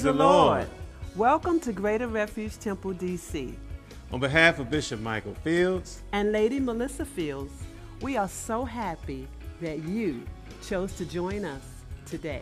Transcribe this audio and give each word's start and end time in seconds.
Praise 0.00 0.16
the 0.16 0.24
Lord. 0.24 0.66
Welcome 1.14 1.60
to 1.60 1.74
Greater 1.74 2.06
Refuge 2.06 2.58
Temple, 2.58 2.94
D.C. 2.94 3.54
On 4.10 4.18
behalf 4.18 4.58
of 4.58 4.70
Bishop 4.70 4.98
Michael 5.00 5.34
Fields 5.44 6.00
and 6.12 6.32
Lady 6.32 6.58
Melissa 6.58 7.04
Fields, 7.04 7.52
we 8.00 8.16
are 8.16 8.26
so 8.26 8.64
happy 8.64 9.28
that 9.60 9.80
you 9.80 10.22
chose 10.66 10.94
to 10.94 11.04
join 11.04 11.44
us 11.44 11.60
today. 12.06 12.40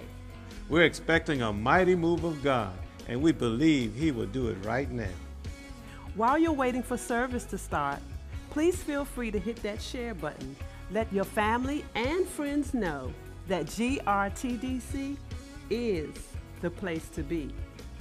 We're 0.68 0.84
expecting 0.84 1.42
a 1.42 1.52
mighty 1.52 1.96
move 1.96 2.22
of 2.22 2.44
God, 2.44 2.78
and 3.08 3.20
we 3.20 3.32
believe 3.32 3.92
He 3.92 4.12
will 4.12 4.26
do 4.26 4.46
it 4.46 4.64
right 4.64 4.88
now. 4.88 5.08
While 6.14 6.38
you're 6.38 6.52
waiting 6.52 6.84
for 6.84 6.96
service 6.96 7.44
to 7.46 7.58
start, 7.58 7.98
please 8.50 8.76
feel 8.76 9.04
free 9.04 9.32
to 9.32 9.38
hit 9.40 9.60
that 9.64 9.82
share 9.82 10.14
button. 10.14 10.54
Let 10.92 11.12
your 11.12 11.24
family 11.24 11.84
and 11.96 12.24
friends 12.24 12.72
know 12.72 13.12
that 13.48 13.66
GRTDC 13.66 15.16
is 15.70 16.27
the 16.60 16.70
place 16.70 17.08
to 17.10 17.22
be. 17.22 17.50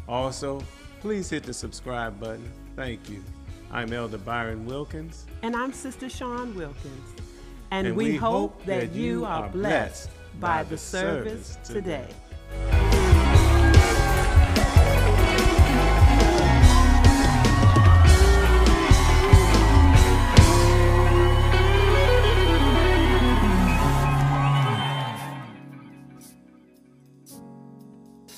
Also, 0.07 0.63
please 1.01 1.29
hit 1.29 1.43
the 1.43 1.53
subscribe 1.53 2.19
button. 2.19 2.51
Thank 2.75 3.09
you. 3.09 3.23
I'm 3.71 3.91
Elder 3.91 4.17
Byron 4.17 4.65
Wilkins. 4.65 5.25
And 5.41 5.55
I'm 5.55 5.73
Sister 5.73 6.09
Sean 6.09 6.55
Wilkins. 6.55 7.09
And, 7.71 7.87
and 7.87 7.95
we, 7.97 8.11
we, 8.11 8.15
hope 8.15 8.63
that 8.65 8.93
you 8.93 9.25
are 9.25 9.49
blessed 9.49 10.09
by 10.39 10.63
the 10.63 10.77
service 10.77 11.57
today. 11.65 12.07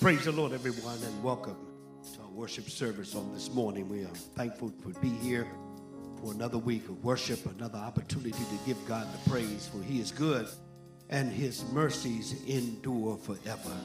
Praise 0.09 0.25
the 0.25 0.31
Lord, 0.31 0.53
everyone, 0.53 0.97
and 1.03 1.23
welcome 1.23 1.56
to 2.15 2.21
our 2.21 2.31
worship 2.31 2.67
service 2.67 3.13
on 3.13 3.31
this 3.31 3.53
morning. 3.53 3.88
We 3.88 4.06
are 4.06 4.15
thankful 4.35 4.71
to 4.71 5.00
be 5.01 5.09
here 5.09 5.47
for 6.19 6.33
another 6.33 6.57
week 6.57 6.89
of 6.89 7.03
worship, 7.03 7.45
another 7.45 7.77
opportunity 7.77 8.31
to 8.31 8.59
give 8.65 8.75
God 8.88 9.06
the 9.13 9.29
praise, 9.29 9.69
for 9.71 9.83
He 9.83 10.00
is 10.00 10.09
good 10.09 10.47
and 11.11 11.31
His 11.31 11.63
mercies 11.65 12.44
endure 12.47 13.17
forever. 13.17 13.77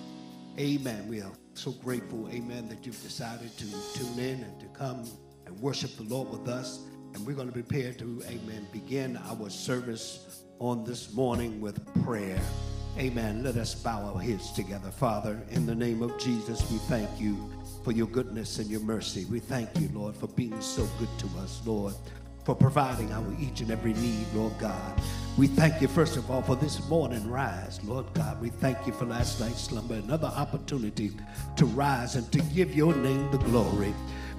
Amen. 0.59 1.07
We 1.09 1.21
are 1.21 1.33
so 1.53 1.73
grateful, 1.73 2.27
amen, 2.31 2.71
that 2.71 2.87
you've 2.87 3.03
decided 3.03 3.55
to 3.59 3.67
tune 3.93 4.19
in 4.19 4.45
and 4.45 4.59
to 4.61 4.67
come 4.69 5.05
and 5.45 5.61
worship 5.61 5.95
the 5.99 6.05
Lord 6.05 6.31
with 6.31 6.49
us. 6.49 6.81
And 7.13 7.27
we're 7.27 7.37
going 7.37 7.49
to 7.49 7.53
prepare 7.53 7.93
to, 7.93 8.23
amen, 8.29 8.67
begin 8.73 9.19
our 9.29 9.51
service 9.51 10.43
on 10.59 10.85
this 10.85 11.13
morning 11.13 11.61
with 11.61 11.85
prayer. 12.03 12.41
Amen. 12.97 13.43
Let 13.43 13.57
us 13.57 13.75
bow 13.75 14.13
our 14.15 14.21
heads 14.21 14.53
together. 14.53 14.89
Father, 14.93 15.43
in 15.51 15.67
the 15.67 15.75
name 15.75 16.01
of 16.01 16.17
Jesus, 16.17 16.71
we 16.71 16.79
thank 16.79 17.09
you 17.19 17.51
for 17.83 17.91
your 17.91 18.07
goodness 18.07 18.61
and 18.61 18.71
your 18.71 18.83
mercy. 18.83 19.25
We 19.25 19.41
thank 19.41 19.69
you, 19.81 19.91
Lord, 19.93 20.15
for 20.15 20.29
being 20.29 20.61
so 20.61 20.89
good 21.01 21.09
to 21.19 21.27
us, 21.41 21.61
Lord, 21.67 21.95
for 22.45 22.55
providing 22.55 23.13
our 23.13 23.35
each 23.41 23.61
and 23.63 23.73
every 23.73 23.95
need, 23.95 24.27
Lord 24.33 24.57
God. 24.61 25.01
We 25.37 25.49
thank 25.49 25.83
you, 25.83 25.89
first 25.89 26.17
of 26.17 26.31
all, 26.31 26.43
for 26.43 26.55
this 26.55 26.89
morning 26.89 27.29
rise, 27.29 27.83
Lord 27.83 28.07
God. 28.15 28.41
We 28.41 28.51
thank 28.51 28.87
you 28.87 28.93
for 28.93 29.07
last 29.07 29.41
night's 29.41 29.63
slumber, 29.63 29.95
another 29.95 30.29
opportunity 30.29 31.11
to 31.57 31.67
rise 31.67 32.15
and 32.15 32.31
to 32.31 32.39
give 32.55 32.77
your 32.77 32.95
name 32.95 33.29
the 33.33 33.39
glory. 33.39 33.93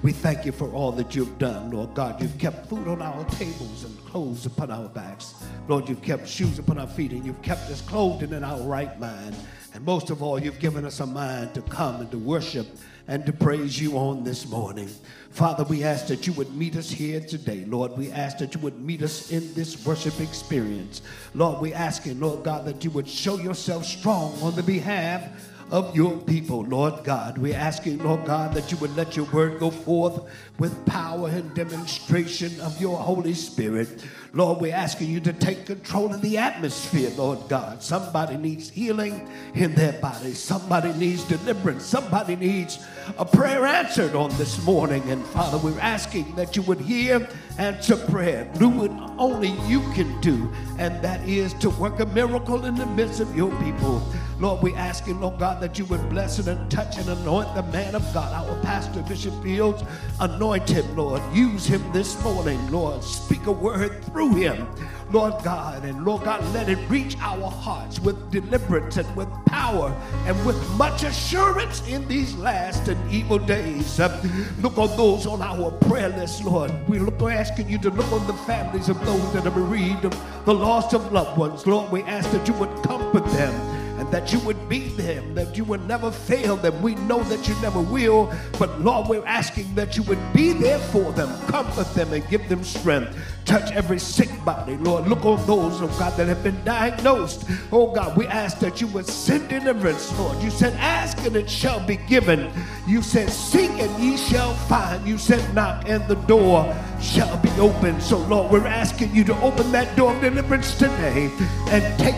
We 0.06 0.12
thank 0.12 0.46
you 0.46 0.52
for 0.52 0.72
all 0.72 0.92
that 0.92 1.16
you've 1.16 1.36
done, 1.36 1.72
Lord 1.72 1.94
God. 1.94 2.22
You've 2.22 2.38
kept 2.38 2.68
food 2.68 2.86
on 2.86 3.02
our 3.02 3.24
tables 3.24 3.82
and 3.82 3.98
clothes 4.04 4.46
upon 4.46 4.70
our 4.70 4.88
backs. 4.88 5.34
Lord, 5.66 5.88
you've 5.88 6.00
kept 6.00 6.28
shoes 6.28 6.60
upon 6.60 6.78
our 6.78 6.86
feet 6.86 7.10
and 7.10 7.26
you've 7.26 7.42
kept 7.42 7.68
us 7.70 7.80
clothed 7.80 8.22
and 8.22 8.32
in 8.32 8.44
our 8.44 8.60
right 8.60 9.00
mind. 9.00 9.34
And 9.74 9.84
most 9.84 10.10
of 10.10 10.22
all, 10.22 10.40
you've 10.40 10.60
given 10.60 10.84
us 10.84 11.00
a 11.00 11.06
mind 11.06 11.54
to 11.54 11.62
come 11.62 12.00
and 12.00 12.08
to 12.12 12.18
worship 12.18 12.68
and 13.08 13.26
to 13.26 13.32
praise 13.32 13.80
you 13.80 13.98
on 13.98 14.22
this 14.22 14.48
morning. 14.48 14.88
Father, 15.30 15.64
we 15.64 15.82
ask 15.82 16.06
that 16.06 16.24
you 16.24 16.32
would 16.34 16.54
meet 16.54 16.76
us 16.76 16.88
here 16.88 17.18
today. 17.18 17.64
Lord, 17.64 17.98
we 17.98 18.12
ask 18.12 18.38
that 18.38 18.54
you 18.54 18.60
would 18.60 18.78
meet 18.78 19.02
us 19.02 19.32
in 19.32 19.52
this 19.54 19.84
worship 19.84 20.20
experience. 20.20 21.02
Lord, 21.34 21.60
we 21.60 21.74
ask 21.74 22.06
you, 22.06 22.14
Lord 22.14 22.44
God, 22.44 22.64
that 22.66 22.84
you 22.84 22.90
would 22.90 23.08
show 23.08 23.38
yourself 23.38 23.84
strong 23.84 24.40
on 24.40 24.54
the 24.54 24.62
behalf 24.62 25.50
of 25.70 25.96
your 25.96 26.16
people, 26.18 26.62
Lord 26.64 27.02
God. 27.02 27.38
We're 27.38 27.56
asking, 27.56 27.98
Lord 27.98 28.24
God, 28.24 28.54
that 28.54 28.70
you 28.70 28.78
would 28.78 28.94
let 28.96 29.16
your 29.16 29.26
word 29.26 29.58
go 29.58 29.70
forth 29.70 30.22
with 30.58 30.86
power 30.86 31.28
and 31.28 31.52
demonstration 31.54 32.60
of 32.60 32.80
your 32.80 32.96
Holy 32.96 33.34
Spirit. 33.34 34.04
Lord, 34.32 34.60
we're 34.60 34.74
asking 34.74 35.10
you 35.10 35.20
to 35.20 35.32
take 35.32 35.66
control 35.66 36.12
of 36.14 36.20
the 36.22 36.38
atmosphere, 36.38 37.10
Lord 37.16 37.48
God. 37.48 37.82
Somebody 37.82 38.36
needs 38.36 38.70
healing 38.70 39.28
in 39.54 39.74
their 39.74 39.94
body, 39.94 40.34
somebody 40.34 40.92
needs 40.92 41.24
deliverance, 41.24 41.84
somebody 41.84 42.36
needs 42.36 42.78
a 43.18 43.24
prayer 43.24 43.64
answered 43.66 44.14
on 44.14 44.30
this 44.36 44.62
morning. 44.64 45.02
And 45.10 45.24
Father, 45.26 45.58
we're 45.58 45.78
asking 45.80 46.34
that 46.36 46.56
you 46.56 46.62
would 46.62 46.80
hear, 46.80 47.28
answer 47.58 47.96
prayer, 47.96 48.50
do 48.58 48.68
what 48.68 48.90
only 49.18 49.50
you 49.66 49.80
can 49.92 50.20
do, 50.20 50.52
and 50.78 51.02
that 51.02 51.26
is 51.28 51.54
to 51.54 51.70
work 51.70 52.00
a 52.00 52.06
miracle 52.06 52.64
in 52.64 52.74
the 52.74 52.86
midst 52.86 53.20
of 53.20 53.34
your 53.34 53.50
people. 53.62 54.02
Lord, 54.38 54.62
we 54.62 54.74
ask 54.74 55.06
you, 55.06 55.14
Lord 55.14 55.38
God, 55.38 55.62
that 55.62 55.78
you 55.78 55.86
would 55.86 56.10
bless 56.10 56.38
and 56.38 56.70
touch 56.70 56.98
and 56.98 57.08
anoint 57.08 57.54
the 57.54 57.62
man 57.64 57.94
of 57.94 58.02
God, 58.12 58.34
our 58.34 58.60
pastor, 58.62 59.00
Bishop 59.02 59.42
Fields. 59.42 59.82
Anoint 60.20 60.68
him, 60.68 60.94
Lord. 60.94 61.22
Use 61.32 61.64
him 61.64 61.82
this 61.92 62.22
morning, 62.22 62.70
Lord. 62.70 63.02
Speak 63.02 63.46
a 63.46 63.52
word 63.52 64.04
through 64.04 64.34
him. 64.34 64.68
Lord 65.10 65.34
God, 65.44 65.84
and 65.84 66.04
Lord 66.04 66.24
God, 66.24 66.42
let 66.52 66.68
it 66.68 66.78
reach 66.88 67.16
our 67.20 67.48
hearts 67.48 68.00
with 68.00 68.30
deliverance 68.30 68.96
and 68.96 69.16
with 69.16 69.28
power 69.46 69.94
and 70.26 70.44
with 70.44 70.56
much 70.72 71.04
assurance 71.04 71.86
in 71.86 72.06
these 72.08 72.34
last 72.34 72.88
and 72.88 73.12
evil 73.12 73.38
days. 73.38 74.00
Uh, 74.00 74.20
look 74.60 74.76
on 74.78 74.96
those 74.96 75.26
on 75.26 75.42
our 75.42 75.70
prayer 75.70 76.08
list, 76.08 76.44
Lord. 76.44 76.72
We 76.88 76.98
look, 76.98 77.20
we're 77.20 77.30
asking 77.30 77.68
you 77.68 77.78
to 77.78 77.90
look 77.90 78.10
on 78.10 78.26
the 78.26 78.34
families 78.34 78.88
of 78.88 78.98
those 79.06 79.32
that 79.32 79.46
are 79.46 79.50
bereaved 79.50 80.04
of 80.04 80.44
the 80.44 80.54
loss 80.54 80.92
of 80.92 81.12
loved 81.12 81.38
ones. 81.38 81.66
Lord, 81.66 81.90
we 81.92 82.02
ask 82.02 82.30
that 82.32 82.48
you 82.48 82.54
would 82.54 82.82
comfort 82.82 83.24
them 83.26 83.75
that 84.10 84.32
you 84.32 84.38
would 84.40 84.68
be 84.68 84.88
them, 84.90 85.34
that 85.34 85.56
you 85.56 85.64
would 85.64 85.86
never 85.86 86.10
fail 86.10 86.56
them. 86.56 86.80
We 86.82 86.94
know 86.94 87.22
that 87.24 87.48
you 87.48 87.54
never 87.60 87.80
will, 87.80 88.32
but 88.58 88.80
Lord, 88.80 89.08
we're 89.08 89.26
asking 89.26 89.74
that 89.74 89.96
you 89.96 90.02
would 90.04 90.32
be 90.32 90.52
there 90.52 90.78
for 90.78 91.12
them, 91.12 91.28
comfort 91.48 91.92
them, 91.94 92.12
and 92.12 92.26
give 92.28 92.48
them 92.48 92.62
strength. 92.62 93.16
Touch 93.44 93.70
every 93.72 93.98
sick 93.98 94.30
body, 94.44 94.76
Lord. 94.76 95.06
Look 95.06 95.24
on 95.24 95.44
those, 95.46 95.80
oh 95.80 95.86
God, 95.98 96.16
that 96.16 96.26
have 96.26 96.42
been 96.42 96.62
diagnosed. 96.64 97.44
Oh 97.70 97.92
God, 97.92 98.16
we 98.16 98.26
ask 98.26 98.58
that 98.58 98.80
you 98.80 98.88
would 98.88 99.06
send 99.06 99.48
deliverance, 99.48 100.16
Lord. 100.18 100.42
You 100.42 100.50
said, 100.50 100.74
Ask 100.74 101.18
and 101.24 101.36
it 101.36 101.48
shall 101.48 101.84
be 101.86 101.96
given. 101.96 102.50
You 102.88 103.02
said, 103.02 103.30
Seek 103.30 103.70
and 103.70 104.02
ye 104.02 104.16
shall 104.16 104.54
find. 104.54 105.06
You 105.06 105.16
said, 105.16 105.54
Knock 105.54 105.88
and 105.88 106.06
the 106.08 106.16
door 106.26 106.74
shall 107.00 107.36
be 107.38 107.50
opened. 107.50 108.02
So, 108.02 108.18
Lord, 108.18 108.50
we're 108.50 108.66
asking 108.66 109.14
you 109.14 109.22
to 109.24 109.40
open 109.40 109.70
that 109.72 109.96
door 109.96 110.12
of 110.12 110.20
deliverance 110.20 110.76
today 110.76 111.30
and 111.68 111.98
take 112.00 112.16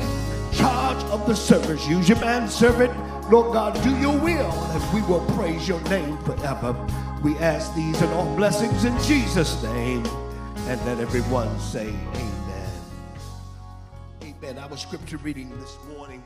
charge 0.59 1.03
of 1.05 1.27
the 1.27 1.37
service. 1.37 1.87
Use 1.87 2.09
your 2.09 2.19
man 2.21 2.49
servant. 2.49 2.93
Lord 3.31 3.53
God, 3.53 3.81
do 3.83 3.97
your 3.99 4.19
will, 4.19 4.51
and 4.51 4.95
we 4.95 5.03
will 5.03 5.25
praise 5.35 5.69
your 5.69 5.81
name 5.83 6.19
forever. 6.25 6.75
We 7.23 7.37
ask 7.37 7.75
these 7.75 8.01
and 8.03 8.13
all 8.15 8.35
blessings 8.37 8.85
in 8.85 8.99
Jesus' 9.03 9.63
name. 9.63 10.05
And 10.67 10.85
let 10.85 10.99
everyone 10.99 11.59
say, 11.61 11.89
Amen. 11.89 12.71
Amen. 14.23 14.59
Our 14.59 14.77
scripture 14.77 15.19
reading 15.19 15.51
this 15.61 15.77
morning 15.97 16.23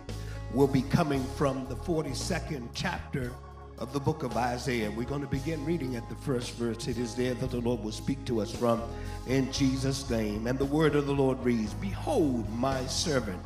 will 0.55 0.67
be 0.67 0.83
coming 0.83 1.25
from 1.37 1.67
the 1.69 1.77
42nd 1.77 2.69
chapter 2.75 3.33
of 3.79 3.93
the 3.93 4.01
book 4.01 4.23
of 4.23 4.37
Isaiah. 4.37 4.91
We're 4.91 5.09
going 5.09 5.23
to 5.23 5.27
begin 5.27 5.65
reading 5.65 5.97
at 5.97 6.09
the 6.09 6.15
first 6.17 6.53
verse. 6.55 6.89
It 6.89 6.99
is 6.99 7.15
there 7.15 7.35
that 7.35 7.51
the 7.51 7.61
Lord 7.61 7.83
will 7.83 7.93
speak 7.93 8.25
to 8.27 8.41
us 8.41 8.51
from 8.55 8.83
in 9.27 9.53
Jesus' 9.53 10.09
name. 10.09 10.47
And 10.47 10.59
the 10.59 10.65
word 10.65 10.95
of 10.95 11.07
the 11.07 11.15
Lord 11.15 11.43
reads 11.45 11.75
Behold, 11.75 12.49
my 12.59 12.85
servant 12.87 13.43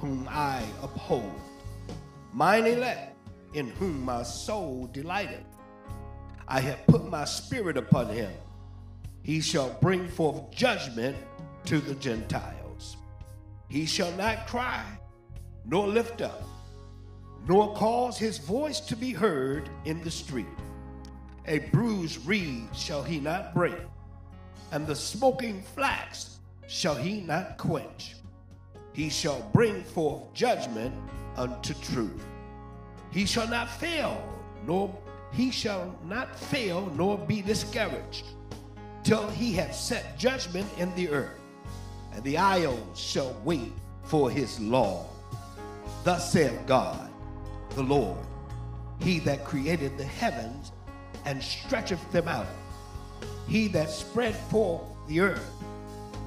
whom 0.00 0.26
I 0.30 0.64
uphold, 0.82 1.38
mine 2.32 2.66
elect, 2.66 3.16
in 3.52 3.68
whom 3.68 4.02
my 4.02 4.22
soul 4.22 4.88
delighteth. 4.92 5.44
I 6.48 6.60
have 6.60 6.86
put 6.86 7.08
my 7.10 7.26
spirit 7.26 7.76
upon 7.76 8.08
him. 8.08 8.32
He 9.22 9.40
shall 9.40 9.76
bring 9.82 10.08
forth 10.08 10.50
judgment 10.50 11.16
to 11.66 11.80
the 11.80 11.94
Gentiles. 11.96 12.96
He 13.68 13.84
shall 13.84 14.10
not 14.12 14.46
cry, 14.46 14.84
nor 15.66 15.86
lift 15.86 16.22
up, 16.22 16.42
nor 17.46 17.74
cause 17.74 18.16
his 18.16 18.38
voice 18.38 18.80
to 18.80 18.96
be 18.96 19.12
heard 19.12 19.68
in 19.84 20.02
the 20.02 20.10
street. 20.10 20.46
A 21.46 21.58
bruised 21.58 22.26
reed 22.26 22.68
shall 22.74 23.02
he 23.02 23.20
not 23.20 23.52
break, 23.52 23.78
and 24.72 24.86
the 24.86 24.96
smoking 24.96 25.62
flax 25.74 26.38
shall 26.66 26.94
he 26.94 27.20
not 27.20 27.58
quench 27.58 28.14
he 28.92 29.08
shall 29.08 29.40
bring 29.52 29.82
forth 29.82 30.32
judgment 30.34 30.94
unto 31.36 31.74
truth. 31.74 32.24
He 33.10 33.26
shall 33.26 33.48
not 33.48 33.68
fail, 33.68 34.22
nor 34.66 34.94
he 35.32 35.50
shall 35.50 35.94
not 36.04 36.38
fail, 36.38 36.92
nor 36.96 37.18
be 37.18 37.42
discouraged, 37.42 38.26
till 39.04 39.28
he 39.30 39.52
have 39.54 39.74
set 39.74 40.18
judgment 40.18 40.68
in 40.78 40.94
the 40.94 41.08
earth, 41.08 41.40
and 42.12 42.22
the 42.24 42.36
isles 42.36 42.98
shall 42.98 43.34
wait 43.44 43.72
for 44.04 44.30
his 44.30 44.58
law. 44.60 45.06
Thus 46.02 46.32
saith 46.32 46.66
God, 46.66 47.10
the 47.70 47.82
Lord, 47.82 48.18
He 49.00 49.18
that 49.20 49.44
created 49.44 49.96
the 49.96 50.04
heavens 50.04 50.72
and 51.24 51.42
stretcheth 51.42 52.10
them 52.10 52.26
out. 52.26 52.46
He 53.48 53.68
that 53.68 53.90
spread 53.90 54.34
forth 54.34 54.82
the 55.06 55.20
earth 55.20 55.50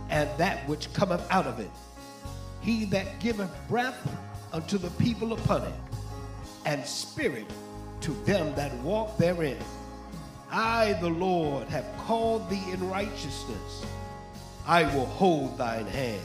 and 0.10 0.30
that 0.38 0.68
which 0.68 0.94
cometh 0.94 1.26
out 1.32 1.48
of 1.48 1.60
it. 1.60 1.72
He 2.64 2.86
that 2.86 3.20
giveth 3.20 3.52
breath 3.68 4.08
unto 4.52 4.78
the 4.78 4.90
people 4.92 5.34
upon 5.34 5.64
it, 5.64 5.74
and 6.66 6.86
spirit 6.86 7.46
to 8.02 8.12
them 8.26 8.56
that 8.56 8.74
walk 8.78 9.18
therein. 9.18 9.58
I, 10.50 10.94
the 11.02 11.10
Lord, 11.10 11.68
have 11.70 11.86
called 12.06 12.50
thee 12.50 12.64
in 12.72 12.90
righteousness. 12.90 13.86
I 14.66 14.84
will 14.96 15.08
hold 15.08 15.58
thine 15.58 15.88
hand 15.88 16.22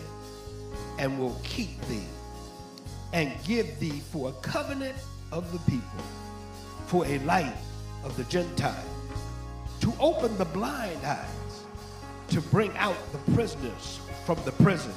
and 0.98 1.18
will 1.18 1.40
keep 1.42 1.80
thee 1.82 2.06
and 3.12 3.32
give 3.44 3.80
thee 3.80 4.02
for 4.12 4.28
a 4.28 4.32
covenant 4.34 4.96
of 5.32 5.50
the 5.52 5.58
people, 5.70 6.02
for 6.86 7.06
a 7.06 7.18
light 7.20 7.56
of 8.04 8.16
the 8.16 8.24
Gentiles, 8.24 8.76
to 9.80 9.92
open 9.98 10.36
the 10.38 10.44
blind 10.44 11.04
eyes, 11.04 11.26
to 12.28 12.40
bring 12.40 12.76
out 12.76 12.96
the 13.12 13.32
prisoners 13.32 13.98
from 14.26 14.38
the 14.44 14.52
prison, 14.52 14.92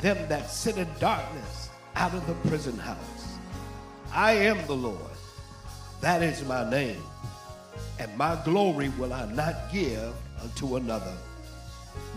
them 0.00 0.28
that 0.28 0.50
sit 0.50 0.78
in 0.78 0.88
darkness 1.00 1.70
out 1.96 2.14
of 2.14 2.26
the 2.26 2.34
prison 2.48 2.78
house. 2.78 3.38
I 4.12 4.32
am 4.32 4.64
the 4.66 4.76
Lord, 4.76 4.96
that 6.00 6.22
is 6.22 6.44
my 6.44 6.68
name, 6.70 7.02
and 7.98 8.16
my 8.16 8.40
glory 8.44 8.90
will 8.90 9.12
I 9.12 9.26
not 9.32 9.72
give 9.72 10.14
unto 10.42 10.76
another, 10.76 11.14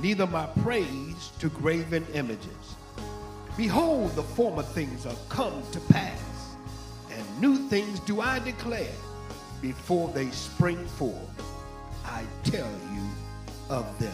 neither 0.01 0.27
my 0.27 0.45
praise 0.63 1.31
to 1.39 1.50
graven 1.50 2.05
images. 2.13 2.75
Behold, 3.57 4.15
the 4.15 4.23
former 4.23 4.63
things 4.63 5.05
are 5.05 5.15
come 5.29 5.63
to 5.71 5.79
pass, 5.79 6.55
and 7.11 7.41
new 7.41 7.67
things 7.67 8.00
do 8.01 8.21
I 8.21 8.39
declare 8.39 8.95
before 9.61 10.07
they 10.09 10.29
spring 10.29 10.85
forth. 10.85 11.15
I 12.05 12.23
tell 12.43 12.69
you 12.93 13.03
of 13.69 14.00
them. 14.00 14.13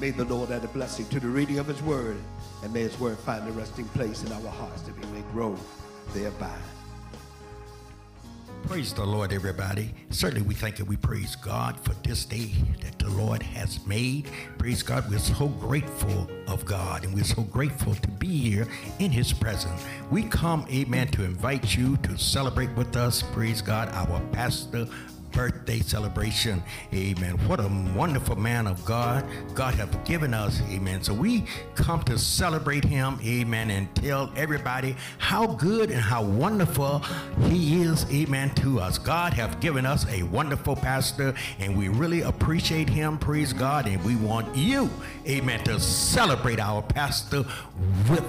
May 0.00 0.10
the 0.10 0.24
Lord 0.24 0.50
add 0.50 0.64
a 0.64 0.68
blessing 0.68 1.06
to 1.08 1.20
the 1.20 1.28
reading 1.28 1.58
of 1.58 1.66
his 1.66 1.82
word, 1.82 2.18
and 2.64 2.72
may 2.72 2.80
his 2.80 2.98
word 2.98 3.18
find 3.18 3.46
a 3.46 3.52
resting 3.52 3.84
place 3.88 4.24
in 4.24 4.32
our 4.32 4.48
hearts 4.48 4.82
that 4.82 4.98
we 4.98 5.06
may 5.12 5.22
grow 5.32 5.54
thereby. 6.14 6.56
Praise 8.66 8.94
the 8.94 9.04
Lord, 9.04 9.34
everybody. 9.34 9.92
Certainly, 10.08 10.46
we 10.46 10.54
thank 10.54 10.78
and 10.78 10.88
we 10.88 10.96
praise 10.96 11.36
God 11.36 11.78
for 11.80 11.92
this 12.02 12.24
day 12.24 12.52
that 12.80 12.98
the 12.98 13.10
Lord 13.10 13.42
has 13.42 13.86
made. 13.86 14.30
Praise 14.56 14.82
God. 14.82 15.08
We're 15.10 15.18
so 15.18 15.48
grateful 15.48 16.26
of 16.48 16.64
God 16.64 17.04
and 17.04 17.12
we're 17.12 17.24
so 17.24 17.42
grateful 17.42 17.94
to 17.94 18.08
be 18.08 18.38
here 18.38 18.66
in 18.98 19.10
His 19.10 19.34
presence. 19.34 19.84
We 20.10 20.22
come, 20.22 20.66
amen, 20.72 21.08
to 21.08 21.24
invite 21.24 21.76
you 21.76 21.98
to 21.98 22.16
celebrate 22.16 22.74
with 22.74 22.96
us, 22.96 23.20
praise 23.20 23.60
God, 23.60 23.90
our 23.90 24.18
pastor, 24.32 24.88
birthday 25.34 25.80
celebration. 25.80 26.62
Amen. 26.94 27.34
What 27.48 27.60
a 27.60 27.68
wonderful 27.94 28.36
man 28.36 28.66
of 28.66 28.84
God 28.84 29.26
God 29.54 29.74
have 29.74 30.04
given 30.04 30.32
us. 30.32 30.62
Amen. 30.70 31.02
So 31.02 31.12
we 31.12 31.44
come 31.74 32.02
to 32.04 32.18
celebrate 32.18 32.84
him. 32.84 33.18
Amen. 33.24 33.70
And 33.70 33.94
tell 33.96 34.32
everybody 34.36 34.96
how 35.18 35.46
good 35.46 35.90
and 35.90 36.00
how 36.00 36.22
wonderful 36.22 37.00
he 37.42 37.82
is. 37.82 38.06
Amen. 38.10 38.54
To 38.56 38.80
us. 38.80 38.98
God 38.98 39.34
have 39.34 39.60
given 39.60 39.84
us 39.84 40.06
a 40.08 40.22
wonderful 40.22 40.76
pastor 40.76 41.34
and 41.58 41.76
we 41.76 41.88
really 41.88 42.22
appreciate 42.22 42.88
him. 42.88 43.18
Praise 43.18 43.52
God. 43.52 43.86
And 43.86 44.02
we 44.04 44.16
want 44.16 44.54
you, 44.56 44.88
amen, 45.26 45.64
to 45.64 45.80
celebrate 45.80 46.60
our 46.60 46.82
pastor 46.82 47.44
with 48.08 48.24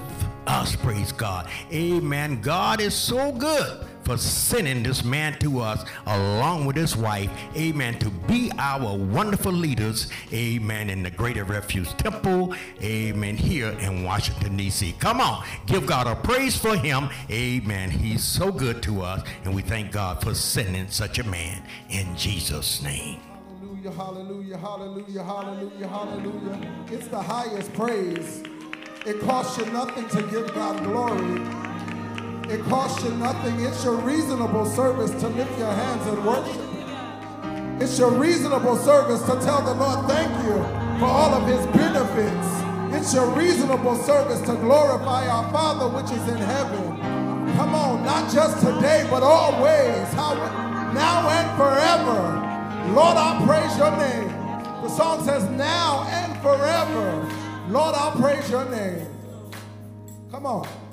us. 0.46 0.76
Praise 0.76 1.12
God. 1.12 1.48
Amen. 1.72 2.40
God 2.40 2.80
is 2.80 2.94
so 2.94 3.32
good 3.32 3.86
for 4.06 4.16
sending 4.16 4.84
this 4.84 5.02
man 5.04 5.36
to 5.40 5.60
us 5.60 5.84
along 6.06 6.64
with 6.64 6.76
his 6.76 6.96
wife, 6.96 7.28
amen, 7.56 7.98
to 7.98 8.08
be 8.08 8.52
our 8.56 8.96
wonderful 8.96 9.50
leaders, 9.50 10.06
amen, 10.32 10.88
in 10.88 11.02
the 11.02 11.10
Greater 11.10 11.42
Refuge 11.42 11.88
Temple, 11.96 12.54
amen, 12.80 13.36
here 13.36 13.70
in 13.80 14.04
Washington, 14.04 14.56
D.C. 14.56 14.94
Come 15.00 15.20
on, 15.20 15.44
give 15.66 15.86
God 15.86 16.06
a 16.06 16.14
praise 16.14 16.56
for 16.56 16.76
him, 16.76 17.10
amen. 17.30 17.90
He's 17.90 18.22
so 18.22 18.52
good 18.52 18.80
to 18.84 19.02
us, 19.02 19.26
and 19.44 19.52
we 19.52 19.62
thank 19.62 19.90
God 19.90 20.22
for 20.22 20.34
sending 20.34 20.88
such 20.88 21.18
a 21.18 21.24
man 21.24 21.60
in 21.90 22.16
Jesus' 22.16 22.80
name. 22.82 23.18
Hallelujah, 23.60 23.90
hallelujah, 23.90 24.56
hallelujah, 24.58 25.24
hallelujah, 25.24 25.88
hallelujah. 25.88 26.72
It's 26.92 27.08
the 27.08 27.20
highest 27.20 27.72
praise. 27.72 28.44
It 29.04 29.20
costs 29.20 29.58
you 29.58 29.66
nothing 29.66 30.08
to 30.08 30.22
give 30.30 30.54
God 30.54 30.82
glory. 30.84 31.75
It 32.48 32.62
costs 32.66 33.02
you 33.02 33.10
nothing. 33.16 33.58
It's 33.60 33.82
your 33.82 33.96
reasonable 33.96 34.66
service 34.66 35.10
to 35.20 35.28
lift 35.28 35.58
your 35.58 35.72
hands 35.72 36.06
and 36.06 36.24
worship. 36.24 37.82
It's 37.82 37.98
your 37.98 38.12
reasonable 38.12 38.76
service 38.76 39.20
to 39.22 39.34
tell 39.44 39.62
the 39.62 39.74
Lord 39.74 40.06
thank 40.08 40.30
you 40.44 40.54
for 41.00 41.06
all 41.06 41.34
of 41.34 41.48
his 41.48 41.66
benefits. 41.74 42.46
It's 42.94 43.12
your 43.12 43.26
reasonable 43.30 43.96
service 43.96 44.40
to 44.42 44.54
glorify 44.54 45.26
our 45.26 45.50
Father 45.52 45.88
which 45.88 46.10
is 46.12 46.28
in 46.28 46.36
heaven. 46.36 46.96
Come 47.56 47.74
on, 47.74 48.04
not 48.04 48.32
just 48.32 48.60
today, 48.64 49.04
but 49.10 49.24
always. 49.24 50.06
How, 50.14 50.34
now 50.94 51.28
and 51.28 51.48
forever. 51.58 52.94
Lord, 52.94 53.16
I 53.16 53.42
praise 53.44 53.76
your 53.76 53.90
name. 53.96 54.28
The 54.82 54.88
song 54.88 55.24
says, 55.24 55.42
now 55.50 56.06
and 56.08 56.40
forever. 56.42 57.28
Lord, 57.70 57.96
I 57.96 58.14
praise 58.20 58.48
your 58.48 58.64
name. 58.70 59.08
Come 60.30 60.46
on. 60.46 60.85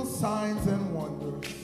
miracles, 0.00 0.20
signs, 0.20 0.66
and 0.66 0.94
wonders. 0.94 1.54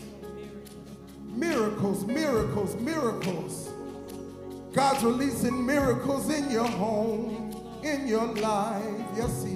Miracles, 1.34 2.04
miracles, 2.04 2.74
miracles. 2.76 3.70
God's 4.72 5.02
releasing 5.04 5.64
miracles 5.64 6.28
in 6.30 6.50
your 6.50 6.66
home, 6.66 7.80
in 7.82 8.06
your 8.06 8.26
life. 8.26 9.06
Yes, 9.16 9.44
He 9.44 9.55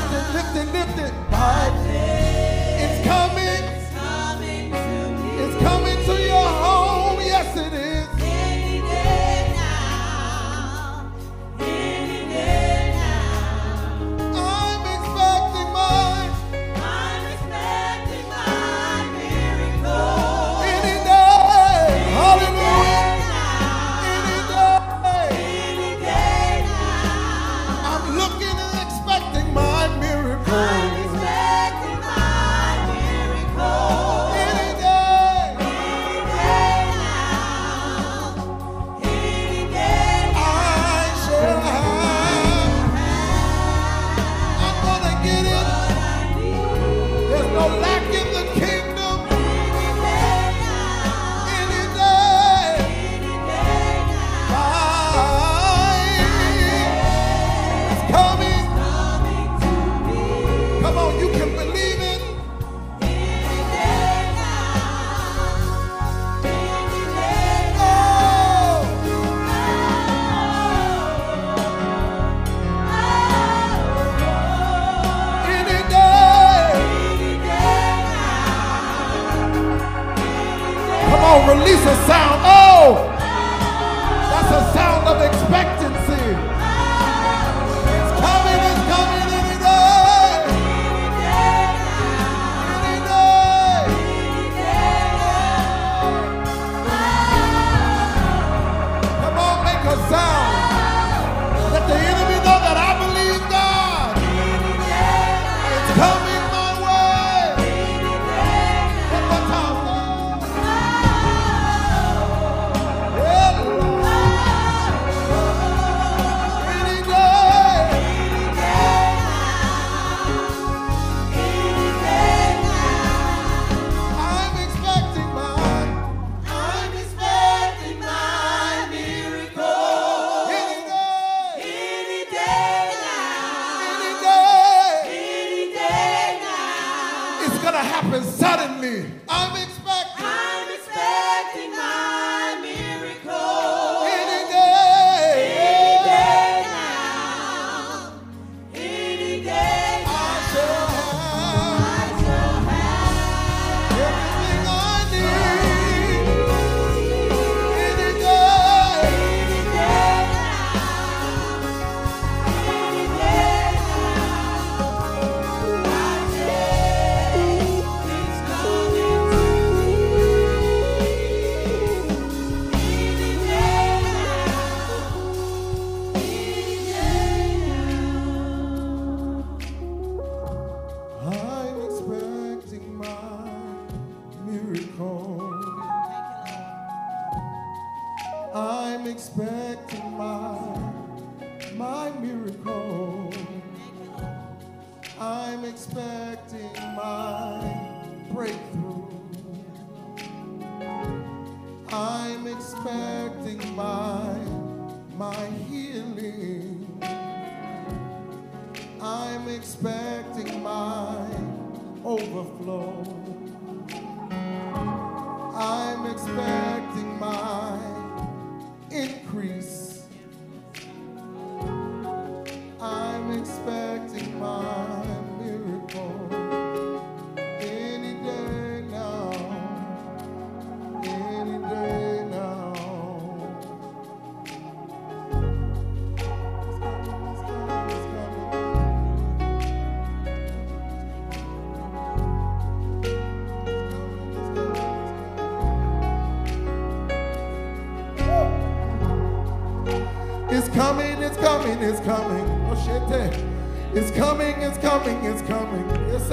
coming, 250.75 251.21
it's 251.23 251.37
coming, 251.37 251.77
it's 251.79 251.99
coming. 252.01 252.45
Oh 252.69 252.75
shit. 252.85 253.01
eh. 253.11 253.47
It's 253.93 254.11
coming, 254.11 254.55
it's 254.61 254.77
coming, 254.77 255.25
it's 255.25 255.41
coming. 255.43 255.85
Is. 256.15 256.31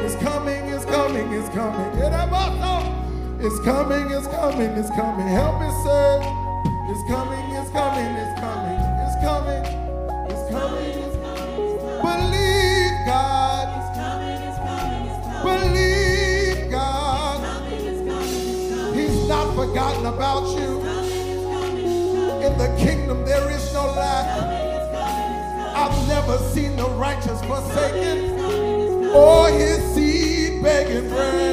It's 0.00 0.16
coming, 0.22 0.64
it's 0.68 0.84
coming, 0.84 1.32
it's 1.32 1.48
coming. 1.50 2.02
Up, 2.02 2.32
It's 3.40 3.60
coming, 3.64 4.10
it's 4.10 4.26
coming, 4.28 4.70
it's 4.78 4.90
coming. 4.90 5.28
Help 5.28 5.60
me 5.60 5.70
say. 5.84 6.18
It's 6.90 7.04
coming, 7.10 7.44
it's 7.56 7.70
coming, 7.70 8.12
it's 8.22 8.40
coming. 8.40 8.82
It's 9.04 9.16
coming, 9.24 9.64
it's 10.30 11.16
coming. 11.16 12.02
Believe 12.02 13.06
God. 13.06 13.68
Believe 15.44 16.70
God. 16.70 17.62
He's 18.94 19.28
not 19.28 19.54
forgotten 19.54 20.06
about 20.06 20.58
you. 20.58 21.01
In 22.52 22.58
the 22.58 22.76
kingdom 22.76 23.24
there 23.24 23.50
is 23.50 23.72
no 23.72 23.86
lack. 23.86 24.26
I've 25.74 26.06
never 26.06 26.36
seen 26.50 26.76
the 26.76 26.86
righteous 26.86 27.40
forsaken 27.46 29.08
or 29.08 29.48
his 29.48 29.82
seed 29.94 30.62
begging 30.62 31.08
bread. 31.08 31.51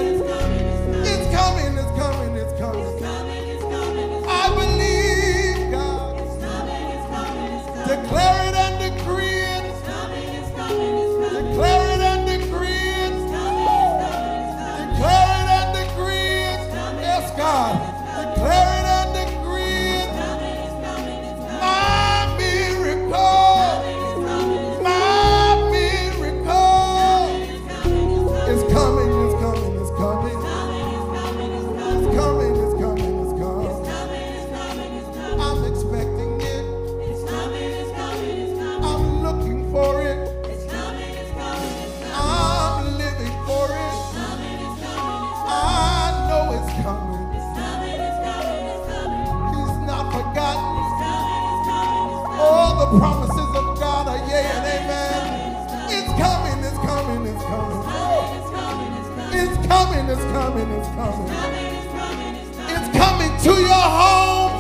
Coming, 61.11 61.65
it's 61.75 61.87
coming. 61.93 62.35
It's 62.69 62.89
coming 62.97 63.31
to 63.45 63.53
your 63.61 63.85
home, 64.01 64.51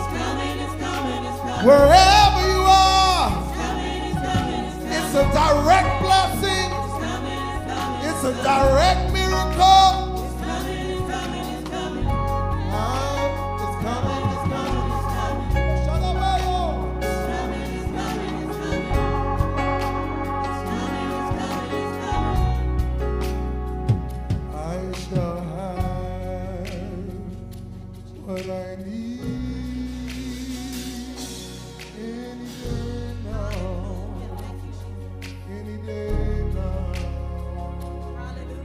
wherever 1.65 2.41
you 2.47 2.61
are. 2.67 3.29
It's 4.87 5.13
a 5.15 5.25
direct 5.33 6.01
blessing. 6.01 6.69
It's 8.07 8.23
a 8.23 8.33
direct 8.43 9.08
what 28.29 28.45
I 28.47 28.75
need 28.85 29.19
any 31.97 32.45
day 32.61 33.13
now, 33.25 33.57
any 35.49 35.77
day 35.77 36.13
now. 36.53 36.93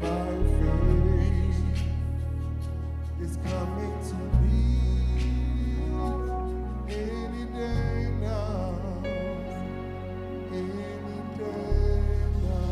By 0.02 0.32
faith 0.60 1.62
is 3.22 3.34
coming 3.48 3.94
to 4.08 4.16
me 4.42 4.60
any 6.90 7.44
day 7.56 7.96
now, 8.20 8.76
any 10.52 11.18
day 11.38 12.02
now. 12.42 12.68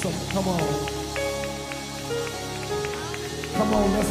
So 0.00 0.08
come 0.32 0.48
on. 0.48 0.79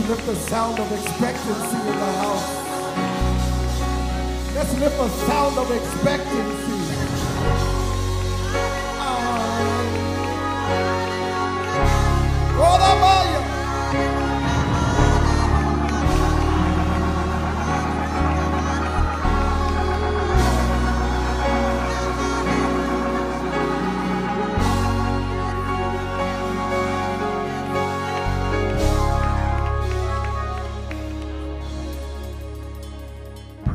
Lift 0.10 0.26
the 0.26 0.36
sound 0.36 0.80
of 0.80 0.92
expectancy 0.92 1.78
in 1.78 2.00
the 2.00 2.12
house. 2.18 2.50
Let's 4.56 4.74
lift 4.80 5.00
a 5.00 5.10
sound 5.28 5.56
of 5.60 5.70
expectancy. 5.70 6.89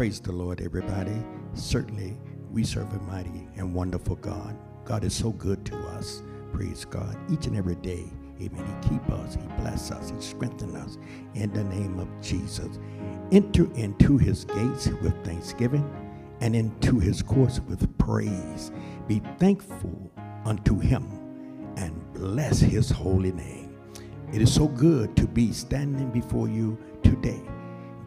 Praise 0.05 0.21
the 0.21 0.33
Lord, 0.33 0.61
everybody. 0.61 1.17
Certainly, 1.55 2.19
we 2.51 2.63
serve 2.63 2.93
a 2.93 2.99
mighty 3.05 3.49
and 3.57 3.73
wonderful 3.73 4.17
God. 4.17 4.55
God 4.85 5.03
is 5.03 5.15
so 5.15 5.31
good 5.31 5.65
to 5.65 5.79
us. 5.97 6.23
Praise 6.53 6.85
God. 6.85 7.17
Each 7.33 7.47
and 7.47 7.57
every 7.57 7.77
day. 7.77 8.05
Amen. 8.39 8.67
He 8.83 8.89
keep 8.91 9.11
us. 9.11 9.35
He 9.35 9.41
bless 9.63 9.91
us. 9.91 10.11
He 10.11 10.21
strengthen 10.21 10.77
us. 10.77 10.99
In 11.33 11.55
the 11.55 11.65
name 11.65 11.99
of 11.99 12.07
Jesus. 12.21 12.79
Enter 13.33 13.67
into 13.77 14.19
his 14.19 14.45
gates 14.45 14.89
with 14.89 15.25
thanksgiving 15.25 15.91
and 16.43 16.55
into 16.55 17.01
his 17.01 17.23
courts 17.23 17.61
with 17.61 17.97
praise. 17.97 18.73
Be 19.09 19.23
thankful 19.39 20.13
unto 20.45 20.79
him 20.79 21.09
and 21.79 22.13
bless 22.13 22.61
his 22.61 22.91
holy 22.91 23.33
name. 23.33 23.75
It 24.35 24.43
is 24.43 24.53
so 24.53 24.69
good 24.69 25.17
to 25.17 25.27
be 25.27 25.51
standing 25.51 26.11
before 26.11 26.51
you 26.51 26.77
today, 27.03 27.41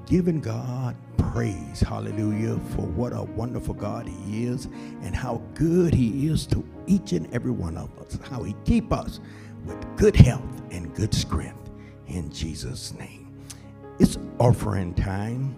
giving 0.05 0.41
God 0.41 0.95
praise, 1.37 1.81
hallelujah, 1.81 2.59
for 2.71 2.81
what 2.81 3.13
a 3.13 3.21
wonderful 3.21 3.75
God 3.75 4.07
he 4.07 4.45
is 4.45 4.65
and 5.03 5.15
how 5.15 5.39
good 5.53 5.93
he 5.93 6.25
is 6.25 6.47
to 6.47 6.67
each 6.87 7.11
and 7.11 7.31
every 7.31 7.51
one 7.51 7.77
of 7.77 7.95
us, 7.99 8.17
how 8.27 8.41
he 8.41 8.55
keep 8.65 8.91
us 8.91 9.19
with 9.63 9.77
good 9.97 10.15
health 10.15 10.63
and 10.71 10.95
good 10.95 11.13
strength 11.13 11.69
in 12.07 12.31
Jesus' 12.31 12.91
name. 12.95 13.31
It's 13.99 14.17
offering 14.39 14.95
time. 14.95 15.55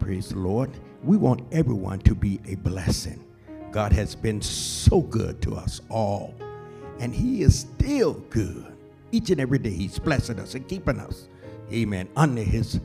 Praise 0.00 0.30
the 0.30 0.38
Lord. 0.38 0.70
We 1.04 1.18
want 1.18 1.42
everyone 1.52 1.98
to 1.98 2.14
be 2.14 2.40
a 2.48 2.54
blessing. 2.54 3.22
God 3.70 3.92
has 3.92 4.14
been 4.14 4.40
so 4.40 5.02
good 5.02 5.42
to 5.42 5.56
us 5.56 5.82
all, 5.90 6.34
and 7.00 7.14
He 7.14 7.42
is 7.42 7.66
still 7.76 8.14
good. 8.30 8.64
Each 9.12 9.28
and 9.28 9.42
every 9.42 9.58
day, 9.58 9.72
He's 9.72 9.98
blessing 9.98 10.40
us 10.40 10.54
and 10.54 10.66
keeping 10.66 10.98
us. 10.98 11.28
Amen. 11.70 12.08
Under 12.16 12.40
His 12.42 12.80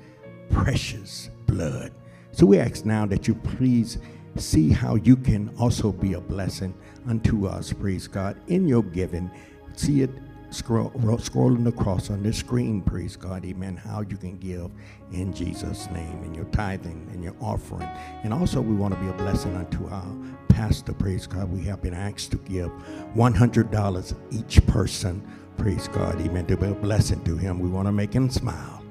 precious 0.50 1.30
blood. 1.48 1.94
So 2.34 2.48
we 2.48 2.58
ask 2.58 2.84
now 2.84 3.06
that 3.06 3.28
you 3.28 3.36
please 3.36 4.00
see 4.38 4.72
how 4.72 4.96
you 4.96 5.16
can 5.16 5.54
also 5.60 5.92
be 5.92 6.14
a 6.14 6.20
blessing 6.20 6.74
unto 7.08 7.46
us, 7.46 7.72
praise 7.72 8.08
God, 8.08 8.38
in 8.48 8.68
your 8.68 8.82
giving. 8.82 9.30
See 9.76 10.02
it 10.02 10.10
scroll, 10.50 10.90
scrolling 10.90 11.68
across 11.68 12.10
on 12.10 12.24
this 12.24 12.38
screen, 12.38 12.82
praise 12.82 13.16
God, 13.16 13.46
amen, 13.46 13.78
how 13.78 14.02
you 14.02 14.18
can 14.18 14.40
give 14.40 14.72
in 15.12 15.32
Jesus' 15.32 15.88
name, 15.92 16.24
in 16.24 16.34
your 16.34 16.46
tithing 16.46 17.08
and 17.12 17.24
your 17.24 17.36
offering. 17.40 17.88
And 18.24 18.34
also, 18.34 18.62
we 18.62 18.74
want 18.74 18.96
to 18.96 19.00
be 19.00 19.10
a 19.10 19.14
blessing 19.14 19.56
unto 19.56 19.88
our 19.88 20.16
pastor, 20.48 20.94
praise 20.94 21.28
God. 21.28 21.52
We 21.52 21.62
have 21.66 21.84
been 21.84 21.94
asked 21.94 22.32
to 22.32 22.38
give 22.38 22.72
$100 23.16 24.16
each 24.32 24.66
person, 24.66 25.24
praise 25.58 25.88
God, 25.88 26.20
amen, 26.20 26.48
to 26.48 26.58
be 26.58 26.66
a 26.66 26.74
blessing 26.74 27.24
to 27.26 27.38
him. 27.38 27.60
We 27.60 27.70
want 27.70 27.88
to 27.88 27.92
make 27.92 28.14
him 28.14 28.32
smile 28.32 28.83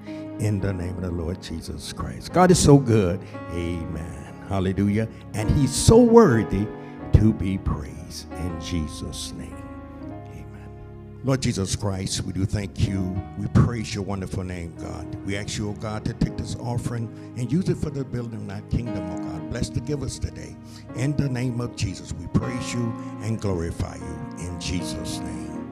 in 0.43 0.59
the 0.59 0.73
name 0.73 0.97
of 0.97 1.03
the 1.03 1.11
Lord 1.11 1.41
Jesus 1.41 1.93
Christ. 1.93 2.33
God 2.33 2.51
is 2.51 2.59
so 2.59 2.77
good, 2.77 3.21
amen. 3.53 4.35
Hallelujah. 4.49 5.09
And 5.35 5.49
he's 5.53 5.73
so 5.73 5.99
worthy 5.99 6.67
to 7.13 7.33
be 7.33 7.59
praised 7.59 8.31
in 8.33 8.61
Jesus' 8.61 9.33
name. 9.35 9.55
Amen. 10.03 11.21
Lord 11.23 11.43
Jesus 11.43 11.77
Christ, 11.77 12.23
we 12.23 12.33
do 12.33 12.45
thank 12.45 12.89
you. 12.89 13.17
We 13.39 13.47
praise 13.49 13.95
your 13.95 14.03
wonderful 14.03 14.43
name, 14.43 14.75
God. 14.81 15.15
We 15.25 15.37
ask 15.37 15.57
you, 15.57 15.71
oh 15.71 15.75
God, 15.75 16.05
to 16.07 16.13
take 16.15 16.37
this 16.37 16.57
offering 16.57 17.07
and 17.37 17.51
use 17.51 17.69
it 17.69 17.77
for 17.77 17.91
the 17.91 18.05
building 18.05 18.41
of 18.41 18.49
thy 18.49 18.63
kingdom, 18.77 19.09
oh 19.13 19.19
God. 19.19 19.49
Bless 19.51 19.69
to 19.69 19.81
give 19.81 20.03
us 20.03 20.19
today. 20.19 20.57
In 20.97 21.17
the 21.17 21.29
name 21.29 21.61
of 21.61 21.77
Jesus, 21.77 22.13
we 22.15 22.27
praise 22.27 22.75
you 22.75 22.93
and 23.23 23.41
glorify 23.41 23.95
you. 23.95 24.45
In 24.45 24.61
Jesus' 24.61 25.21
name, 25.21 25.71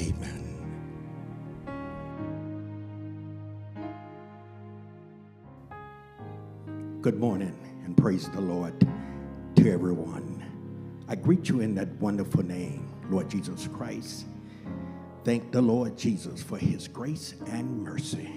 amen. 0.00 0.39
Good 7.02 7.18
morning 7.18 7.56
and 7.86 7.96
praise 7.96 8.28
the 8.28 8.42
Lord 8.42 8.78
to 9.56 9.72
everyone. 9.72 10.44
I 11.08 11.14
greet 11.14 11.48
you 11.48 11.60
in 11.60 11.74
that 11.76 11.88
wonderful 11.94 12.42
name, 12.42 12.92
Lord 13.08 13.30
Jesus 13.30 13.66
Christ. 13.72 14.26
Thank 15.24 15.50
the 15.50 15.62
Lord 15.62 15.96
Jesus 15.96 16.42
for 16.42 16.58
his 16.58 16.88
grace 16.88 17.36
and 17.46 17.82
mercy, 17.82 18.28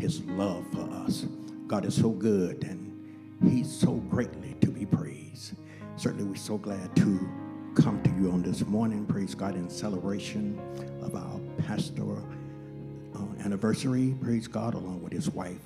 his 0.00 0.22
love 0.22 0.66
for 0.72 0.90
us. 1.06 1.26
God 1.68 1.84
is 1.84 1.94
so 1.94 2.10
good 2.10 2.64
and 2.64 2.92
he's 3.48 3.70
so 3.70 3.92
greatly 3.92 4.56
to 4.60 4.72
be 4.72 4.84
praised. 4.84 5.52
Certainly, 5.96 6.24
we're 6.24 6.34
so 6.34 6.58
glad 6.58 6.96
to 6.96 7.28
come 7.76 8.02
to 8.02 8.10
you 8.20 8.32
on 8.32 8.42
this 8.42 8.66
morning, 8.66 9.06
praise 9.06 9.36
God, 9.36 9.54
in 9.54 9.70
celebration 9.70 10.58
of 11.00 11.14
our 11.14 11.38
pastoral 11.64 12.26
uh, 13.14 13.44
anniversary, 13.44 14.16
praise 14.20 14.48
God, 14.48 14.74
along 14.74 15.00
with 15.00 15.12
his 15.12 15.30
wife, 15.30 15.60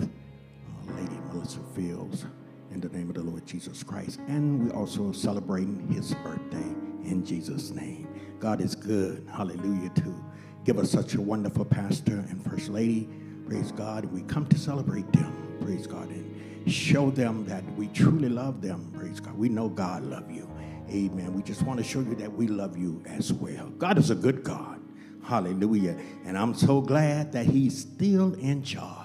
Lady 0.96 1.18
Melissa 1.32 1.60
Fields, 1.74 2.26
in 2.70 2.80
the 2.80 2.88
name 2.88 3.08
of 3.08 3.16
the 3.16 3.22
Lord 3.22 3.46
Jesus 3.46 3.82
Christ. 3.82 4.20
And 4.28 4.64
we're 4.66 4.76
also 4.76 5.12
celebrating 5.12 5.86
his 5.88 6.14
birthday 6.14 6.74
in 7.04 7.24
Jesus' 7.24 7.70
name. 7.70 8.08
God 8.40 8.60
is 8.60 8.74
good, 8.74 9.26
hallelujah, 9.32 9.90
to 9.90 10.24
give 10.64 10.78
us 10.78 10.90
such 10.90 11.14
a 11.14 11.20
wonderful 11.20 11.64
pastor 11.64 12.24
and 12.28 12.44
first 12.44 12.68
lady. 12.68 13.08
Praise 13.46 13.72
God. 13.72 14.06
We 14.06 14.22
come 14.22 14.46
to 14.46 14.58
celebrate 14.58 15.10
them, 15.12 15.58
praise 15.60 15.86
God, 15.86 16.08
and 16.08 16.72
show 16.72 17.10
them 17.10 17.44
that 17.46 17.64
we 17.76 17.88
truly 17.88 18.28
love 18.28 18.62
them, 18.62 18.90
praise 18.96 19.20
God. 19.20 19.36
We 19.36 19.48
know 19.48 19.68
God 19.68 20.02
love 20.04 20.30
you. 20.30 20.48
Amen. 20.90 21.34
We 21.34 21.42
just 21.42 21.62
want 21.62 21.78
to 21.78 21.84
show 21.84 22.00
you 22.00 22.14
that 22.16 22.32
we 22.32 22.46
love 22.46 22.76
you 22.76 23.02
as 23.06 23.32
well. 23.32 23.68
God 23.78 23.98
is 23.98 24.10
a 24.10 24.14
good 24.14 24.42
God. 24.42 24.80
Hallelujah. 25.22 25.96
And 26.24 26.36
I'm 26.36 26.54
so 26.54 26.80
glad 26.80 27.32
that 27.32 27.46
he's 27.46 27.78
still 27.78 28.34
in 28.34 28.62
charge. 28.62 29.03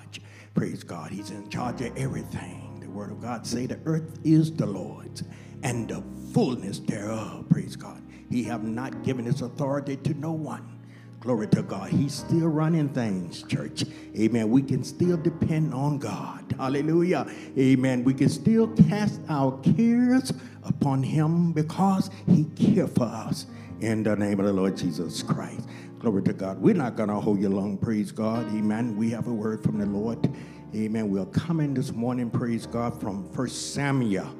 Praise 0.59 0.83
God. 0.83 1.09
He's 1.09 1.31
in 1.31 1.49
charge 1.49 1.79
of 1.79 1.95
everything. 1.95 2.81
The 2.81 2.89
word 2.89 3.11
of 3.11 3.21
God 3.21 3.47
say 3.47 3.65
the 3.65 3.79
earth 3.85 4.19
is 4.25 4.51
the 4.51 4.65
Lord's 4.65 5.23
and 5.63 5.87
the 5.87 6.03
fullness 6.33 6.79
thereof. 6.79 7.45
Praise 7.49 7.77
God. 7.77 8.03
He 8.29 8.43
have 8.43 8.65
not 8.65 9.01
given 9.05 9.23
his 9.23 9.41
authority 9.41 9.95
to 9.95 10.13
no 10.15 10.33
one. 10.33 10.81
Glory 11.21 11.47
to 11.47 11.63
God. 11.63 11.91
He's 11.91 12.13
still 12.13 12.49
running 12.49 12.89
things, 12.89 13.43
church. 13.43 13.85
Amen. 14.17 14.49
We 14.49 14.61
can 14.61 14.83
still 14.83 15.15
depend 15.15 15.73
on 15.73 15.97
God. 15.97 16.53
Hallelujah. 16.57 17.25
Amen. 17.57 18.03
We 18.03 18.13
can 18.13 18.27
still 18.27 18.67
cast 18.89 19.21
our 19.29 19.57
cares 19.59 20.33
upon 20.63 21.03
him 21.03 21.53
because 21.53 22.09
he 22.27 22.43
cares 22.57 22.91
for 22.91 23.05
us 23.05 23.45
in 23.79 24.03
the 24.03 24.13
name 24.13 24.41
of 24.41 24.45
the 24.45 24.51
Lord 24.51 24.75
Jesus 24.75 25.23
Christ. 25.23 25.69
Glory 25.99 26.23
to 26.23 26.31
God. 26.31 26.61
We're 26.61 26.75
not 26.75 26.95
going 26.95 27.09
to 27.09 27.15
hold 27.15 27.41
you 27.41 27.49
long. 27.49 27.77
Praise 27.77 28.13
God. 28.13 28.47
Amen. 28.55 28.95
We 28.95 29.09
have 29.09 29.27
a 29.27 29.33
word 29.33 29.61
from 29.61 29.79
the 29.79 29.85
Lord. 29.85 30.33
Amen. 30.73 31.09
We're 31.09 31.25
coming 31.25 31.73
this 31.73 31.91
morning, 31.91 32.29
praise 32.29 32.65
God, 32.65 32.97
from 33.01 33.29
First 33.33 33.73
Samuel. 33.73 34.33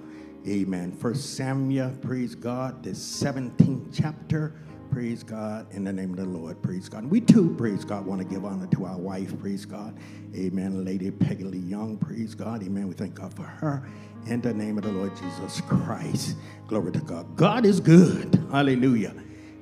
Amen. 0.48 0.94
First 0.94 1.36
Samuel, 1.36 1.92
praise 2.02 2.34
God, 2.34 2.82
the 2.82 2.92
17th 2.92 3.90
chapter. 3.94 4.54
Praise 4.90 5.22
God 5.22 5.68
in 5.74 5.84
the 5.84 5.92
name 5.92 6.12
of 6.12 6.18
the 6.18 6.26
Lord. 6.26 6.62
Praise 6.64 6.88
God. 6.88 7.06
We 7.06 7.20
too, 7.20 7.54
praise 7.58 7.84
God, 7.84 8.06
want 8.06 8.22
to 8.22 8.26
give 8.26 8.46
honor 8.46 8.68
to 8.68 8.86
our 8.86 8.98
wife. 8.98 9.38
Praise 9.42 9.66
God. 9.66 10.00
Amen. 10.36 10.86
Lady 10.86 11.12
Peggy 11.12 11.44
Lee 11.44 11.58
Young. 11.58 11.98
Praise 11.98 12.36
God. 12.36 12.64
Amen. 12.64 12.88
We 12.88 12.94
thank 12.94 13.16
God 13.16 13.34
for 13.34 13.44
her 13.44 13.86
in 14.28 14.40
the 14.40 14.54
name 14.54 14.78
of 14.78 14.86
the 14.86 14.94
Lord 14.94 15.12
Jesus 15.18 15.60
Christ. 15.62 16.38
Glory 16.68 16.94
to 16.94 17.00
God. 17.00 17.36
God 17.36 17.66
is 17.66 17.82
good. 17.82 18.42
Hallelujah. 18.50 19.14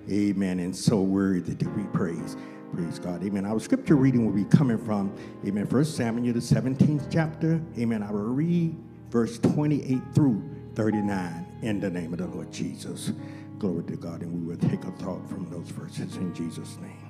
Amen. 0.10 0.60
And 0.60 0.76
so 0.76 1.02
worthy 1.02 1.56
to 1.56 1.70
be 1.70 1.84
praised. 1.94 2.38
Praise 2.74 3.00
God. 3.00 3.24
Amen. 3.24 3.46
Our 3.46 3.60
scripture 3.60 3.96
reading 3.96 4.26
will 4.26 4.34
be 4.34 4.46
coming 4.46 4.78
from, 4.78 5.16
Amen, 5.46 5.66
First 5.66 5.96
Samuel, 5.96 6.34
the 6.34 6.40
17th 6.40 7.12
chapter. 7.12 7.62
Amen. 7.78 8.04
I 8.04 8.12
will 8.12 8.20
read 8.20 8.76
verse 9.10 9.40
28 9.40 10.02
through 10.14 10.44
39 10.76 11.46
in 11.62 11.80
the 11.80 11.90
name 11.90 12.14
of 12.14 12.20
the 12.20 12.28
Lord 12.28 12.52
Jesus. 12.52 13.14
Glory 13.58 13.84
to 13.86 13.96
God. 13.96 14.22
And 14.22 14.34
we 14.34 14.54
will 14.54 14.70
take 14.70 14.84
a 14.84 14.92
thought 14.92 15.28
from 15.30 15.50
those 15.50 15.70
verses 15.70 16.18
in 16.18 16.34
Jesus' 16.34 16.78
name. 16.78 17.08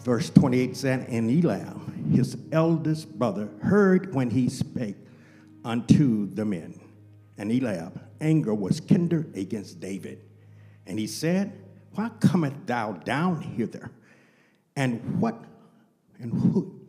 Verse 0.00 0.30
28 0.30 0.76
said, 0.76 1.06
And 1.08 1.30
Eliab, 1.30 2.14
his 2.14 2.36
eldest 2.52 3.18
brother, 3.18 3.48
heard 3.62 4.14
when 4.14 4.30
he 4.30 4.48
spake 4.48 4.96
unto 5.64 6.26
the 6.32 6.44
men. 6.44 6.80
And 7.36 7.50
Eliab, 7.50 8.00
anger 8.20 8.54
was 8.54 8.80
kindled 8.80 9.36
against 9.36 9.80
David. 9.80 10.22
And 10.86 10.98
he 10.98 11.06
said, 11.06 11.52
Why 12.00 12.08
cometh 12.18 12.64
thou 12.64 12.92
down 12.92 13.42
hither? 13.42 13.90
And 14.74 15.20
what 15.20 15.36
and 16.18 16.32
who 16.32 16.80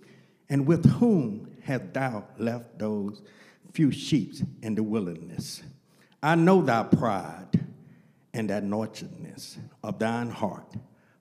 and 0.49 0.65
with 0.65 0.89
whom 0.89 1.51
hast 1.63 1.93
thou 1.93 2.23
left 2.37 2.79
those 2.79 3.21
few 3.73 3.91
sheep 3.91 4.35
in 4.61 4.73
the 4.73 4.83
wilderness? 4.83 5.63
I 6.23 6.35
know 6.35 6.61
thy 6.61 6.83
pride 6.83 7.59
and 8.33 8.49
that 8.51 8.63
naughtiness 8.63 9.57
of 9.83 9.99
thine 9.99 10.29
heart, 10.29 10.75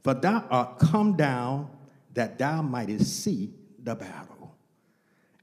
for 0.04 0.14
thou 0.14 0.44
art 0.48 0.78
come 0.78 1.16
down 1.16 1.68
that 2.14 2.38
thou 2.38 2.62
mightest 2.62 3.24
see 3.24 3.52
the 3.82 3.96
battle. 3.96 4.54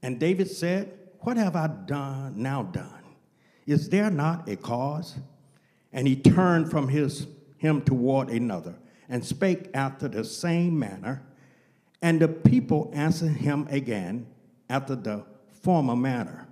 And 0.02 0.18
David 0.18 0.50
said, 0.50 0.90
What 1.20 1.36
have 1.36 1.54
I 1.54 1.66
done 1.66 2.40
now 2.40 2.62
done? 2.62 3.04
Is 3.66 3.90
there 3.90 4.08
not 4.08 4.48
a 4.48 4.56
cause? 4.56 5.18
And 5.92 6.08
he 6.08 6.16
turned 6.16 6.70
from 6.70 6.88
his 6.88 7.26
him 7.58 7.82
toward 7.82 8.30
another, 8.30 8.76
and 9.08 9.24
spake 9.24 9.68
after 9.74 10.08
the 10.08 10.24
same 10.24 10.78
manner. 10.78 11.22
And 12.00 12.20
the 12.20 12.28
people 12.28 12.90
answered 12.94 13.32
him 13.32 13.66
again 13.70 14.26
after 14.70 14.94
the 14.94 15.24
former 15.62 15.96
manner. 15.96 16.48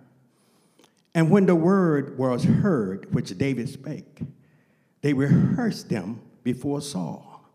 And 1.14 1.30
when 1.30 1.46
the 1.46 1.54
word 1.54 2.18
was 2.18 2.44
heard, 2.44 3.14
which 3.14 3.36
David 3.38 3.68
spake, 3.68 4.20
they 5.00 5.14
rehearsed 5.14 5.88
them 5.88 6.20
before 6.42 6.80
Saul, 6.80 7.48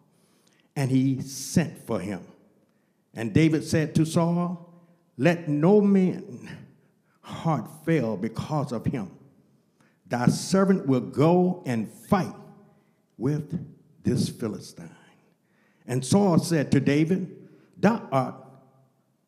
and 0.76 0.90
he 0.90 1.22
sent 1.22 1.86
for 1.86 2.00
him. 2.00 2.26
And 3.14 3.34
David 3.34 3.64
said 3.64 3.94
to 3.96 4.06
Saul, 4.06 4.74
Let 5.18 5.50
no 5.50 5.82
man 5.82 6.50
heart 7.22 7.70
fail 7.86 8.18
because 8.18 8.72
of 8.72 8.86
him. 8.86 9.12
Thy 10.08 10.28
servant 10.28 10.88
will 10.88 11.02
go 11.02 11.62
and 11.66 11.90
fight 11.90 12.34
with 13.22 13.64
this 14.04 14.28
Philistine. 14.28 14.90
And 15.86 16.04
Saul 16.04 16.40
said 16.40 16.72
to 16.72 16.80
David, 16.80 17.48
Thou 17.78 18.08
art 18.12 18.36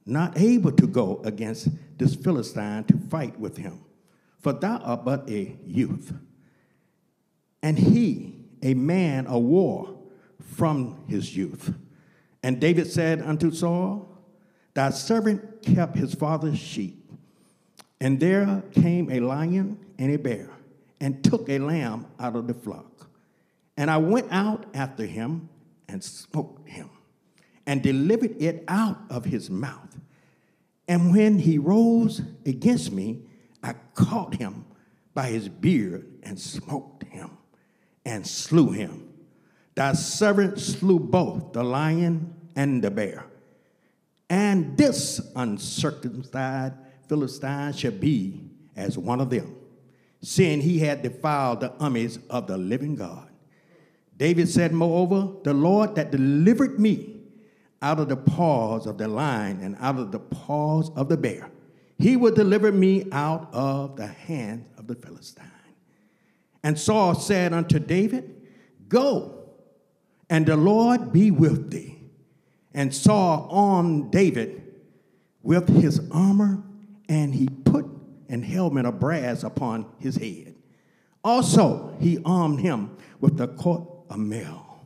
not 0.06 0.38
able 0.38 0.71
to 0.73 0.88
go 0.88 1.21
against 1.23 1.69
this 1.97 2.15
Philistine 2.15 2.84
to 2.86 2.97
fight 3.10 3.39
with 3.39 3.58
him, 3.58 3.79
for 4.39 4.51
thou 4.51 4.77
art 4.77 5.06
but 5.06 5.29
a 5.29 5.56
youth. 5.65 6.13
And 7.62 7.79
he, 7.79 8.36
a 8.62 8.73
man 8.73 9.27
of 9.27 9.43
war 9.43 9.97
from 10.41 11.06
his 11.08 11.38
youth. 11.38 11.73
And 12.41 12.60
David 12.60 12.91
said 12.91 13.21
unto 13.21 13.51
Saul, 13.51 14.10
Thy 14.73 14.89
servant 14.89 15.62
kept 15.62 15.95
his 15.95 16.13
father's 16.13 16.60
sheep. 16.60 16.99
And 18.01 18.19
there 18.19 18.63
came 18.71 19.10
a 19.10 19.21
lion 19.21 19.79
and 19.97 20.12
a 20.12 20.17
bear, 20.17 20.49
and 20.99 21.23
took 21.23 21.47
a 21.47 21.60
lamb 21.60 22.08
out 22.19 22.36
of 22.36 22.47
the 22.47 22.53
flock. 22.53 23.08
And 23.78 23.90
I 23.90 23.98
went 23.98 24.28
out 24.32 24.66
after 24.74 25.06
him 25.06 25.50
and 25.88 26.04
smote 26.04 26.62
him, 26.66 26.90
and 27.66 27.82
delivered 27.82 28.42
it 28.42 28.64
out 28.68 28.98
of 29.10 29.26
his 29.26 29.50
mouth. 29.50 29.98
And 30.88 31.12
when 31.12 31.40
he 31.40 31.58
rose 31.58 32.22
against 32.46 32.92
me, 32.92 33.22
I 33.62 33.76
caught 33.94 34.36
him 34.36 34.66
by 35.14 35.28
his 35.28 35.50
beard 35.50 36.06
and 36.24 36.40
smote 36.40 37.04
him 37.10 37.38
and 38.06 38.26
slew 38.26 38.72
him. 38.72 39.10
Thy 39.76 39.94
servant 39.94 40.60
slew 40.60 41.00
both 41.00 41.54
the 41.54 41.64
lion 41.64 42.34
and 42.56 42.84
the 42.84 42.92
bear. 42.92 43.26
And 44.30 44.78
this 44.78 45.22
uncircumcised 45.36 46.76
Philistine 47.08 47.74
shall 47.74 47.92
be 47.92 48.42
as 48.76 48.98
one 48.98 49.22
of 49.22 49.30
them, 49.30 49.56
seeing 50.22 50.62
he 50.62 50.80
had 50.80 51.02
defiled 51.02 51.60
the 51.60 51.72
armies 51.74 52.20
of 52.30 52.48
the 52.48 52.58
living 52.58 52.96
God. 52.96 53.30
David 54.24 54.48
said, 54.48 54.72
Moreover, 54.72 55.34
the 55.44 55.54
Lord 55.54 55.96
that 55.96 56.10
delivered 56.10 56.80
me 56.80 57.18
out 57.82 58.00
of 58.00 58.08
the 58.08 58.16
paws 58.16 58.88
of 58.88 58.98
the 58.98 59.10
lion 59.10 59.60
and 59.60 59.76
out 59.82 60.00
of 60.00 60.14
the 60.14 60.20
paws 60.20 60.90
of 60.96 61.10
the 61.10 61.18
bear, 61.18 61.52
he 61.98 62.16
will 62.16 62.34
deliver 62.34 62.72
me 62.72 63.06
out 63.12 63.50
of 63.52 63.98
the 63.98 64.08
hand 64.08 64.64
of 64.78 64.88
the 64.88 64.96
Philistine. 64.96 65.52
And 66.64 66.80
Saul 66.80 67.16
said 67.16 67.52
unto 67.52 67.80
David, 67.80 68.48
Go, 68.88 69.44
and 70.30 70.46
the 70.46 70.56
Lord 70.56 71.12
be 71.12 71.30
with 71.30 71.70
thee. 71.70 72.00
And 72.74 72.96
Saul 72.96 73.50
armed 73.52 74.14
David 74.14 74.74
with 75.42 75.68
his 75.68 76.00
armor, 76.12 76.64
and 77.10 77.36
he 77.36 77.50
put 77.66 77.86
an 78.30 78.42
helmet 78.42 78.86
of 78.86 79.02
brass 79.02 79.44
upon 79.44 79.86
his 80.00 80.16
head. 80.16 80.56
Also, 81.26 81.94
he 82.00 82.20
armed 82.24 82.62
him 82.62 82.96
with 83.20 83.36
the 83.36 83.50
coat 83.50 83.92
of 84.10 84.20
mail. 84.20 84.82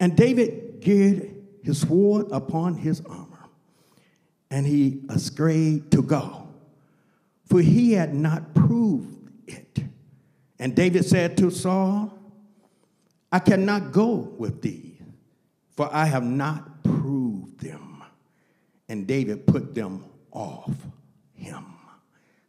And 0.00 0.16
David 0.16 0.82
girded 0.84 1.46
his 1.62 1.80
sword 1.80 2.26
upon 2.30 2.74
his 2.74 3.00
armor, 3.02 3.48
and 4.50 4.66
he 4.66 5.00
ascried 5.08 5.90
to 5.92 6.02
go, 6.02 6.48
for 7.46 7.60
he 7.60 7.92
had 7.92 8.14
not 8.14 8.54
proved 8.54 9.30
it. 9.46 9.84
And 10.58 10.74
David 10.74 11.04
said 11.04 11.36
to 11.38 11.50
Saul, 11.50 12.16
I 13.30 13.38
cannot 13.38 13.92
go 13.92 14.14
with 14.38 14.62
thee, 14.62 14.98
for 15.70 15.88
I 15.92 16.06
have 16.06 16.24
not 16.24 16.82
proved 16.84 17.60
them. 17.60 18.02
And 18.88 19.06
David 19.06 19.46
put 19.46 19.74
them 19.74 20.04
off 20.30 20.70
him. 21.34 21.64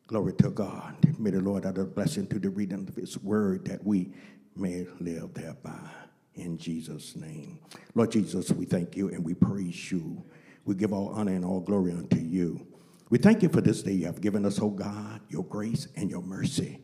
Glory 0.08 0.34
to 0.34 0.50
God. 0.50 0.96
May 1.18 1.32
the 1.32 1.40
Lord 1.40 1.66
add 1.66 1.78
a 1.78 1.86
blessing 1.86 2.28
to 2.28 2.38
the 2.38 2.50
reading 2.50 2.88
of 2.88 2.96
his 2.96 3.18
word 3.18 3.66
that 3.66 3.84
we 3.84 4.12
may 4.56 4.88
live 5.00 5.34
thereby. 5.34 5.90
In 6.36 6.58
Jesus' 6.58 7.16
name. 7.16 7.60
Lord 7.94 8.12
Jesus, 8.12 8.52
we 8.52 8.66
thank 8.66 8.98
you 8.98 9.10
and 9.10 9.24
we 9.24 9.34
praise 9.34 9.92
you. 9.92 10.24
We 10.66 10.76
give 10.76 10.92
all 10.92 11.10
honor 11.10 11.34
and 11.34 11.46
all 11.46 11.62
glory 11.62 11.92
unto 11.92 12.18
you. 12.18 12.68
We 13.10 13.20
thank 13.20 13.44
you 13.44 13.50
for 13.50 13.62
this 13.62 13.84
day 13.84 13.94
you 13.94 14.08
have 14.08 14.20
given 14.20 14.46
us, 14.46 14.60
oh 14.60 14.70
God, 14.70 15.22
your 15.30 15.44
grace 15.46 15.88
and 15.96 16.10
your 16.10 16.22
mercy. 16.22 16.82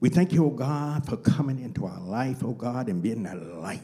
We 0.00 0.08
thank 0.08 0.32
you, 0.32 0.46
oh 0.46 0.50
God, 0.50 1.06
for 1.06 1.16
coming 1.16 1.58
into 1.58 1.84
our 1.84 2.00
life, 2.00 2.42
oh 2.44 2.52
God, 2.52 2.88
and 2.88 3.02
being 3.02 3.24
that 3.24 3.42
light 3.42 3.82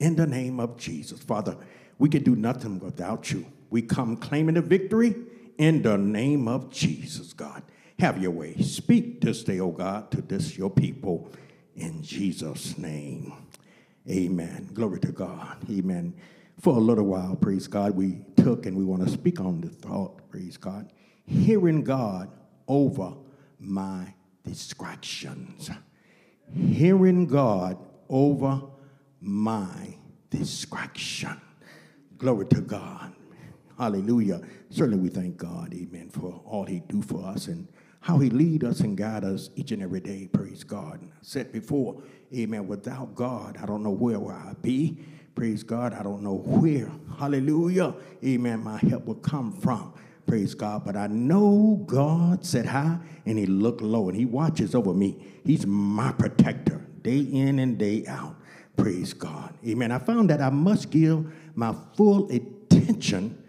in 0.00 0.16
the 0.16 0.26
name 0.26 0.58
of 0.58 0.76
Jesus. 0.76 1.20
Father, 1.20 1.56
we 1.98 2.08
can 2.08 2.22
do 2.22 2.34
nothing 2.34 2.80
without 2.80 3.30
you. 3.30 3.46
We 3.70 3.82
come 3.82 4.16
claiming 4.16 4.56
the 4.56 4.62
victory 4.62 5.14
in 5.58 5.82
the 5.82 5.96
name 5.96 6.48
of 6.48 6.70
Jesus, 6.70 7.32
God. 7.32 7.62
Have 7.98 8.20
your 8.20 8.32
way. 8.32 8.56
Speak 8.60 9.20
this 9.20 9.44
day, 9.44 9.60
oh 9.60 9.70
God, 9.70 10.10
to 10.10 10.20
this 10.20 10.58
your 10.58 10.70
people 10.70 11.30
in 11.76 12.02
Jesus' 12.02 12.76
name. 12.78 13.32
Amen. 14.08 14.68
Glory 14.72 15.00
to 15.00 15.12
God. 15.12 15.56
Amen. 15.70 16.14
For 16.60 16.76
a 16.76 16.80
little 16.80 17.06
while, 17.06 17.36
praise 17.36 17.66
God, 17.66 17.96
we 17.96 18.20
took 18.36 18.66
and 18.66 18.76
we 18.76 18.84
want 18.84 19.02
to 19.04 19.10
speak 19.10 19.40
on 19.40 19.60
the 19.60 19.68
thought, 19.68 20.28
praise 20.30 20.56
God, 20.56 20.92
hearing 21.24 21.82
God 21.82 22.30
over 22.68 23.14
my 23.58 24.14
distractions. 24.44 25.70
Hearing 26.54 27.26
God 27.26 27.78
over 28.08 28.62
my 29.20 29.96
distraction. 30.30 31.40
Glory 32.18 32.46
to 32.46 32.60
God. 32.60 33.12
Hallelujah. 33.78 34.42
Certainly 34.70 34.98
we 34.98 35.08
thank 35.08 35.36
God, 35.36 35.72
amen, 35.74 36.10
for 36.10 36.40
all 36.44 36.64
he 36.64 36.80
do 36.80 37.02
for 37.02 37.24
us 37.24 37.48
and 37.48 37.66
how 38.02 38.18
he 38.18 38.28
lead 38.30 38.64
us 38.64 38.80
and 38.80 38.96
guide 38.96 39.24
us 39.24 39.50
each 39.56 39.70
and 39.70 39.80
every 39.82 40.00
day. 40.00 40.28
Praise 40.30 40.64
God. 40.64 41.00
I 41.02 41.06
said 41.22 41.52
before, 41.52 42.02
amen, 42.34 42.66
without 42.66 43.14
God, 43.14 43.56
I 43.62 43.64
don't 43.64 43.82
know 43.82 43.90
where 43.90 44.18
will 44.18 44.32
I 44.32 44.54
be. 44.60 44.98
Praise 45.34 45.62
God. 45.62 45.94
I 45.94 46.02
don't 46.02 46.22
know 46.22 46.34
where. 46.34 46.90
Hallelujah. 47.18 47.94
Amen. 48.24 48.62
My 48.62 48.76
help 48.78 49.06
will 49.06 49.14
come 49.14 49.52
from. 49.52 49.94
Praise 50.26 50.52
God. 50.54 50.84
But 50.84 50.96
I 50.96 51.06
know 51.06 51.82
God 51.86 52.44
said 52.44 52.66
high 52.66 52.98
and 53.24 53.38
he 53.38 53.46
looked 53.46 53.80
low 53.80 54.08
and 54.08 54.16
he 54.18 54.26
watches 54.26 54.74
over 54.74 54.92
me. 54.92 55.24
He's 55.44 55.64
my 55.64 56.12
protector 56.12 56.84
day 57.02 57.20
in 57.20 57.60
and 57.60 57.78
day 57.78 58.04
out. 58.06 58.36
Praise 58.76 59.14
God. 59.14 59.54
Amen. 59.66 59.92
I 59.92 59.98
found 59.98 60.28
that 60.30 60.40
I 60.40 60.50
must 60.50 60.90
give 60.90 61.32
my 61.54 61.74
full 61.96 62.30
attention 62.30 63.42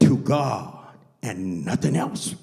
to 0.00 0.16
God 0.16 0.96
and 1.22 1.64
nothing 1.64 1.94
else. 1.94 2.34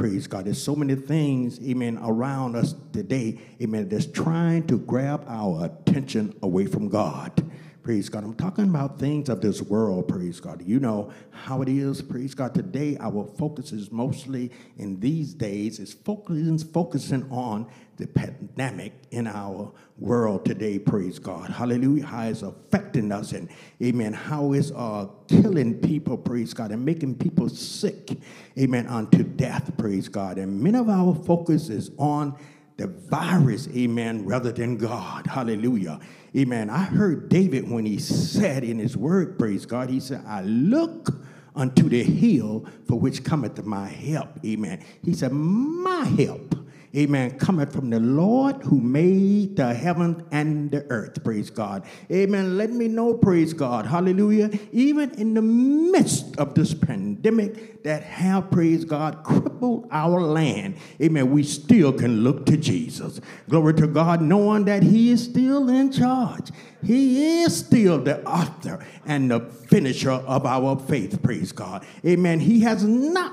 Praise 0.00 0.26
God. 0.26 0.46
There's 0.46 0.62
so 0.62 0.74
many 0.74 0.94
things, 0.94 1.60
amen, 1.60 1.98
around 2.02 2.56
us 2.56 2.74
today, 2.90 3.38
amen, 3.60 3.90
that's 3.90 4.06
trying 4.06 4.66
to 4.68 4.78
grab 4.78 5.26
our 5.28 5.66
attention 5.66 6.34
away 6.40 6.64
from 6.64 6.88
God. 6.88 7.46
Praise 7.82 8.10
God. 8.10 8.24
I'm 8.24 8.34
talking 8.34 8.64
about 8.64 8.98
things 8.98 9.30
of 9.30 9.40
this 9.40 9.62
world, 9.62 10.06
praise 10.06 10.38
God. 10.38 10.62
You 10.66 10.80
know 10.80 11.10
how 11.30 11.62
it 11.62 11.68
is, 11.68 12.02
praise 12.02 12.34
God. 12.34 12.54
Today, 12.54 12.98
our 13.00 13.24
focus 13.38 13.72
is 13.72 13.90
mostly 13.90 14.50
in 14.76 15.00
these 15.00 15.32
days 15.32 15.78
is 15.78 15.94
focusing, 15.94 16.58
focusing 16.58 17.26
on 17.30 17.66
the 17.96 18.06
pandemic 18.06 18.92
in 19.10 19.26
our 19.26 19.72
world 19.98 20.44
today, 20.44 20.78
praise 20.78 21.18
God. 21.18 21.48
Hallelujah. 21.48 22.04
How 22.04 22.28
it's 22.28 22.42
affecting 22.42 23.12
us 23.12 23.32
and 23.32 23.48
amen. 23.82 24.12
How 24.12 24.52
it's 24.52 24.70
uh, 24.72 25.06
killing 25.28 25.78
people, 25.80 26.18
praise 26.18 26.52
God, 26.52 26.72
and 26.72 26.84
making 26.84 27.16
people 27.16 27.48
sick, 27.48 28.10
amen, 28.58 28.86
unto 28.88 29.22
death, 29.22 29.70
praise 29.78 30.08
God. 30.08 30.38
And 30.38 30.60
many 30.60 30.78
of 30.78 30.88
our 30.88 31.14
focus 31.14 31.68
is 31.70 31.90
on 31.98 32.38
the 32.78 32.86
virus, 32.86 33.68
amen, 33.76 34.24
rather 34.24 34.52
than 34.52 34.78
God. 34.78 35.26
Hallelujah. 35.26 36.00
Amen. 36.36 36.70
I 36.70 36.84
heard 36.84 37.28
David 37.28 37.68
when 37.68 37.84
he 37.84 37.98
said 37.98 38.62
in 38.62 38.78
his 38.78 38.96
word, 38.96 39.38
praise 39.38 39.66
God, 39.66 39.90
he 39.90 39.98
said, 39.98 40.22
I 40.26 40.42
look 40.42 41.08
unto 41.56 41.88
the 41.88 42.02
hill 42.04 42.66
for 42.86 42.98
which 42.98 43.24
cometh 43.24 43.64
my 43.64 43.88
help. 43.88 44.28
Amen. 44.44 44.84
He 45.04 45.12
said, 45.12 45.32
My 45.32 46.04
help. 46.04 46.54
Amen. 46.96 47.38
Cometh 47.38 47.72
from 47.72 47.88
the 47.88 48.00
Lord 48.00 48.62
who 48.64 48.80
made 48.80 49.54
the 49.54 49.72
heaven 49.72 50.26
and 50.32 50.72
the 50.72 50.84
earth. 50.90 51.22
Praise 51.22 51.48
God. 51.48 51.84
Amen. 52.10 52.58
Let 52.58 52.70
me 52.70 52.88
know, 52.88 53.14
praise 53.14 53.52
God. 53.52 53.86
Hallelujah. 53.86 54.50
Even 54.72 55.12
in 55.12 55.34
the 55.34 55.42
midst 55.42 56.36
of 56.36 56.54
this 56.54 56.74
pandemic 56.74 57.84
that 57.84 58.02
have, 58.02 58.50
praise 58.50 58.84
God, 58.84 59.22
crippled 59.22 59.86
our 59.92 60.20
land. 60.20 60.78
Amen. 61.00 61.30
We 61.30 61.44
still 61.44 61.92
can 61.92 62.24
look 62.24 62.44
to 62.46 62.56
Jesus. 62.56 63.20
Glory 63.48 63.74
to 63.74 63.86
God, 63.86 64.20
knowing 64.20 64.64
that 64.64 64.82
He 64.82 65.10
is 65.10 65.22
still 65.22 65.68
in 65.68 65.92
charge. 65.92 66.50
He 66.84 67.42
is 67.42 67.56
still 67.56 68.02
the 68.02 68.24
author 68.26 68.84
and 69.06 69.30
the 69.30 69.40
finisher 69.40 70.10
of 70.10 70.44
our 70.44 70.76
faith. 70.76 71.22
Praise 71.22 71.52
God. 71.52 71.86
Amen. 72.04 72.40
He 72.40 72.62
has 72.62 72.82
not 72.82 73.32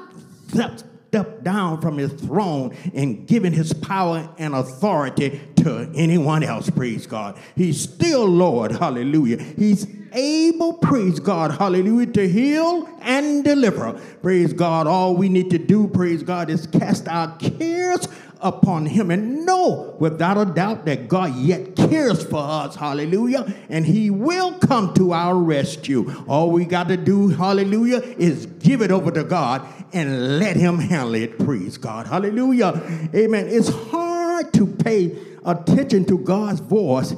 stepped 1.07 1.43
down 1.43 1.79
from 1.79 1.97
his 1.97 2.11
throne 2.13 2.75
and 2.93 3.25
given 3.27 3.53
his 3.53 3.71
power 3.71 4.29
and 4.37 4.53
authority 4.53 5.39
to 5.55 5.89
anyone 5.95 6.43
else, 6.43 6.69
praise 6.69 7.07
God. 7.07 7.37
He's 7.55 7.79
still 7.81 8.25
Lord, 8.25 8.73
hallelujah. 8.73 9.41
He's 9.41 9.87
able, 10.11 10.73
praise 10.73 11.19
God, 11.19 11.51
hallelujah, 11.51 12.07
to 12.07 12.27
heal 12.27 12.89
and 13.01 13.43
deliver. 13.43 13.93
Praise 14.21 14.51
God. 14.51 14.87
All 14.87 15.15
we 15.15 15.29
need 15.29 15.49
to 15.51 15.57
do, 15.57 15.87
praise 15.87 16.23
God, 16.23 16.49
is 16.49 16.67
cast 16.67 17.07
our 17.07 17.35
cares 17.37 18.07
upon 18.41 18.85
him 18.85 19.11
and 19.11 19.45
know 19.45 19.95
without 19.99 20.37
a 20.37 20.45
doubt 20.45 20.85
that 20.85 21.07
God 21.07 21.35
yet 21.35 21.75
cares 21.75 22.23
for 22.23 22.39
us. 22.39 22.75
Hallelujah. 22.75 23.53
And 23.69 23.85
he 23.85 24.09
will 24.09 24.57
come 24.59 24.93
to 24.95 25.13
our 25.13 25.35
rescue. 25.35 26.13
All 26.27 26.51
we 26.51 26.65
got 26.65 26.87
to 26.89 26.97
do, 26.97 27.29
hallelujah, 27.29 27.99
is 28.17 28.45
give 28.45 28.81
it 28.81 28.91
over 28.91 29.11
to 29.11 29.23
God 29.23 29.67
and 29.93 30.39
let 30.39 30.55
him 30.55 30.79
handle 30.79 31.15
it. 31.15 31.39
Praise 31.39 31.77
God. 31.77 32.07
Hallelujah. 32.07 32.81
Amen. 33.15 33.47
It's 33.47 33.69
hard 33.69 34.53
to 34.53 34.67
pay 34.67 35.17
attention 35.45 36.05
to 36.05 36.17
God's 36.17 36.59
voice 36.59 37.15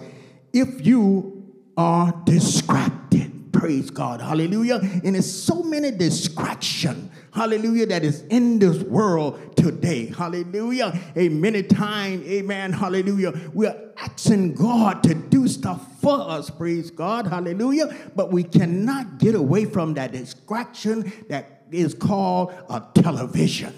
if 0.54 0.86
you 0.86 1.54
are 1.78 2.14
distracted. 2.26 3.52
Praise 3.52 3.90
God. 3.90 4.22
Hallelujah. 4.22 4.80
And 5.04 5.16
there's 5.16 5.32
so 5.32 5.64
many 5.64 5.92
distractions. 5.92 7.12
Hallelujah, 7.34 7.86
that 7.88 8.04
is 8.04 8.22
in 8.30 8.60
this 8.60 8.82
world 8.84 9.56
today. 9.56 10.08
Hallelujah. 10.08 11.00
A 11.16 11.30
many 11.30 11.64
time, 11.64 12.24
amen. 12.24 12.74
Hallelujah. 12.74 13.34
We 13.54 13.68
are 13.68 13.78
asking 13.98 14.56
God 14.56 15.04
to 15.04 15.14
do 15.14 15.48
stuff 15.48 16.02
for 16.02 16.20
us. 16.20 16.50
Praise 16.50 16.90
God. 16.90 17.28
Hallelujah. 17.28 17.96
But 18.16 18.32
we 18.32 18.44
cannot 18.44 19.20
get 19.20 19.36
away 19.36 19.66
from 19.66 19.94
that 19.96 20.12
distraction 20.12 21.12
that 21.30 21.64
is 21.72 21.94
called 21.94 22.54
a 22.70 22.84
television. 22.96 23.74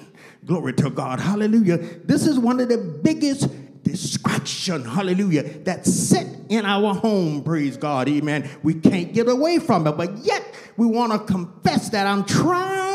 Glory 0.45 0.74
to 0.74 0.89
God. 0.89 1.20
Hallelujah. 1.20 1.78
This 1.78 2.26
is 2.26 2.39
one 2.39 2.60
of 2.60 2.70
the 2.70 2.78
biggest 2.78 3.49
distraction, 3.84 4.86
hallelujah, 4.86 5.43
that 5.64 5.86
sit 5.86 6.28
in 6.49 6.66
our 6.66 6.93
home, 6.93 7.43
praise 7.43 7.78
God, 7.78 8.08
amen. 8.08 8.49
We 8.62 8.76
can't 8.76 9.12
get 9.14 9.28
away 9.28 9.60
from 9.60 9.88
it, 9.88 9.93
but 9.93 10.18
yet 10.20 10.43
we 10.78 10.86
want 10.86 11.12
to 11.12 11.20
confess 11.20 11.89
that 11.89 12.06
I'm 12.06 12.24
trying 12.24 12.91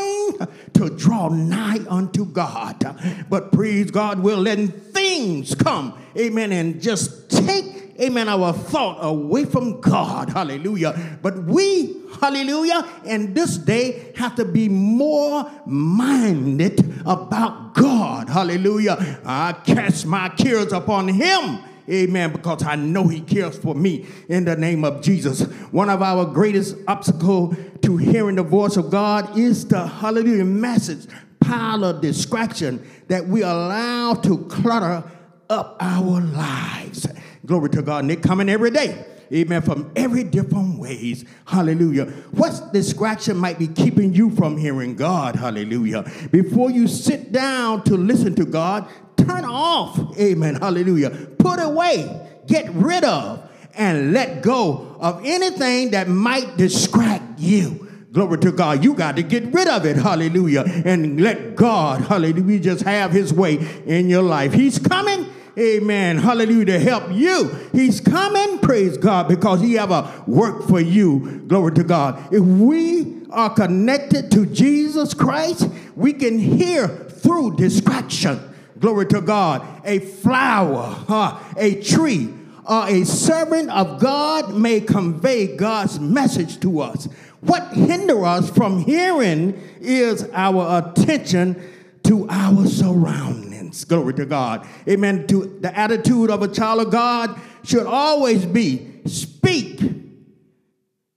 to 0.73 0.89
draw 0.89 1.29
nigh 1.29 1.79
unto 1.89 2.25
God. 2.25 2.83
But 3.29 3.51
praise 3.51 3.91
God, 3.91 4.19
we're 4.19 4.35
letting 4.35 4.69
things 4.69 5.55
come, 5.55 5.97
amen, 6.17 6.51
and 6.51 6.81
just 6.81 7.29
take, 7.29 7.95
amen, 7.99 8.29
our 8.29 8.53
thought 8.53 8.99
away 9.01 9.45
from 9.45 9.81
God, 9.81 10.29
hallelujah. 10.29 11.19
But 11.21 11.43
we, 11.43 11.95
hallelujah, 12.19 12.87
in 13.05 13.33
this 13.33 13.57
day 13.57 14.13
have 14.15 14.35
to 14.35 14.45
be 14.45 14.69
more 14.69 15.49
minded 15.65 16.93
about 17.05 17.73
God, 17.73 18.29
hallelujah. 18.29 19.19
I 19.25 19.53
cast 19.53 20.05
my 20.05 20.29
cares 20.29 20.73
upon 20.73 21.07
Him. 21.07 21.59
Amen. 21.89 22.31
Because 22.31 22.63
I 22.63 22.75
know 22.75 23.07
He 23.07 23.21
cares 23.21 23.57
for 23.57 23.75
me 23.75 24.05
in 24.29 24.45
the 24.45 24.55
name 24.55 24.83
of 24.83 25.01
Jesus. 25.01 25.43
One 25.71 25.89
of 25.89 26.01
our 26.01 26.25
greatest 26.25 26.75
obstacle 26.87 27.55
to 27.81 27.97
hearing 27.97 28.35
the 28.35 28.43
voice 28.43 28.77
of 28.77 28.89
God 28.89 29.37
is 29.37 29.67
the 29.67 29.87
hallelujah 29.87 30.45
message 30.45 31.07
pile 31.39 31.85
of 31.85 32.01
distraction 32.01 32.85
that 33.07 33.25
we 33.25 33.41
allow 33.41 34.13
to 34.13 34.37
clutter 34.45 35.09
up 35.49 35.77
our 35.79 36.21
lives. 36.21 37.07
Glory 37.45 37.69
to 37.69 37.81
God. 37.81 37.99
And 37.99 38.09
they're 38.09 38.17
coming 38.17 38.49
every 38.49 38.71
day. 38.71 39.05
Amen. 39.33 39.61
From 39.61 39.91
every 39.95 40.23
different 40.23 40.79
ways. 40.79 41.25
Hallelujah. 41.45 42.05
What 42.31 42.71
distraction 42.73 43.37
might 43.37 43.59
be 43.59 43.67
keeping 43.67 44.13
you 44.13 44.31
from 44.31 44.57
hearing 44.57 44.95
God? 44.95 45.35
Hallelujah. 45.35 46.09
Before 46.31 46.71
you 46.71 46.87
sit 46.87 47.31
down 47.31 47.83
to 47.83 47.95
listen 47.95 48.35
to 48.35 48.45
God, 48.45 48.89
turn 49.27 49.45
off. 49.45 50.17
Amen. 50.17 50.55
Hallelujah. 50.55 51.09
Put 51.37 51.59
away, 51.59 52.29
get 52.47 52.69
rid 52.71 53.03
of, 53.03 53.43
and 53.75 54.13
let 54.13 54.41
go 54.41 54.95
of 54.99 55.21
anything 55.25 55.91
that 55.91 56.07
might 56.07 56.57
distract 56.57 57.39
you. 57.39 57.87
Glory 58.11 58.39
to 58.39 58.51
God. 58.51 58.83
You 58.83 58.95
got 58.95 59.17
to 59.17 59.23
get 59.23 59.53
rid 59.53 59.67
of 59.67 59.85
it. 59.85 59.95
Hallelujah. 59.95 60.63
And 60.85 61.21
let 61.21 61.55
God, 61.55 62.01
hallelujah, 62.01 62.59
just 62.59 62.83
have 62.83 63.11
his 63.11 63.31
way 63.33 63.55
in 63.85 64.09
your 64.09 64.23
life. 64.23 64.53
He's 64.53 64.79
coming. 64.79 65.27
Amen. 65.59 66.17
Hallelujah. 66.17 66.65
To 66.65 66.79
help 66.79 67.11
you. 67.11 67.49
He's 67.73 67.99
coming. 67.99 68.59
Praise 68.59 68.97
God. 68.97 69.27
Because 69.27 69.61
he 69.61 69.73
have 69.73 69.91
a 69.91 70.23
work 70.25 70.67
for 70.67 70.79
you. 70.79 71.43
Glory 71.47 71.73
to 71.73 71.83
God. 71.83 72.33
If 72.33 72.43
we 72.43 73.23
are 73.29 73.49
connected 73.49 74.31
to 74.31 74.45
Jesus 74.45 75.13
Christ, 75.13 75.69
we 75.95 76.13
can 76.13 76.39
hear 76.39 76.87
through 76.87 77.57
distraction. 77.57 78.39
Glory 78.79 79.05
to 79.07 79.21
God. 79.21 79.65
A 79.85 79.99
flower, 79.99 80.83
huh, 81.07 81.39
a 81.57 81.81
tree, 81.81 82.33
or 82.65 82.87
a 82.87 83.03
servant 83.05 83.69
of 83.69 83.99
God 83.99 84.53
may 84.55 84.81
convey 84.81 85.55
God's 85.55 85.99
message 85.99 86.59
to 86.61 86.81
us. 86.81 87.07
What 87.41 87.73
hinder 87.73 88.25
us 88.25 88.49
from 88.49 88.79
hearing 88.79 89.61
is 89.79 90.27
our 90.33 90.79
attention 90.79 91.61
to 92.03 92.27
our 92.29 92.65
surroundings. 92.65 93.85
Glory 93.85 94.13
to 94.15 94.25
God. 94.25 94.67
Amen. 94.87 95.27
To 95.27 95.57
the 95.61 95.77
attitude 95.77 96.29
of 96.29 96.41
a 96.41 96.47
child 96.47 96.87
of 96.87 96.91
God 96.91 97.39
should 97.63 97.85
always 97.85 98.45
be 98.45 99.01
speak, 99.05 99.81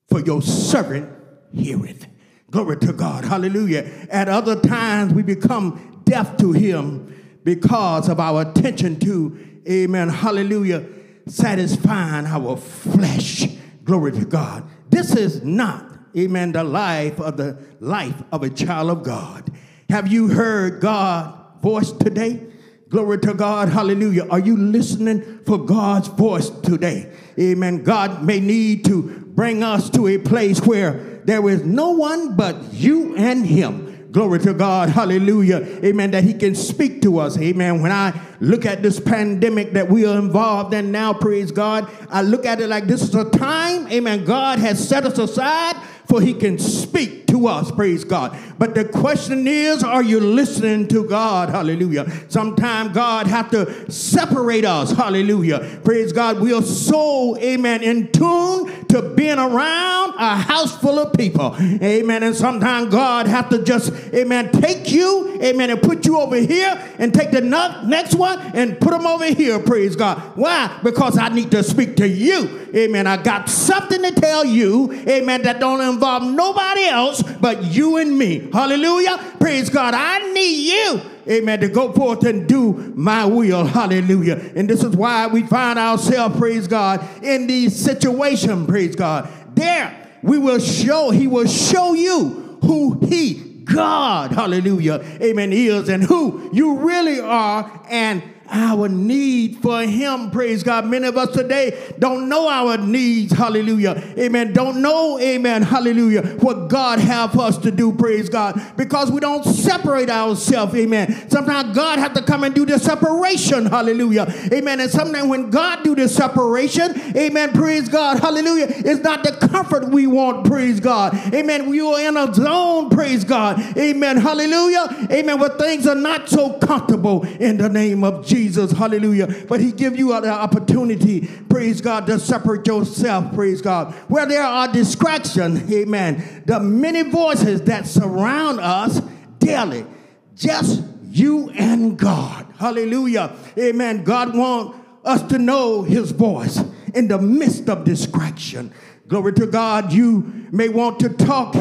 for 0.09 0.21
your 0.21 0.43
servant 0.43 1.09
heareth. 1.53 2.07
Glory 2.51 2.77
to 2.79 2.93
God. 2.93 3.25
Hallelujah. 3.25 3.89
At 4.11 4.29
other 4.29 4.61
times 4.61 5.15
we 5.15 5.23
become 5.23 6.03
deaf 6.05 6.37
to 6.39 6.53
him 6.53 7.10
because 7.45 8.09
of 8.09 8.20
our 8.20 8.43
attention 8.43 8.99
to, 9.01 9.62
amen, 9.68 10.09
hallelujah, 10.09 10.86
satisfying 11.26 12.26
our 12.26 12.57
flesh. 12.57 13.47
Glory 13.84 14.12
to 14.12 14.24
God. 14.24 14.64
This 14.91 15.14
is 15.14 15.43
not, 15.43 15.84
amen, 16.16 16.53
the 16.53 16.64
life 16.64 17.20
of 17.20 17.36
the 17.36 17.59
life 17.80 18.22
of 18.32 18.43
a 18.43 18.51
child 18.51 18.91
of 18.91 19.03
God. 19.03 19.51
Have 19.88 20.12
you 20.12 20.28
heard 20.28 20.80
God's 20.80 21.62
voice 21.62 21.93
today? 21.93 22.47
Glory 22.88 23.18
to 23.20 23.34
God. 23.34 23.68
Hallelujah. 23.68 24.26
Are 24.28 24.41
you 24.41 24.57
listening 24.57 25.41
for 25.47 25.59
God's 25.59 26.09
voice 26.09 26.51
today? 26.51 27.12
Amen. 27.38 27.84
God 27.84 28.24
may 28.24 28.41
need 28.41 28.84
to 28.86 29.03
bring 29.28 29.62
us 29.62 29.88
to 29.91 30.09
a 30.09 30.18
place 30.18 30.61
where 30.61 31.20
there 31.24 31.49
is 31.49 31.62
no 31.64 31.91
one 31.91 32.34
but 32.34 32.72
you 32.72 33.14
and 33.16 33.47
Him. 33.47 33.89
Glory 34.11 34.41
to 34.41 34.53
God. 34.53 34.89
Hallelujah. 34.89 35.59
Amen. 35.85 36.11
That 36.11 36.25
He 36.25 36.35
can 36.35 36.55
speak 36.55 37.01
to 37.03 37.19
us. 37.19 37.39
Amen. 37.39 37.81
When 37.81 37.93
I 37.93 38.21
look 38.41 38.67
at 38.67 38.83
this 38.83 38.99
pandemic 38.99 39.73
that 39.75 39.89
we 39.89 40.05
are 40.05 40.19
involved 40.19 40.75
in 40.75 40.91
now, 40.91 41.13
praise 41.13 41.53
God, 41.53 41.89
I 42.11 42.23
look 42.23 42.45
at 42.45 42.61
it 42.61 42.69
like 42.69 42.87
this 42.87 43.03
is 43.03 43.15
a 43.15 43.29
time, 43.31 43.87
amen. 43.89 44.25
God 44.25 44.59
has 44.59 44.87
set 44.87 45.05
us 45.05 45.19
aside 45.19 45.77
for 46.07 46.21
He 46.21 46.35
can 46.35 46.59
speak 46.59 47.20
to 47.31 47.49
us, 47.49 47.70
praise 47.70 48.05
God. 48.05 48.37
But 48.59 48.74
the 48.74 48.85
question 48.85 49.49
is, 49.49 49.83
are 49.83 50.03
you 50.03 50.20
listening 50.20 50.87
to 50.89 51.05
God? 51.05 51.49
Hallelujah. 51.49 52.11
Sometimes 52.28 52.93
God 52.93 53.26
have 53.26 53.51
to 53.51 53.91
separate 53.91 54.64
us. 54.64 54.93
Hallelujah. 54.93 55.81
Praise 55.85 56.12
God. 56.12 56.41
We 56.41 56.53
are 56.53 56.62
so, 56.62 57.37
amen, 57.39 57.83
in 57.83 58.12
tune 58.12 58.87
to 58.89 59.03
being 59.14 59.39
around 59.39 60.14
a 60.18 60.37
house 60.37 60.76
full 60.78 60.99
of 60.99 61.12
people. 61.14 61.57
Amen. 61.59 62.22
And 62.22 62.37
sometimes 62.37 62.93
God 62.93 63.26
have 63.26 63.49
to 63.51 63.62
just, 63.62 63.93
amen, 64.14 64.53
take 64.53 64.91
you, 64.91 65.41
amen, 65.41 65.70
and 65.70 65.81
put 65.81 66.05
you 66.05 66.18
over 66.18 66.37
here 66.37 66.78
and 66.99 67.14
take 67.14 67.31
the 67.31 67.41
next 67.41 68.14
one 68.14 68.39
and 68.55 68.78
put 68.81 68.91
them 68.91 69.07
over 69.07 69.26
here. 69.26 69.59
Praise 69.59 69.97
God. 69.97 70.18
Why? 70.37 70.78
Because 70.83 71.16
I 71.16 71.28
need 71.28 71.51
to 71.53 71.62
speak 71.62 71.97
to 71.97 72.09
you. 72.09 72.68
Amen. 72.74 73.07
I 73.07 73.20
got 73.20 73.49
something 73.49 74.03
to 74.03 74.12
tell 74.12 74.45
you, 74.45 74.93
amen, 75.09 75.43
that 75.43 75.59
don't 75.59 75.81
involve 75.81 76.22
nobody 76.22 76.85
else 76.85 77.20
but 77.23 77.64
you 77.64 77.97
and 77.97 78.16
me. 78.16 78.51
Hallelujah. 78.53 79.18
Praise 79.39 79.71
God. 79.71 79.95
I 79.95 80.33
need 80.33 80.73
you 80.73 81.01
amen, 81.31 81.61
to 81.61 81.68
go 81.68 81.93
forth 81.93 82.25
and 82.25 82.49
do 82.49 82.73
my 82.97 83.25
will. 83.25 83.64
Hallelujah. 83.64 84.53
And 84.57 84.68
this 84.68 84.83
is 84.83 84.97
why 84.97 85.27
we 85.27 85.47
find 85.47 85.79
ourselves, 85.79 86.37
praise 86.37 86.66
God, 86.66 87.07
in 87.23 87.47
these 87.47 87.77
situations, 87.77 88.66
praise 88.66 88.97
God. 88.97 89.29
There 89.55 90.09
we 90.23 90.39
will 90.39 90.59
show, 90.59 91.11
he 91.11 91.27
will 91.27 91.47
show 91.47 91.95
you 91.95 92.59
who 92.62 92.99
he, 93.07 93.35
God, 93.64 94.33
hallelujah, 94.33 95.03
amen, 95.23 95.53
is 95.53 95.89
and 95.89 96.03
who 96.03 96.51
you 96.53 96.79
really 96.79 97.21
are 97.21 97.85
and 97.89 98.23
our 98.51 98.88
need 98.88 99.59
for 99.59 99.82
Him. 99.82 100.30
Praise 100.30 100.62
God. 100.62 100.86
Many 100.86 101.07
of 101.09 101.16
us 101.16 101.30
today 101.32 101.94
don't 101.98 102.28
know 102.28 102.48
our 102.48 102.76
needs. 102.76 103.32
Hallelujah. 103.32 104.03
Amen. 104.18 104.53
Don't 104.53 104.82
know, 104.82 105.18
amen. 105.20 105.62
Hallelujah. 105.62 106.22
What 106.40 106.68
God 106.68 106.98
have 106.98 107.38
us 107.38 107.59
to 107.59 107.70
do. 107.70 107.92
Praise 107.92 108.28
God. 108.28 108.61
Because 108.76 109.11
we 109.11 109.20
don't 109.20 109.44
separate 109.44 110.11
ourselves. 110.11 110.74
Amen. 110.74 111.28
Sometimes 111.30 111.74
God 111.74 111.98
have 111.98 112.14
to 112.14 112.22
come 112.22 112.44
and 112.44 112.55
do 112.55 112.66
the 112.66 112.78
separation. 112.78 113.66
Hallelujah. 113.66 114.26
Amen. 114.53 114.80
And 114.80 114.90
sometimes 114.90 115.28
when 115.28 115.51
God 115.51 115.84
do 115.84 115.94
the 115.94 116.09
separation, 116.09 117.16
amen. 117.16 117.53
Praise 117.53 117.88
God. 117.88 118.18
Hallelujah. 118.18 118.66
It's 118.68 119.03
not 119.03 119.22
the 119.22 119.32
comfort 119.48 119.88
we 119.88 120.07
want. 120.07 120.46
Praise 120.46 120.80
God. 120.80 121.14
Amen. 121.32 121.68
We 121.68 121.80
are 121.80 122.01
in 122.01 122.16
a 122.16 122.32
zone. 122.34 122.90
Praise 122.90 123.24
God. 123.24 123.61
Amen. 123.76 124.16
Hallelujah. 124.16 125.09
Amen. 125.11 125.38
Where 125.38 125.51
things 125.51 125.86
are 125.86 125.94
not 125.94 126.28
so 126.28 126.55
comfortable 126.59 127.24
in 127.38 127.57
the 127.57 127.68
name 127.68 128.03
of 128.03 128.26
Jesus. 128.26 128.39
Hallelujah. 128.49 129.47
But 129.49 129.61
he 129.61 129.72
give 129.72 129.99
you 129.99 130.09
the 130.20 130.30
opportunity, 130.30 131.28
praise 131.49 131.80
God, 131.80 132.07
to 132.07 132.18
separate 132.18 132.66
yourself, 132.66 133.34
praise 133.34 133.61
God. 133.61 133.95
Where 134.09 134.26
there 134.26 134.43
are 134.43 134.72
distractions, 134.72 135.70
amen. 135.72 136.45
The 136.47 136.61
many 136.61 137.03
voices 137.03 137.62
that 137.62 137.86
surround 137.86 138.61
us 138.61 139.01
daily. 139.38 139.86
Just 140.34 140.82
you 141.11 141.51
and 141.51 141.99
God. 141.99 142.47
Hallelujah. 142.59 143.36
Amen. 143.59 144.05
God 144.05 144.36
wants 144.36 144.78
us 145.05 145.22
to 145.24 145.38
know 145.38 145.82
his 145.82 146.12
voice 146.12 146.62
in 146.95 147.09
the 147.09 147.18
midst 147.18 147.68
of 147.68 147.84
distraction. 147.84 148.72
Glory 149.09 149.32
to 149.34 149.47
God. 149.47 149.93
You 149.93 150.47
may 150.53 150.68
want 150.68 151.01
to 151.01 151.09
talk 151.09 151.55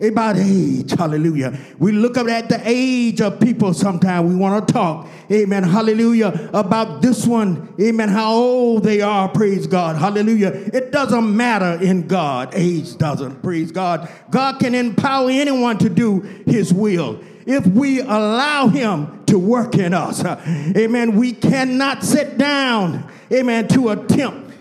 about 0.00 0.36
age. 0.36 0.90
Hallelujah. 0.90 1.58
We 1.78 1.92
look 1.92 2.16
up 2.16 2.26
at 2.28 2.48
the 2.48 2.60
age 2.64 3.20
of 3.20 3.40
people 3.40 3.74
sometimes. 3.74 4.28
We 4.28 4.36
want 4.36 4.66
to 4.66 4.72
talk. 4.72 5.08
Amen. 5.30 5.62
Hallelujah. 5.62 6.50
About 6.52 7.00
this 7.00 7.26
one. 7.26 7.72
Amen. 7.80 8.08
How 8.08 8.32
old 8.32 8.84
they 8.84 9.00
are. 9.00 9.28
Praise 9.28 9.66
God. 9.66 9.96
Hallelujah. 9.96 10.48
It 10.48 10.92
doesn't 10.92 11.36
matter 11.36 11.82
in 11.82 12.06
God. 12.06 12.52
Age 12.54 12.96
doesn't. 12.96 13.42
Praise 13.42 13.70
God. 13.70 14.08
God 14.30 14.58
can 14.58 14.74
empower 14.74 15.30
anyone 15.30 15.78
to 15.78 15.88
do 15.88 16.20
his 16.46 16.72
will 16.72 17.20
if 17.46 17.66
we 17.66 18.00
allow 18.00 18.68
him 18.68 19.24
to 19.26 19.38
work 19.38 19.76
in 19.76 19.94
us. 19.94 20.24
Uh, 20.24 20.42
amen. 20.76 21.16
We 21.16 21.32
cannot 21.32 22.02
sit 22.02 22.38
down. 22.38 23.10
Amen. 23.32 23.68
To 23.68 23.90
attempt. 23.90 24.52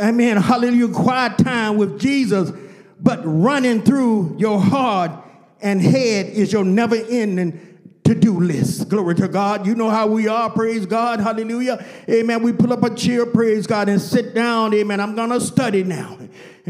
Amen. 0.00 0.36
Hallelujah. 0.36 0.88
Quiet 0.88 1.38
time 1.38 1.76
with 1.76 2.00
Jesus 2.00 2.52
but 3.00 3.20
running 3.24 3.82
through 3.82 4.36
your 4.38 4.60
heart 4.60 5.12
and 5.60 5.80
head 5.80 6.26
is 6.26 6.52
your 6.52 6.64
never 6.64 6.96
ending 6.96 7.78
to 8.04 8.14
do 8.14 8.40
list. 8.40 8.88
Glory 8.88 9.14
to 9.16 9.28
God. 9.28 9.66
You 9.66 9.74
know 9.74 9.90
how 9.90 10.06
we 10.06 10.28
are. 10.28 10.48
Praise 10.50 10.86
God. 10.86 11.20
Hallelujah. 11.20 11.84
Amen. 12.08 12.42
We 12.42 12.52
pull 12.52 12.72
up 12.72 12.82
a 12.82 12.94
chair. 12.94 13.26
Praise 13.26 13.66
God 13.66 13.88
and 13.88 14.00
sit 14.00 14.34
down. 14.34 14.72
Amen. 14.72 14.98
I'm 14.98 15.14
going 15.14 15.28
to 15.30 15.40
study 15.40 15.84
now. 15.84 16.18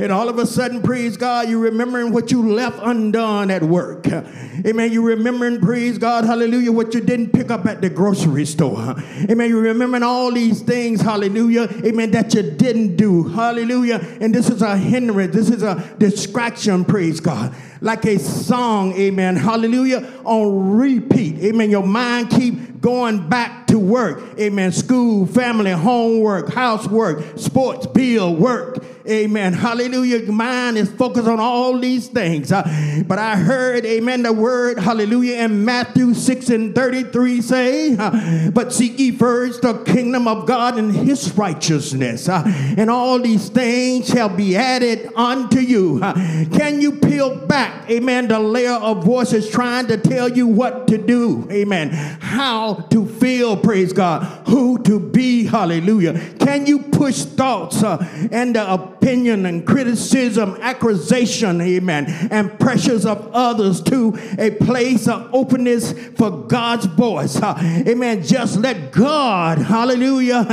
And 0.01 0.13
all 0.13 0.29
of 0.29 0.39
a 0.39 0.47
sudden, 0.47 0.81
praise 0.81 1.17
God, 1.17 1.49
you're 1.49 1.59
remembering 1.59 2.13
what 2.13 2.31
you 2.31 2.53
left 2.53 2.79
undone 2.81 3.51
at 3.51 3.65
work. 3.65 4.07
Amen. 4.07 4.93
You're 4.93 5.03
remembering, 5.03 5.61
praise 5.61 5.99
God, 5.99 6.25
hallelujah, 6.25 6.71
what 6.71 6.95
you 6.95 7.01
didn't 7.01 7.33
pick 7.33 7.51
up 7.51 7.67
at 7.67 7.81
the 7.81 7.91
grocery 7.91 8.45
store. 8.45 8.95
Amen. 9.29 9.49
You're 9.49 9.63
remembering 9.63 10.05
all 10.05 10.31
these 10.31 10.63
things, 10.63 11.01
hallelujah, 11.01 11.69
amen, 11.85 12.13
that 12.13 12.33
you 12.33 12.43
didn't 12.43 12.97
do. 12.97 13.25
Hallelujah. 13.25 13.97
And 14.21 14.33
this 14.33 14.49
is 14.49 14.63
a 14.63 14.77
hindrance. 14.77 15.35
This 15.35 15.51
is 15.51 15.65
a 15.65 15.95
distraction, 15.99 16.85
praise 16.85 17.19
God. 17.19 17.55
Like 17.81 18.05
a 18.07 18.19
song, 18.19 18.93
amen, 18.95 19.37
hallelujah, 19.37 20.21
on 20.25 20.77
repeat. 20.77 21.39
Amen. 21.45 21.71
Your 21.71 21.87
mind 21.87 22.31
keep 22.31 22.81
going 22.81 23.29
back 23.29 23.67
to 23.69 23.79
work. 23.79 24.23
Amen. 24.39 24.73
School, 24.73 25.27
family, 25.27 25.71
homework, 25.71 26.53
housework, 26.53 27.39
sports, 27.39 27.87
bill, 27.87 28.35
work. 28.35 28.85
Amen. 29.09 29.55
Hallelujah. 29.55 30.19
Your 30.19 30.33
mind 30.33 30.77
is 30.77 30.91
focused 30.93 31.27
on 31.27 31.41
all 31.41 31.79
these 31.79 32.09
things. 32.09 32.53
Uh, 32.53 33.03
but 33.07 33.19
I 33.19 33.37
heard, 33.37 33.87
amen, 33.87 34.23
the 34.23 34.33
word, 34.35 34.79
hallelujah, 34.79 35.45
in 35.45 35.65
Matthew 35.65 36.13
6 36.13 36.51
and 36.51 36.75
33 36.75 37.41
say, 37.41 37.97
uh, 37.97 38.51
But 38.51 38.73
seek 38.73 38.99
ye 38.99 39.13
first 39.13 39.63
the 39.63 39.83
kingdom 39.85 40.29
of 40.29 40.47
God 40.47 40.79
and 40.79 40.93
his 40.93 41.33
righteousness, 41.39 42.29
uh, 42.29 42.43
and 42.77 42.91
all 42.91 43.19
these 43.19 43.49
things 43.49 44.09
shall 44.09 44.29
be 44.29 44.57
added 44.57 45.11
unto 45.17 45.61
you. 45.61 46.01
Uh, 46.03 46.13
can 46.53 46.83
you 46.83 46.93
peel 46.93 47.35
back, 47.47 47.68
amen, 47.91 48.29
the 48.29 48.39
layer 48.39 48.73
of 48.73 49.05
voices 49.05 49.49
trying 49.51 49.87
to 49.89 49.97
tell 49.97 50.29
you 50.29 50.47
what 50.47 50.87
to 50.89 50.99
do? 50.99 51.49
Amen. 51.51 51.91
How 51.91 52.75
to 52.91 53.07
feel, 53.07 53.57
praise 53.57 53.93
God, 53.93 54.23
who 54.49 54.83
to 54.85 54.99
be, 55.01 55.45
hallelujah. 55.45 56.21
Can 56.39 56.67
you 56.67 56.81
push 56.81 57.23
thoughts 57.23 57.83
uh, 57.83 57.99
and 58.33 58.55
the 58.55 58.73
opinion 58.73 59.47
and 59.47 59.67
criticism, 59.67 60.57
accusation, 60.61 61.61
amen, 61.61 62.07
and 62.31 62.59
pressures 62.59 63.07
of 63.07 63.31
others 63.33 63.81
to 63.83 64.19
a 64.39 64.51
place 64.51 65.09
of 65.09 65.31
openness 65.33 65.93
for 66.17 66.31
God's 66.31 66.87
voice. 66.87 67.37
Uh, 67.37 67.55
amen. 67.87 68.23
Just 68.23 68.59
let 68.59 68.93
God, 68.93 69.59
hallelujah, 69.59 70.47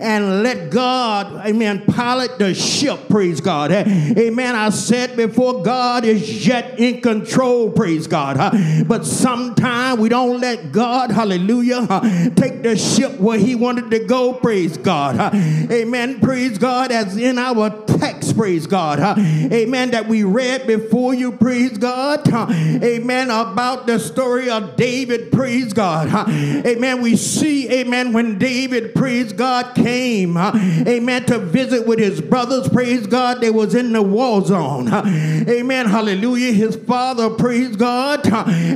and 0.00 0.42
let 0.42 0.70
God, 0.70 1.46
amen, 1.46 1.84
pilot 1.86 2.38
the 2.38 2.54
ship, 2.54 3.08
praise 3.08 3.40
God. 3.40 3.70
Amen. 3.70 4.54
I 4.54 4.70
said 4.70 5.16
before 5.16 5.62
God 5.62 6.04
is 6.04 6.46
yet 6.46 6.59
in 6.78 7.00
control, 7.00 7.70
praise 7.70 8.06
God. 8.06 8.36
Uh, 8.38 8.84
but 8.84 9.04
sometimes 9.04 10.00
we 10.00 10.08
don't 10.08 10.40
let 10.40 10.72
God, 10.72 11.10
hallelujah, 11.10 11.86
uh, 11.88 12.30
take 12.30 12.62
the 12.62 12.76
ship 12.76 13.18
where 13.18 13.38
he 13.38 13.54
wanted 13.54 13.90
to 13.90 14.04
go, 14.04 14.32
praise 14.32 14.76
God. 14.76 15.16
Uh, 15.18 15.30
amen. 15.70 16.20
Praise 16.20 16.58
God 16.58 16.92
as 16.92 17.16
in 17.16 17.38
our 17.38 17.70
text, 17.86 18.36
praise 18.36 18.66
God. 18.66 18.98
Amen. 19.18 19.90
That 19.90 20.06
we 20.06 20.24
read 20.24 20.66
before 20.66 21.14
you, 21.14 21.32
praise 21.32 21.76
God. 21.78 22.28
Amen. 22.32 23.30
About 23.30 23.86
the 23.86 23.98
story 23.98 24.50
of 24.50 24.76
David, 24.76 25.32
praise 25.32 25.72
God. 25.72 26.08
Amen. 26.30 27.02
We 27.02 27.16
see, 27.16 27.70
amen, 27.70 28.12
when 28.12 28.38
David, 28.38 28.94
praise 28.94 29.32
God, 29.32 29.74
came, 29.74 30.36
amen, 30.36 31.26
to 31.26 31.38
visit 31.38 31.86
with 31.86 31.98
his 31.98 32.20
brothers, 32.20 32.68
praise 32.68 33.06
God, 33.06 33.40
they 33.40 33.50
was 33.50 33.74
in 33.74 33.92
the 33.92 34.02
war 34.02 34.44
zone. 34.44 34.88
Amen. 34.88 35.86
Hallelujah. 35.86 36.49
His 36.54 36.76
father, 36.76 37.30
praise 37.30 37.76
God, 37.76 38.26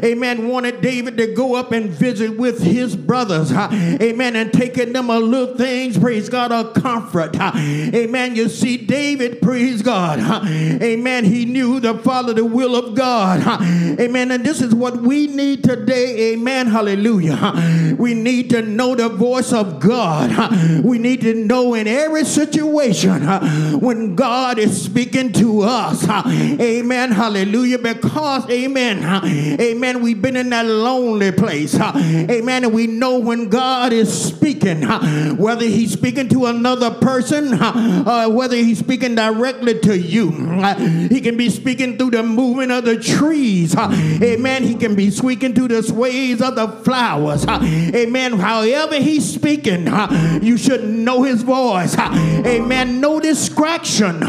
amen, 0.05 0.49
wanted 0.49 0.81
David 0.81 1.17
to 1.19 1.35
go 1.35 1.55
up 1.55 1.73
and 1.73 1.91
visit 1.91 2.37
with 2.37 2.63
his 2.63 2.97
brothers. 2.97 3.53
amen. 3.53 4.37
And 4.37 4.53
taking 4.53 4.93
them 4.93 5.11
a 5.11 5.19
little 5.19 5.57
things, 5.57 5.99
praise 5.99 6.29
God, 6.29 6.53
a 6.53 6.73
comfort. 6.81 7.37
amen. 7.37 8.37
You 8.37 8.49
see, 8.49 8.77
David, 8.77 9.41
praise 9.41 9.83
God. 9.83 10.21
Amen. 10.83 11.25
He 11.25 11.45
knew 11.45 11.81
the 11.81 11.99
follow 11.99 12.33
the 12.33 12.45
will 12.45 12.77
of 12.77 12.95
God. 12.95 13.41
Amen. 14.01 14.31
And 14.31 14.45
this 14.45 14.61
is 14.61 14.75
what 14.75 14.97
we 14.99 15.27
need 15.27 15.65
today. 15.65 16.33
Amen. 16.33 16.67
Hallelujah. 16.67 17.97
We 17.99 18.15
need 18.15 18.51
to 18.51 18.63
know 18.63 18.95
the 18.95 19.09
voice 19.09 19.53
of 19.53 19.81
God. 19.81 20.85
We 20.85 20.99
need 20.99 21.21
to 21.23 21.35
know 21.35 21.75
in 21.75 21.87
every 21.87 22.25
situation 22.25 23.23
when 23.81 24.15
God 24.15 24.59
is 24.59 24.83
speaking 24.83 25.33
to 25.35 25.63
us. 25.63 26.07
Amen. 26.09 27.13
Hallelujah. 27.13 27.64
You 27.65 27.79
because, 27.79 28.49
amen. 28.51 29.05
Amen. 29.61 30.03
We've 30.03 30.21
been 30.21 30.37
in 30.37 30.51
that 30.51 30.67
lonely 30.67 31.33
place. 31.33 31.75
Amen. 31.79 32.65
And 32.65 32.73
we 32.75 32.87
know 32.87 33.19
when 33.19 33.49
God 33.49 33.93
is 33.93 34.13
speaking, 34.13 34.83
whether 35.37 35.65
he's 35.65 35.93
speaking 35.93 36.29
to 36.31 36.47
another 36.47 36.91
person, 36.91 37.55
uh, 37.55 38.29
whether 38.29 38.57
he's 38.57 38.79
speaking 38.79 39.15
directly 39.15 39.79
to 39.81 39.99
you. 39.99 40.31
He 41.09 41.21
can 41.21 41.37
be 41.37 41.51
speaking 41.51 41.97
through 41.99 42.13
the 42.13 42.23
movement 42.23 42.73
of 42.73 42.85
the 42.85 42.99
trees. 42.99 43.77
Amen. 43.77 44.63
He 44.63 44.75
can 44.75 44.95
be 44.95 45.11
speaking 45.11 45.55
through 45.55 45.69
the 45.69 45.83
sways 45.83 46.41
of 46.41 46.57
the 46.57 46.69
flowers. 46.69 47.47
Amen. 47.47 48.33
However 48.35 48.97
he's 48.97 49.33
speaking, 49.33 49.89
you 50.43 50.57
should 50.57 50.85
know 50.85 51.23
his 51.23 51.43
voice. 51.43 51.97
Amen. 51.99 53.01
No 53.01 53.21
distraction 53.21 54.23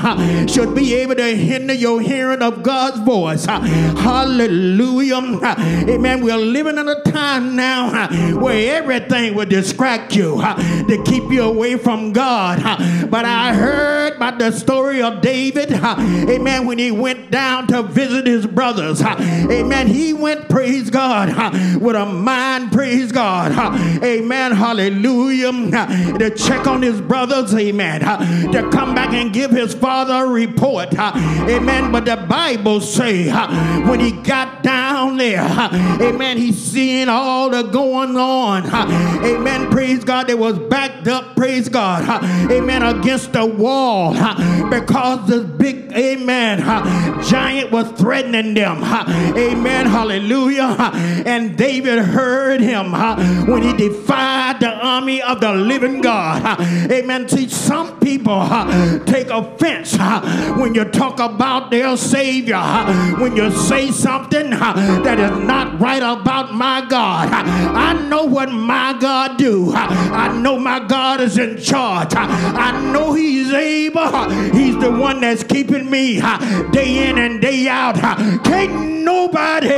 should 0.47 0.75
be 0.75 0.93
able 0.95 1.15
to 1.15 1.36
hinder 1.36 1.73
your 1.73 2.01
hearing 2.01 2.41
of 2.41 2.63
God's 2.63 2.99
voice. 2.99 3.24
Hallelujah. 3.26 5.15
Amen. 5.15 6.21
We're 6.21 6.38
living 6.38 6.78
in 6.78 6.88
a 6.88 7.01
time 7.03 7.55
now 7.55 8.07
where 8.39 8.78
everything 8.78 9.34
will 9.36 9.45
distract 9.45 10.15
you 10.15 10.41
to 10.41 11.03
keep 11.05 11.32
you 11.32 11.43
away 11.43 11.78
from 11.78 12.11
God. 12.13 12.61
But 13.09 13.26
I 13.26 13.53
heard 13.53 14.15
about 14.15 14.39
the 14.39 14.51
story 14.51 15.01
of 15.01 15.21
David, 15.21 15.71
amen, 15.71 16.65
when 16.65 16.78
he 16.78 16.91
went 16.91 17.32
down 17.32 17.67
to 17.67 17.84
visit 17.84 18.28
his 18.28 18.45
brothers, 18.45 19.01
amen, 19.01 19.88
he 19.88 20.13
went, 20.13 20.49
praise 20.49 20.89
God, 20.89 21.30
with 21.82 21.95
a 21.95 22.05
mind, 22.05 22.71
praise 22.71 23.11
God, 23.11 23.51
amen, 24.03 24.51
hallelujah, 24.51 25.51
to 26.17 26.30
check 26.36 26.67
on 26.67 26.82
his 26.82 26.99
brothers, 27.01 27.53
amen, 27.53 28.01
to 28.51 28.69
come 28.71 28.93
back 28.95 29.13
and 29.13 29.34
give 29.34 29.51
his 29.51 29.73
father 29.73 30.26
a 30.26 30.28
report, 30.28 30.93
amen. 30.93 31.91
But 31.91 32.05
the 32.05 32.17
Bible 32.17 32.82
say 32.82 33.14
when 33.24 33.99
he 33.99 34.11
got 34.11 34.63
down 34.63 35.18
there, 35.18 35.47
amen, 36.01 36.38
he 36.38 36.51
seen 36.51 37.09
all 37.09 37.49
the 37.49 37.63
going 37.63 38.18
on, 38.18 38.66
amen. 39.26 39.72
Praise 39.72 40.03
God, 40.03 40.28
they 40.28 40.36
was 40.36 40.57
backed 40.57 41.07
up, 41.07 41.36
praise 41.36 41.70
God, 41.70 42.24
amen, 42.51 42.84
against 42.84 43.34
the 43.34 43.45
wall 43.45 44.13
because 44.70 45.28
this 45.28 45.43
big, 45.43 45.91
amen, 45.93 46.59
giant 47.24 47.72
was 47.72 47.89
threatening 47.91 48.53
them, 48.53 48.84
amen, 48.84 49.86
hallelujah. 49.86 50.76
And 51.26 51.57
David 51.57 51.99
heard 51.99 52.61
him 52.61 52.91
when 53.47 53.61
he 53.61 53.74
defied 53.74 54.59
the 54.59 54.72
army 54.72 55.22
of 55.22 55.39
the 55.41 55.53
living 55.53 56.01
God, 56.01 56.59
amen. 56.91 57.28
See, 57.30 57.47
some 57.49 57.99
people 57.99 58.47
take 59.05 59.30
offense 59.30 59.97
when 60.57 60.76
you 60.76 60.86
talk 60.86 61.20
about 61.20 61.72
their 61.72 61.97
Savior, 61.97 62.55
when 63.19 63.35
you 63.35 63.51
say 63.51 63.91
something 63.91 64.49
that 64.49 65.19
is 65.19 65.45
not 65.45 65.79
right 65.79 66.01
about 66.03 66.53
my 66.53 66.85
God. 66.89 67.29
I 67.31 67.93
know 68.07 68.23
what 68.25 68.51
my 68.51 68.97
God 68.99 69.37
do. 69.37 69.71
I 69.73 70.35
know 70.37 70.57
my 70.59 70.79
God 70.85 71.21
is 71.21 71.37
in 71.37 71.57
charge. 71.57 72.13
I 72.15 72.91
know 72.91 73.13
He's 73.13 73.51
able. 73.53 74.29
He's 74.51 74.77
the 74.79 74.91
one 74.91 75.21
that's 75.21 75.43
keeping 75.43 75.89
me 75.89 76.21
day 76.71 77.09
in 77.09 77.17
and 77.17 77.41
day 77.41 77.67
out. 77.67 77.95
Can't 78.43 79.03
nobody 79.03 79.69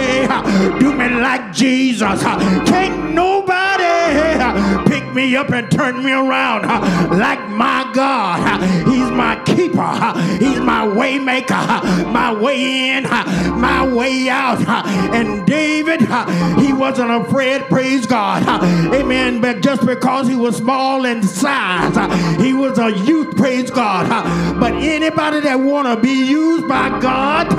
do 0.79 0.93
me 0.93 1.09
like 1.09 1.53
Jesus. 1.53 2.23
Can't 2.23 3.13
nobody 3.13 3.83
pick 4.89 5.13
me 5.13 5.35
up 5.35 5.49
and 5.49 5.69
turn 5.71 6.03
me 6.03 6.11
around 6.11 6.63
like 7.17 7.47
my 7.49 7.89
God. 7.93 8.61
He's 8.87 9.11
my 9.11 9.41
keeper. 9.45 10.13
He's 10.39 10.59
my 10.59 10.87
way 10.87 11.19
maker. 11.19 11.55
Uh, 11.57 12.03
My 12.11 12.33
way 12.33 12.89
in, 12.91 13.05
my 13.09 13.87
way 13.87 14.29
out. 14.29 14.61
And 15.13 15.45
David, 15.45 16.01
he 16.59 16.73
wasn't 16.73 17.11
afraid, 17.11 17.63
praise 17.63 18.05
God. 18.05 18.43
Amen. 18.93 19.41
But 19.41 19.61
just 19.61 19.85
because 19.85 20.27
he 20.27 20.35
was 20.35 20.57
small 20.57 21.05
in 21.05 21.23
size, 21.23 21.95
he 22.41 22.53
was 22.53 22.77
a 22.79 22.91
youth, 22.91 23.35
praise 23.35 23.71
God. 23.71 24.09
But 24.59 24.73
anybody 24.73 25.39
that 25.41 25.59
want 25.59 25.87
to 25.87 26.01
be 26.01 26.25
used 26.25 26.67
by 26.67 26.89
God, 26.99 27.49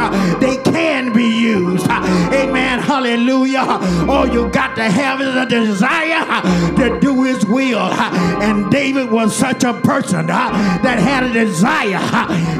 they 0.41 0.57
can 0.63 1.13
be 1.13 1.27
used. 1.27 1.87
Amen. 1.89 2.79
Hallelujah. 2.81 3.67
All 4.09 4.27
you 4.27 4.49
got 4.51 4.75
to 4.77 4.85
have 4.85 5.21
is 5.21 5.35
a 5.35 5.47
desire 5.47 6.43
to 6.77 6.99
do 7.01 7.23
his 7.25 7.45
will. 7.45 7.79
And 7.79 8.71
David 8.71 9.11
was 9.11 9.35
such 9.37 9.65
a 9.65 9.75
person 9.75 10.27
that 10.27 10.99
had 10.99 11.25
a 11.25 11.33
desire, 11.33 11.99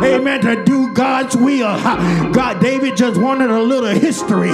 amen, 0.03 0.41
to 0.43 0.65
do 0.65 0.93
God's 0.93 1.37
will. 1.37 1.77
God, 2.33 2.61
David 2.61 2.78
just 2.95 3.21
wanted 3.21 3.51
a 3.51 3.61
little 3.61 3.91
history. 3.91 4.51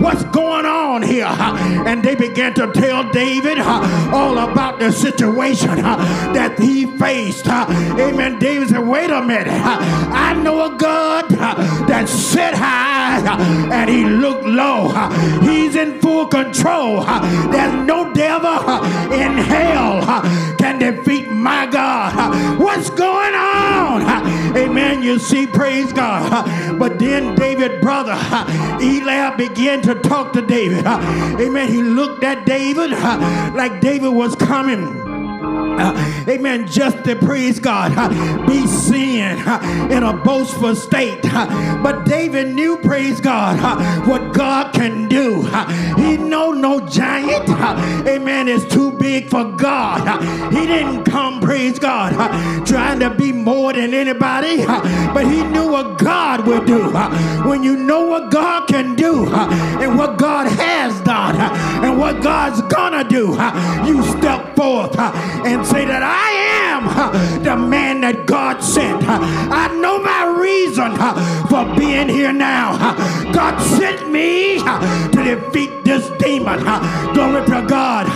What's 0.00 0.24
going 0.24 0.66
on 0.66 1.02
here? 1.02 1.26
And 1.26 2.02
they 2.02 2.14
began 2.14 2.54
to 2.54 2.70
tell 2.72 3.10
David 3.10 3.58
all 3.58 4.38
about 4.38 4.78
the 4.78 4.92
situation 4.92 5.76
that 5.76 6.58
he 6.58 6.86
faced. 6.98 7.48
Amen. 7.48 8.38
David 8.38 8.68
said, 8.68 8.86
wait 8.86 9.10
a 9.10 9.22
minute. 9.22 9.48
I 9.48 10.34
know 10.34 10.74
a 10.74 10.76
God 10.76 11.28
that 11.30 12.08
sit 12.08 12.54
high 12.54 13.20
and 13.72 13.90
he 13.90 14.04
looked 14.04 14.44
low. 14.44 14.88
He's 15.40 15.76
in 15.76 16.00
full 16.00 16.26
control. 16.26 17.04
There's 17.04 17.74
no 17.86 18.12
devil 18.12 18.84
in 19.12 19.36
hell 19.38 20.22
can 20.58 20.78
defeat 20.78 21.30
my 21.30 21.66
God. 21.66 22.58
What's 22.60 22.90
going 22.90 23.34
on? 23.34 24.02
Amen. 24.56 25.02
You 25.02 25.18
see, 25.18 25.46
praise 25.46 25.92
God. 25.92 26.78
But 26.78 26.98
then 26.98 27.34
David, 27.34 27.80
brother, 27.80 28.16
Eliab 28.80 29.36
began 29.36 29.82
to 29.82 29.94
talk 29.94 30.32
to 30.34 30.42
David. 30.42 30.86
Amen. 30.86 31.68
He 31.68 31.82
looked 31.82 32.24
at 32.24 32.46
David 32.46 32.90
like 32.90 33.80
David 33.80 34.10
was 34.10 34.34
coming. 34.36 35.11
Uh, 35.44 36.24
amen. 36.28 36.66
Just 36.68 37.02
to 37.04 37.16
praise 37.16 37.58
God, 37.58 37.92
uh, 37.96 38.46
be 38.46 38.66
seen 38.66 39.22
uh, 39.22 39.88
in 39.90 40.02
a 40.02 40.12
boastful 40.12 40.76
state. 40.76 41.20
Uh, 41.24 41.82
but 41.82 42.04
David 42.04 42.54
knew, 42.54 42.76
praise 42.78 43.20
God, 43.20 43.58
uh, 43.60 44.06
what 44.08 44.32
God 44.32 44.72
can 44.72 45.08
do. 45.08 45.42
Uh, 45.46 45.96
he 45.96 46.16
know 46.16 46.52
no 46.52 46.86
giant, 46.86 47.48
amen, 48.06 48.48
is 48.48 48.64
too 48.66 48.92
big 48.92 49.28
for 49.28 49.44
God. 49.44 50.22
He 50.52 50.66
didn't 50.66 51.04
come, 51.04 51.40
praise 51.40 51.78
God, 51.78 52.12
trying 52.66 53.00
to 53.00 53.10
be 53.10 53.32
more 53.32 53.72
than 53.72 53.92
anybody, 53.94 54.64
but 54.66 55.24
he 55.24 55.42
knew 55.42 55.68
what 55.70 55.98
God 55.98 56.46
would 56.46 56.66
do. 56.66 56.90
When 57.48 57.62
you 57.64 57.76
know 57.76 58.06
what 58.06 58.30
God 58.30 58.68
can 58.68 58.94
do 58.94 59.26
and 59.34 59.98
what 59.98 60.18
God 60.18 60.46
has 60.46 61.00
done 61.00 61.36
and 61.84 61.98
what 61.98 62.22
God's 62.22 62.62
gonna 62.72 63.04
do, 63.04 63.32
you 63.86 64.02
step 64.18 64.54
forth 64.54 64.92
and 65.46 65.66
say 65.66 65.84
that 65.84 66.02
I 66.02 66.30
am 66.70 67.42
the 67.42 67.56
man 67.56 68.00
that 68.02 68.26
God 68.26 68.62
sent. 68.62 69.02
I 69.06 69.68
know 69.80 69.98
my 69.98 70.38
reason 70.40 70.96
for 71.48 71.64
being 71.78 72.08
here 72.08 72.32
now. 72.32 72.76
God 73.32 73.58
sent 73.60 74.10
me 74.10 74.58
to 74.58 75.22
defeat 75.24 75.84
this 75.84 76.08
demon. 76.18 76.60
Glory 77.14 77.44
to 77.46 77.66
God. 77.68 78.06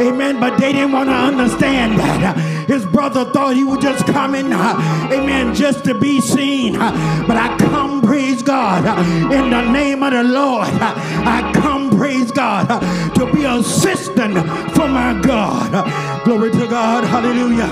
Amen. 0.00 0.40
But 0.40 0.58
they 0.58 0.72
didn't 0.72 0.92
want 0.92 1.08
to 1.08 1.14
understand 1.14 1.98
that. 1.98 2.51
His 2.66 2.84
brother 2.86 3.24
thought 3.32 3.54
he 3.54 3.64
was 3.64 3.78
just 3.78 4.06
coming, 4.06 4.52
uh, 4.52 5.08
amen, 5.12 5.54
just 5.54 5.84
to 5.84 5.94
be 5.94 6.20
seen. 6.20 6.76
Uh, 6.76 7.24
But 7.26 7.36
I 7.36 7.56
come, 7.58 8.00
praise 8.02 8.42
God, 8.42 8.84
uh, 8.86 9.34
in 9.34 9.50
the 9.50 9.62
name 9.70 10.02
of 10.02 10.12
the 10.12 10.22
Lord. 10.22 10.68
Uh, 10.68 10.94
I 10.96 11.50
come, 11.54 11.90
praise 11.96 12.30
God, 12.30 12.66
uh, 12.70 12.80
to 13.14 13.32
be 13.32 13.44
assistant 13.44 14.34
for 14.74 14.88
my 14.88 15.18
God. 15.22 15.74
Uh, 15.74 16.24
glory 16.24 16.50
to 16.52 16.66
God. 16.66 17.04
Hallelujah. 17.04 17.70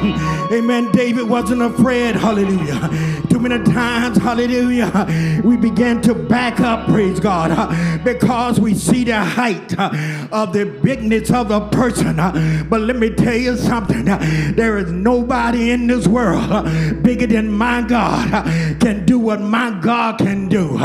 Amen. 0.53 0.91
David 0.93 1.29
wasn't 1.29 1.63
afraid. 1.63 2.17
Hallelujah. 2.17 2.91
Too 3.31 3.39
many 3.39 3.63
times, 3.65 4.19
hallelujah, 4.19 5.07
we 5.45 5.57
began 5.57 6.03
to 6.03 6.15
back 6.15 6.59
up, 6.61 6.87
praise 6.89 7.21
God, 7.21 7.51
because 8.05 8.59
we 8.59 8.75
see 8.75 9.05
the 9.05 9.17
height 9.17 9.79
of 10.33 10.53
the 10.53 10.67
bigness 10.83 11.31
of 11.31 11.49
the 11.49 11.61
person. 11.69 12.17
But 12.69 12.81
let 12.83 12.97
me 12.97 13.11
tell 13.11 13.37
you 13.37 13.57
something. 13.57 14.05
There 14.05 14.79
is 14.81 14.93
nobody 14.93 15.71
in 15.71 15.87
this 15.87 16.07
world 16.07 16.65
bigger 17.03 17.27
than 17.27 17.51
my 17.51 17.83
God 17.83 18.45
can 18.81 19.05
do 19.07 19.19
what 19.19 19.41
my 19.41 19.71
God 19.81 20.19
can 20.19 20.49
do. 20.49 20.77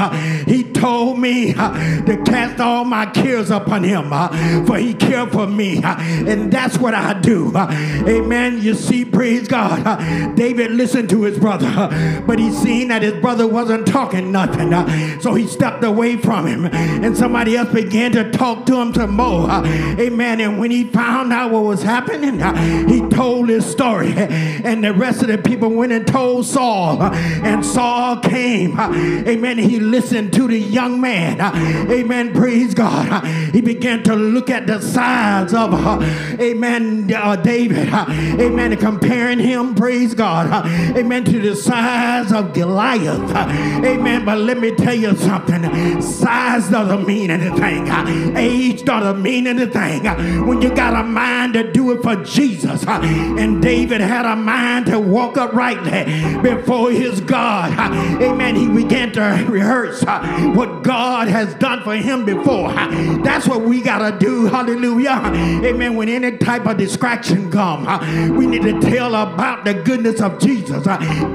He 0.45 0.63
told 0.75 1.17
me 1.19 1.53
uh, 1.55 1.71
to 2.05 2.17
cast 2.23 2.59
all 2.59 2.85
my 2.85 3.05
cares 3.07 3.49
upon 3.49 3.83
him, 3.83 4.11
uh, 4.11 4.27
for 4.65 4.77
he 4.77 4.93
cared 4.93 5.31
for 5.31 5.47
me. 5.47 5.81
uh, 5.83 5.95
And 5.99 6.51
that's 6.51 6.77
what 6.77 6.93
I 6.93 7.19
do. 7.19 7.51
Uh. 7.55 7.67
Amen. 8.07 8.61
You 8.61 8.73
see, 8.75 9.05
praise 9.05 9.47
God. 9.47 9.81
Uh. 9.85 10.33
David 10.35 10.71
listened 10.71 11.09
to 11.09 11.23
his 11.23 11.37
brother, 11.39 11.67
uh, 11.67 12.21
but 12.27 12.37
he 12.39 12.51
seen 12.51 12.89
that 12.89 13.01
his 13.01 13.13
brother 13.21 13.47
wasn't 13.47 13.87
talking 13.87 14.31
nothing. 14.31 14.71
So 15.21 15.33
he 15.33 15.47
stepped 15.47 15.83
away 15.83 16.17
from 16.17 16.45
him. 16.45 16.65
And 16.65 17.15
somebody 17.17 17.55
else 17.55 17.71
began 17.73 18.11
to 18.13 18.29
talk 18.31 18.65
to 18.67 18.79
him 18.79 18.93
some 18.93 19.11
more. 19.15 19.49
Amen. 19.49 20.41
And 20.41 20.59
when 20.59 20.71
he 20.71 20.83
found 20.85 21.31
out 21.33 21.51
what 21.51 21.63
was 21.63 21.81
happening, 21.83 22.39
he 22.89 23.01
told 23.09 23.49
his 23.49 23.65
story. 23.65 24.13
And 24.65 24.83
the 24.83 24.93
rest 24.93 25.21
of 25.21 25.27
the 25.27 25.37
people 25.37 25.69
went 25.69 25.91
and 25.91 26.05
told 26.07 26.45
Saul. 26.45 27.01
And 27.03 27.63
Saul 27.65 28.17
came. 28.17 28.79
Amen. 28.79 29.57
He 29.57 29.79
listened 29.79 30.33
to 30.33 30.47
the 30.47 30.59
young 30.65 31.01
man. 31.01 31.41
Amen. 31.89 32.33
Praise 32.33 32.73
God. 32.73 33.25
He 33.53 33.61
began 33.61 34.03
to 34.03 34.15
look 34.15 34.49
at 34.49 34.67
the 34.67 34.81
size 34.81 35.53
of, 35.53 35.73
Amen, 36.39 37.11
uh, 37.13 37.35
David. 37.35 37.89
Amen. 37.93 38.75
Comparing 38.77 39.39
him, 39.39 39.75
praise 39.75 40.13
God. 40.13 40.65
Amen. 40.97 41.23
To 41.25 41.39
the 41.39 41.55
size 41.55 42.31
of 42.31 42.53
Goliath. 42.53 43.31
Amen. 43.35 44.25
But 44.25 44.39
let 44.39 44.59
me 44.59 44.71
tell 44.75 44.95
you 44.95 45.15
something. 45.15 46.01
Size 46.01 46.69
doesn't 46.69 47.07
mean 47.07 47.31
anything. 47.31 47.87
Age 48.35 48.83
doesn't 48.83 49.21
mean 49.21 49.47
anything. 49.47 50.03
When 50.45 50.61
you 50.61 50.73
got 50.73 50.93
a 50.93 51.03
mind 51.03 51.53
to 51.53 51.71
do 51.71 51.91
it 51.91 52.01
for 52.01 52.15
Jesus. 52.23 52.85
And 52.87 53.61
David 53.61 54.01
had 54.01 54.25
a 54.25 54.35
mind 54.35 54.87
to 54.87 54.99
walk 54.99 55.37
uprightly 55.37 56.41
before 56.41 56.91
his 56.91 57.21
God. 57.21 57.73
Amen. 58.21 58.55
He 58.55 58.67
began 58.67 59.11
to 59.13 59.45
rehearse 59.47 60.03
what 60.55 60.83
God 60.83 61.27
has 61.27 61.53
done 61.55 61.83
for 61.83 61.95
him 61.95 62.25
before. 62.25 62.73
That's 63.23 63.47
what 63.47 63.61
we 63.61 63.81
got 63.81 64.09
to 64.09 64.17
do. 64.17 64.45
Hallelujah. 64.45 65.21
Amen. 65.63 65.95
When 65.95 66.09
any 66.09 66.37
type 66.37 66.65
of 66.65 66.77
distraction 66.77 67.51
come, 67.51 67.85
we 68.35 68.47
need 68.47 68.63
to 68.63 68.79
tell 68.79 69.15
about 69.15 69.65
the 69.65 69.73
goodness 69.73 70.21
of 70.21 70.39
Jesus. 70.39 70.85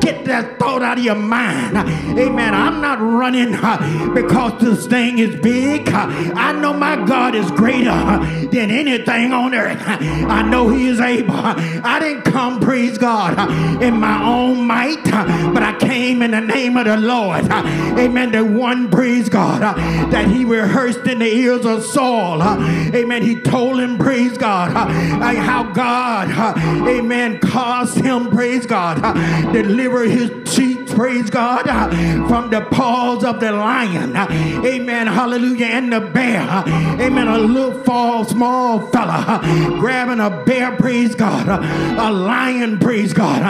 Get 0.00 0.24
that 0.24 0.58
thought 0.58 0.82
out 0.82 0.98
of 0.98 1.04
your 1.04 1.14
mind. 1.14 1.76
Amen. 1.76 2.54
I'm 2.54 2.80
not 2.80 3.00
running 3.00 3.54
uh, 3.54 4.12
because 4.14 4.60
this 4.60 4.86
thing 4.86 5.18
is 5.18 5.36
big. 5.40 5.88
I 5.88 6.52
know 6.52 6.72
my 6.72 6.96
God 7.04 7.34
is 7.34 7.50
greater 7.50 7.90
than 7.90 8.70
anything 8.70 9.32
on 9.32 9.54
earth. 9.54 9.82
I 9.86 10.42
know 10.42 10.68
he 10.68 10.88
is 10.88 11.00
able. 11.00 11.34
I 11.34 11.98
didn't 12.00 12.22
come, 12.22 12.60
praise 12.60 12.98
God, 12.98 13.82
in 13.82 13.98
my 14.00 14.22
own 14.24 14.66
might, 14.66 15.02
but 15.04 15.62
I 15.62 15.76
came 15.78 16.22
in 16.22 16.30
the 16.30 16.40
name 16.40 16.76
of 16.76 16.86
the 16.86 16.96
Lord. 16.96 17.44
Amen. 17.50 18.32
The 18.32 18.44
one, 18.44 18.90
praise 18.90 19.09
God, 19.28 19.62
uh, 19.62 19.74
that 20.10 20.28
he 20.28 20.44
rehearsed 20.44 21.06
in 21.06 21.18
the 21.18 21.26
ears 21.26 21.66
of 21.66 21.84
Saul. 21.84 22.40
Uh, 22.40 22.56
amen. 22.94 23.22
He 23.22 23.40
told 23.40 23.80
him, 23.80 23.98
praise 23.98 24.38
God, 24.38 24.74
uh, 24.74 25.34
how 25.34 25.64
God, 25.72 26.30
amen, 26.88 27.40
caused 27.40 27.98
him, 27.98 28.30
praise 28.30 28.66
God, 28.66 29.00
deliver 29.52 30.04
his 30.04 30.30
sheep, 30.52 30.88
praise 30.88 31.30
God, 31.30 31.64
from 32.28 32.50
the 32.50 32.60
paws 32.70 33.24
of 33.24 33.40
the 33.40 33.52
lion. 33.52 34.16
Amen. 34.16 35.06
Hallelujah. 35.06 35.66
And 35.66 35.92
the 35.92 36.00
bear. 36.00 36.42
Amen. 37.00 37.28
A 37.28 37.38
little 37.38 37.82
fall, 37.84 38.24
small 38.24 38.86
fella 38.88 39.40
grabbing 39.78 40.20
a 40.20 40.44
bear, 40.44 40.76
praise 40.76 41.14
God. 41.14 41.48
A 41.48 42.12
lion, 42.12 42.78
praise 42.78 43.12
God. 43.12 43.40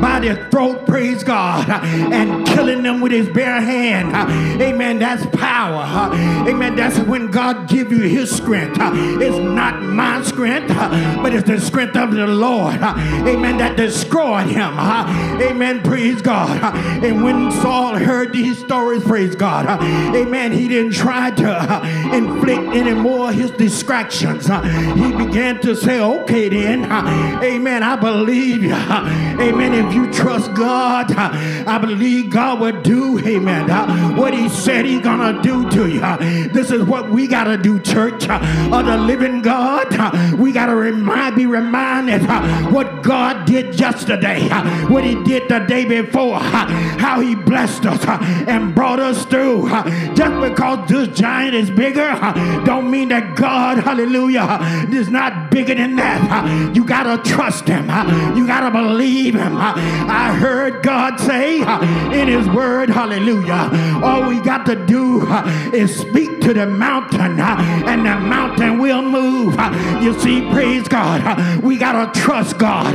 By 0.00 0.20
the 0.20 0.48
throat, 0.50 0.86
praise 0.86 1.24
God. 1.24 1.68
And 1.68 2.46
killing 2.46 2.82
them 2.82 3.00
with 3.00 3.12
his 3.12 3.28
bare 3.28 3.60
hand. 3.60 4.14
Amen. 4.62 4.98
That's 5.10 5.26
power. 5.34 6.14
Amen. 6.48 6.76
That's 6.76 6.96
when 7.00 7.32
God 7.32 7.68
give 7.68 7.90
you 7.90 8.02
his 8.02 8.30
strength. 8.30 8.78
It's 8.80 9.36
not 9.38 9.82
my 9.82 10.22
strength, 10.22 10.68
but 10.68 11.34
it's 11.34 11.48
the 11.48 11.60
strength 11.60 11.96
of 11.96 12.12
the 12.12 12.28
Lord. 12.28 12.76
Amen. 12.76 13.56
That 13.56 13.76
destroyed 13.76 14.46
him. 14.46 14.78
Amen. 14.78 15.82
Praise 15.82 16.22
God. 16.22 16.76
And 17.04 17.24
when 17.24 17.50
Saul 17.50 17.96
heard 17.96 18.32
these 18.32 18.60
stories, 18.60 19.02
praise 19.02 19.34
God. 19.34 19.82
Amen. 20.14 20.52
He 20.52 20.68
didn't 20.68 20.92
try 20.92 21.32
to 21.32 22.14
inflict 22.14 22.76
any 22.76 22.92
more 22.92 23.32
his 23.32 23.50
distractions. 23.50 24.46
He 24.46 25.12
began 25.12 25.60
to 25.62 25.74
say, 25.74 25.98
okay 25.98 26.48
then. 26.50 26.84
Amen. 27.42 27.82
I 27.82 27.96
believe 27.96 28.62
you. 28.62 28.74
Amen. 28.74 29.74
If 29.74 29.92
you 29.92 30.12
trust 30.12 30.54
God, 30.54 31.10
I 31.10 31.78
believe 31.78 32.30
God 32.30 32.60
will 32.60 32.80
do, 32.80 33.18
amen, 33.26 34.16
what 34.16 34.32
he 34.34 34.48
said 34.48 34.84
he's 34.84 34.99
to 35.02 35.42
do 35.42 35.70
to 35.70 35.88
you. 35.88 36.00
This 36.48 36.70
is 36.70 36.82
what 36.82 37.10
we 37.10 37.26
got 37.26 37.44
to 37.44 37.56
do, 37.56 37.78
church 37.80 38.28
uh, 38.28 38.40
of 38.72 38.86
the 38.86 38.96
living 38.96 39.42
God. 39.42 39.90
We 40.38 40.52
got 40.52 40.66
to 40.66 40.74
remind, 40.74 41.36
be 41.36 41.46
reminded 41.46 42.26
uh, 42.26 42.70
what 42.70 43.02
God 43.02 43.39
did 43.44 43.78
yesterday, 43.78 44.48
uh, 44.50 44.88
what 44.88 45.04
he 45.04 45.14
did 45.24 45.48
the 45.48 45.60
day 45.60 45.84
before, 45.84 46.36
uh, 46.36 46.66
how 46.98 47.20
he 47.20 47.34
blessed 47.34 47.86
us 47.86 48.04
uh, 48.04 48.18
and 48.48 48.74
brought 48.74 49.00
us 49.00 49.24
through. 49.26 49.68
Just 50.14 50.40
because 50.40 50.88
this 50.88 51.08
giant 51.16 51.54
is 51.54 51.70
bigger, 51.70 52.10
don't 52.64 52.90
mean 52.90 53.08
that 53.08 53.36
God, 53.36 53.78
hallelujah, 53.78 54.58
is 54.92 55.08
not 55.08 55.50
bigger 55.50 55.74
than 55.74 55.96
that. 55.96 56.74
You 56.74 56.84
got 56.84 57.04
to 57.04 57.30
trust 57.30 57.66
him. 57.66 57.84
You 58.36 58.46
got 58.46 58.60
to 58.60 58.70
believe 58.70 59.34
him. 59.34 59.56
I 59.56 60.34
heard 60.34 60.82
God 60.82 61.18
say 61.18 61.60
in 62.20 62.28
his 62.28 62.48
word, 62.48 62.90
hallelujah, 62.90 63.70
all 64.02 64.28
we 64.28 64.40
got 64.40 64.66
to 64.66 64.86
do 64.86 65.26
is 65.74 65.96
speak 65.96 66.40
to 66.40 66.54
the 66.54 66.66
mountain 66.66 67.40
and 67.40 68.06
the 68.06 68.16
mountain 68.20 68.78
will 68.78 69.02
move. 69.02 69.54
You 70.02 70.18
see, 70.20 70.40
praise 70.50 70.88
God. 70.88 71.62
We 71.62 71.76
got 71.78 72.12
to 72.12 72.20
trust 72.20 72.58
God. 72.58 72.94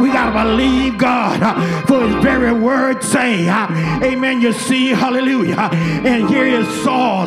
We 0.00 0.08
got 0.10 0.32
to 0.32 0.44
believe 0.44 0.98
God 0.98 1.86
for 1.86 2.06
his 2.06 2.14
very 2.22 2.52
word 2.52 3.02
say, 3.02 3.48
amen. 3.48 4.40
You 4.40 4.52
see, 4.52 4.88
hallelujah. 4.88 5.70
And 5.70 6.28
here 6.28 6.46
is 6.46 6.66
Saul. 6.82 7.26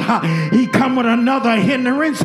He 0.51 0.67
come 0.67 0.95
with 0.95 1.05
another 1.05 1.55
hindrance. 1.55 2.19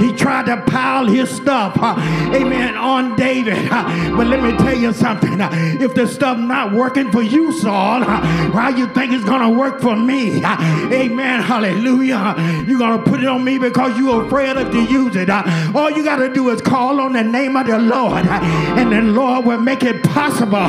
He 0.00 0.12
tried 0.12 0.46
to 0.46 0.62
pile 0.62 1.06
his 1.06 1.30
stuff, 1.30 1.76
amen, 1.78 2.76
on 2.76 3.16
David. 3.16 3.68
But 3.70 4.26
let 4.26 4.42
me 4.42 4.56
tell 4.58 4.76
you 4.76 4.92
something. 4.92 5.38
If 5.40 5.94
the 5.94 6.06
stuff 6.06 6.38
not 6.38 6.72
working 6.72 7.10
for 7.10 7.22
you, 7.22 7.52
Saul, 7.52 8.04
why 8.04 8.70
you 8.76 8.86
think 8.88 9.12
it's 9.12 9.24
going 9.24 9.42
to 9.42 9.58
work 9.58 9.80
for 9.80 9.96
me? 9.96 10.44
Amen. 10.44 11.42
Hallelujah. 11.42 12.34
You're 12.66 12.78
going 12.78 13.02
to 13.02 13.10
put 13.10 13.20
it 13.20 13.26
on 13.26 13.44
me 13.44 13.58
because 13.58 13.96
you're 13.98 14.26
afraid 14.26 14.56
of 14.56 14.70
to 14.70 14.82
use 14.82 15.16
it. 15.16 15.30
All 15.30 15.90
you 15.90 16.04
got 16.04 16.16
to 16.16 16.32
do 16.32 16.50
is 16.50 16.60
call 16.60 17.00
on 17.00 17.12
the 17.12 17.22
name 17.22 17.56
of 17.56 17.66
the 17.66 17.78
Lord, 17.78 18.26
and 18.26 18.92
the 18.92 19.02
Lord 19.02 19.46
will 19.46 19.60
make 19.60 19.79
it 19.82 20.02
possible 20.02 20.68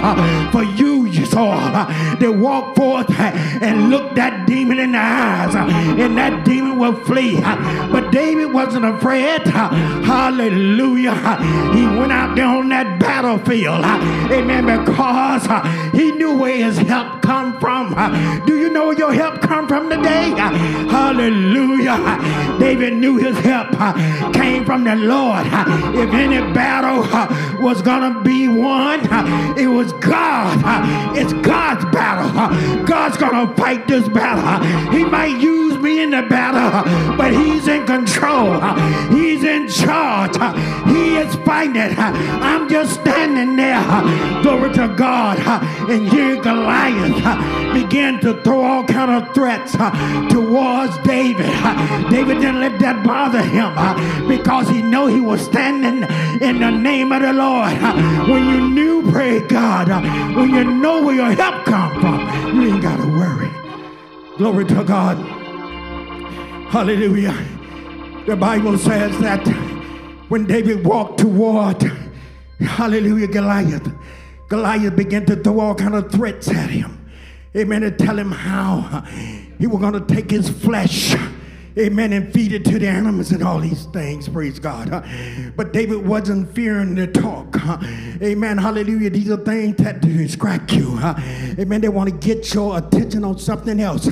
for 0.52 0.64
you, 0.64 1.08
Saul, 1.26 1.86
to 2.18 2.30
walk 2.32 2.76
forth 2.76 3.10
and 3.20 3.90
look 3.90 4.16
that 4.16 4.41
demon 4.52 4.80
in 4.80 4.92
the 4.92 4.98
eyes, 4.98 5.56
and 5.56 6.18
that 6.18 6.44
demon 6.44 6.78
will 6.78 6.96
flee. 7.06 7.40
But 7.40 8.12
David 8.12 8.52
wasn't 8.52 8.84
afraid. 8.84 9.42
Hallelujah. 9.48 11.16
He 11.74 11.86
went 11.98 12.12
out 12.12 12.36
there 12.36 12.48
on 12.48 12.68
that 12.70 13.00
battlefield. 13.00 13.86
Amen. 13.86 14.66
Because 14.66 15.46
he 15.94 16.12
knew 16.12 16.36
where 16.38 16.58
his 16.58 16.78
help 16.80 17.22
come 17.22 17.58
from. 17.62 17.96
Do 18.46 18.58
you 18.58 18.70
know 18.70 18.88
where 18.88 18.98
your 18.98 19.14
help 19.14 19.40
come 19.42 19.70
from 19.70 19.90
today? 19.90 20.32
Hallelujah. 20.90 21.98
David 22.60 22.96
knew 22.96 23.16
his 23.18 23.38
help 23.40 23.72
came 24.34 24.66
from 24.66 24.84
the 24.84 24.96
Lord. 24.98 25.46
If 25.96 26.14
any 26.14 26.40
battle 26.54 27.02
was 27.64 27.82
going 27.82 28.14
to 28.14 28.20
be 28.22 28.50
won, 28.50 29.00
it 29.58 29.68
was 29.68 29.94
God. 29.94 30.60
It's 31.18 31.32
God's 31.34 31.86
battle. 31.86 32.32
God's 32.86 33.16
going 33.16 33.48
to 33.48 33.54
fight 33.56 33.88
this 33.88 34.10
battle. 34.10 34.41
He 34.92 35.04
might 35.06 35.40
use 35.40 35.78
me 35.80 36.02
in 36.02 36.12
the 36.12 36.24
battle, 36.24 36.84
but 37.16 37.34
he's 37.34 37.68
in 37.68 37.86
control. 37.86 38.60
He's 39.10 39.44
in 39.44 39.68
charge. 39.68 40.36
He 40.88 41.18
is 41.18 41.36
fighting. 41.46 41.96
I'm 41.98 42.70
just 42.70 43.00
standing 43.02 43.56
there. 43.56 43.82
Glory 44.42 44.74
to 44.74 44.94
God. 44.96 45.40
And 45.90 46.08
here 46.08 46.42
Goliath 46.42 47.74
began 47.74 48.20
to 48.22 48.42
throw 48.42 48.64
all 48.64 48.84
kind 48.84 49.12
of 49.12 49.34
threats 49.34 49.74
towards 50.32 50.98
David. 51.00 51.52
David 52.10 52.40
didn't 52.40 52.62
let 52.62 52.80
that 52.80 53.04
bother 53.04 53.42
him 53.42 53.74
because 54.28 54.70
he 54.70 54.82
knew 54.82 55.08
he 55.08 55.22
was 55.22 55.42
standing 55.42 56.04
in 56.42 56.60
the 56.60 56.72
name 56.72 57.12
of 57.12 57.22
the 57.22 57.34
Lord. 57.34 57.74
When 58.30 58.46
you 58.50 58.70
knew, 58.70 59.12
pray 59.12 59.40
God, 59.42 59.90
when 60.36 60.50
you 60.50 60.64
know 60.64 61.02
where 61.04 61.16
your 61.16 61.32
help 61.32 61.66
come 61.66 62.02
from, 62.02 62.56
you 62.56 62.74
ain't 62.74 62.82
got 62.82 62.98
to 62.98 63.08
worry. 63.08 63.51
Glory 64.42 64.66
to 64.66 64.84
God. 64.84 65.18
Hallelujah. 66.72 67.38
The 68.26 68.36
Bible 68.36 68.76
says 68.76 69.16
that 69.20 69.48
when 70.30 70.48
David 70.48 70.84
walked 70.84 71.20
toward, 71.20 71.84
hallelujah, 72.60 73.28
Goliath, 73.28 73.88
Goliath 74.50 74.96
began 74.96 75.28
to 75.28 75.36
throw 75.36 75.60
all 75.60 75.76
kind 75.76 75.94
of 75.94 76.12
threats 76.12 76.50
at 76.50 76.72
him. 76.72 77.08
Amen. 77.56 77.82
To 77.82 77.92
tell 77.92 78.18
him 78.18 78.32
how 78.32 79.02
he 79.60 79.68
was 79.68 79.80
going 79.80 79.94
to 79.94 80.12
take 80.12 80.32
his 80.32 80.50
flesh 80.50 81.16
Amen. 81.78 82.14
And 82.14 82.34
feed 82.34 82.52
it 82.52 82.66
to 82.66 82.80
the 82.80 82.88
animals 82.88 83.32
and 83.32 83.44
all 83.44 83.60
these 83.60 83.86
things. 83.88 84.28
Praise 84.28 84.60
God. 84.60 84.90
huh? 84.90 85.02
But 85.56 85.72
David 85.74 86.06
wasn't 86.06 86.54
fearing 86.54 86.96
the 86.96 87.08
talk. 87.08 87.56
huh? 87.56 87.78
Amen. 88.22 88.58
Hallelujah. 88.58 89.10
These 89.10 89.30
are 89.32 89.38
things 89.38 89.78
that 89.78 90.02
distract 90.02 90.74
you. 90.74 90.96
huh? 90.98 91.16
Amen. 91.60 91.82
They 91.82 91.90
want 91.90 92.10
to 92.10 92.16
get 92.16 92.54
your 92.54 92.78
attention 92.78 93.24
on 93.24 93.40
something 93.40 93.80
else. 93.80 94.10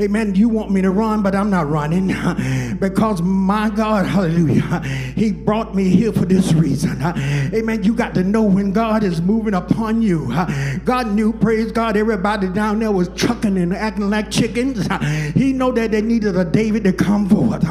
Amen. 0.00 0.34
You 0.34 0.48
want 0.48 0.70
me 0.70 0.80
to 0.80 0.90
run, 0.90 1.22
but 1.22 1.34
I'm 1.34 1.50
not 1.50 1.68
running 1.68 2.06
because 2.80 3.20
my 3.20 3.68
God, 3.68 4.06
hallelujah. 4.06 4.80
He 5.14 5.30
brought 5.30 5.74
me 5.74 5.90
here 5.90 6.10
for 6.12 6.24
this 6.24 6.54
reason. 6.54 7.02
Amen. 7.02 7.82
You 7.82 7.94
got 7.94 8.14
to 8.14 8.24
know 8.24 8.42
when 8.42 8.72
God 8.72 9.04
is 9.04 9.20
moving 9.20 9.52
upon 9.52 10.00
you. 10.00 10.32
God 10.84 11.08
knew, 11.12 11.34
praise 11.34 11.70
God, 11.70 11.98
everybody 11.98 12.48
down 12.48 12.78
there 12.78 12.92
was 12.92 13.08
chucking 13.10 13.58
and 13.58 13.74
acting 13.74 14.08
like 14.08 14.30
chickens. 14.30 14.88
He 15.34 15.52
know 15.52 15.70
that 15.72 15.90
they 15.90 16.00
needed 16.00 16.34
a 16.36 16.44
David 16.46 16.84
to 16.84 16.94
come 16.94 17.28
forth. 17.28 17.64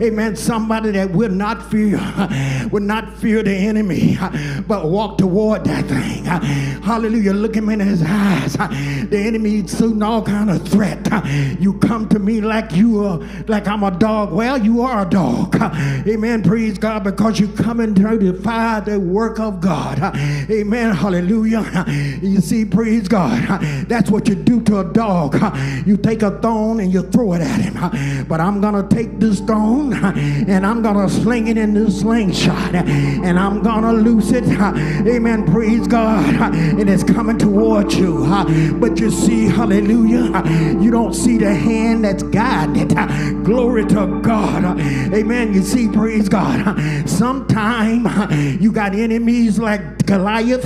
Amen. 0.00 0.36
Somebody 0.36 0.92
that 0.92 1.10
will 1.10 1.30
not 1.30 1.68
fear, 1.68 1.98
will 2.70 2.82
not 2.82 3.16
fear 3.18 3.42
the 3.42 3.54
enemy, 3.54 4.16
but 4.68 4.88
walk 4.88 5.18
toward 5.18 5.64
that 5.64 5.86
thing. 5.86 6.24
Hallelujah. 6.82 7.32
Look 7.32 7.56
him 7.56 7.68
in 7.70 7.80
his 7.80 8.04
eyes. 8.06 8.52
The 8.52 9.18
enemy 9.18 9.66
soon 9.66 10.02
all 10.02 10.22
kind 10.22 10.50
of 10.50 10.66
threat. 10.68 11.08
You 11.58 11.71
come 11.80 12.08
to 12.08 12.18
me 12.18 12.40
like 12.40 12.72
you 12.72 13.04
are, 13.04 13.18
like 13.48 13.66
I'm 13.66 13.82
a 13.82 13.90
dog. 13.90 14.32
Well, 14.32 14.62
you 14.62 14.82
are 14.82 15.06
a 15.06 15.08
dog. 15.08 15.56
Amen. 16.06 16.42
Praise 16.42 16.78
God 16.78 17.04
because 17.04 17.38
you 17.38 17.48
come 17.48 17.80
and 17.80 17.96
try 17.96 18.16
to 18.16 18.32
defy 18.32 18.80
the 18.80 18.98
work 18.98 19.38
of 19.38 19.60
God. 19.60 19.98
Amen. 20.50 20.94
Hallelujah. 20.94 21.62
You 22.22 22.40
see, 22.40 22.64
praise 22.64 23.08
God. 23.08 23.60
That's 23.88 24.10
what 24.10 24.28
you 24.28 24.34
do 24.34 24.60
to 24.62 24.80
a 24.80 24.84
dog. 24.84 25.34
You 25.86 25.96
take 25.96 26.22
a 26.22 26.38
stone 26.38 26.80
and 26.80 26.92
you 26.92 27.02
throw 27.02 27.32
it 27.34 27.40
at 27.40 27.60
him. 27.60 28.26
But 28.26 28.40
I'm 28.40 28.60
going 28.60 28.74
to 28.74 28.94
take 28.94 29.18
this 29.18 29.38
stone 29.38 29.92
and 29.92 30.64
I'm 30.64 30.82
going 30.82 30.96
to 30.96 31.12
sling 31.12 31.48
it 31.48 31.58
in 31.58 31.74
this 31.74 32.00
slingshot 32.00 32.74
and 32.74 33.38
I'm 33.38 33.62
going 33.62 33.82
to 33.82 33.92
loose 33.92 34.30
it. 34.30 34.44
Amen. 34.44 35.44
Praise 35.52 35.86
God. 35.86 36.54
And 36.54 36.88
it's 36.88 37.04
coming 37.04 37.38
towards 37.38 37.96
you. 37.96 38.24
But 38.80 38.98
you 39.00 39.10
see, 39.10 39.46
hallelujah, 39.46 40.42
you 40.80 40.90
don't 40.90 41.14
see 41.14 41.38
the 41.38 41.54
hand 41.62 42.04
that's 42.04 42.22
it. 42.22 43.44
Glory 43.44 43.84
to 43.86 44.20
God. 44.22 44.80
Amen. 44.80 45.54
You 45.54 45.62
see, 45.62 45.88
praise 45.88 46.28
God. 46.28 46.78
Sometime 47.08 48.06
you 48.60 48.72
got 48.72 48.94
enemies 48.94 49.58
like 49.58 49.92
Goliath. 50.06 50.64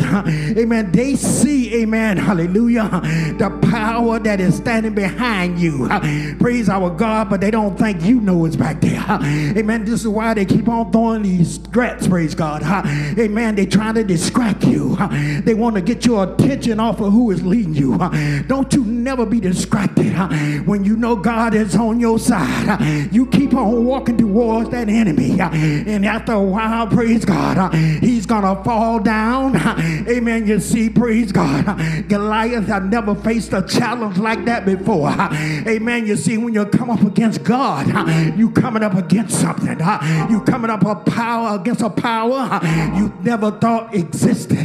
Amen. 0.58 0.90
They 0.92 1.14
see, 1.14 1.82
amen, 1.82 2.16
hallelujah, 2.16 2.88
the 3.38 3.50
power 3.70 4.18
that 4.18 4.40
is 4.40 4.56
standing 4.56 4.94
behind 4.94 5.58
you. 5.58 5.88
Praise 6.38 6.68
our 6.68 6.90
God, 6.90 7.30
but 7.30 7.40
they 7.40 7.50
don't 7.50 7.78
think 7.78 8.02
you 8.02 8.20
know 8.20 8.44
it's 8.44 8.56
back 8.56 8.80
there. 8.80 9.04
Amen. 9.56 9.84
This 9.84 10.00
is 10.00 10.08
why 10.08 10.34
they 10.34 10.44
keep 10.44 10.68
on 10.68 10.90
throwing 10.90 11.22
these 11.22 11.58
threats, 11.58 12.08
praise 12.08 12.34
God. 12.34 12.62
Amen. 13.18 13.54
They 13.54 13.66
trying 13.66 13.94
to 13.94 14.04
distract 14.04 14.64
you. 14.64 14.96
They 15.42 15.54
want 15.54 15.76
to 15.76 15.82
get 15.82 16.04
your 16.04 16.32
attention 16.32 16.80
off 16.80 17.00
of 17.00 17.12
who 17.12 17.30
is 17.30 17.44
leading 17.44 17.74
you. 17.74 17.98
Don't 18.46 18.72
you 18.72 18.84
never 18.84 19.26
be 19.26 19.40
distracted 19.40 20.12
when 20.66 20.75
you 20.84 20.96
know 20.96 21.16
God 21.16 21.54
is 21.54 21.74
on 21.76 22.00
your 22.00 22.18
side. 22.18 23.12
You 23.12 23.26
keep 23.26 23.54
on 23.54 23.84
walking 23.84 24.16
towards 24.18 24.70
that 24.70 24.88
enemy. 24.88 25.40
And 25.40 26.04
after 26.04 26.32
a 26.32 26.42
while, 26.42 26.86
praise 26.86 27.24
God, 27.24 27.74
he's 27.74 28.26
going 28.26 28.42
to 28.42 28.62
fall 28.62 29.00
down. 29.00 29.56
Amen. 30.08 30.46
You 30.46 30.60
see, 30.60 30.90
praise 30.90 31.32
God. 31.32 31.64
Goliath 32.08 32.66
had 32.66 32.90
never 32.90 33.14
faced 33.14 33.52
a 33.52 33.62
challenge 33.62 34.18
like 34.18 34.44
that 34.44 34.64
before. 34.64 35.10
Amen. 35.10 36.06
You 36.06 36.16
see, 36.16 36.38
when 36.38 36.54
you 36.54 36.66
come 36.66 36.90
up 36.90 37.02
against 37.02 37.44
God, 37.44 37.86
you 38.36 38.50
coming 38.50 38.82
up 38.82 38.94
against 38.94 39.40
something. 39.40 39.78
You 40.30 40.42
coming 40.42 40.70
up 40.70 40.84
a 40.84 40.94
power 40.96 41.56
against 41.58 41.82
a 41.82 41.90
power 41.90 42.60
you 42.96 43.12
never 43.22 43.50
thought 43.50 43.94
existed. 43.94 44.58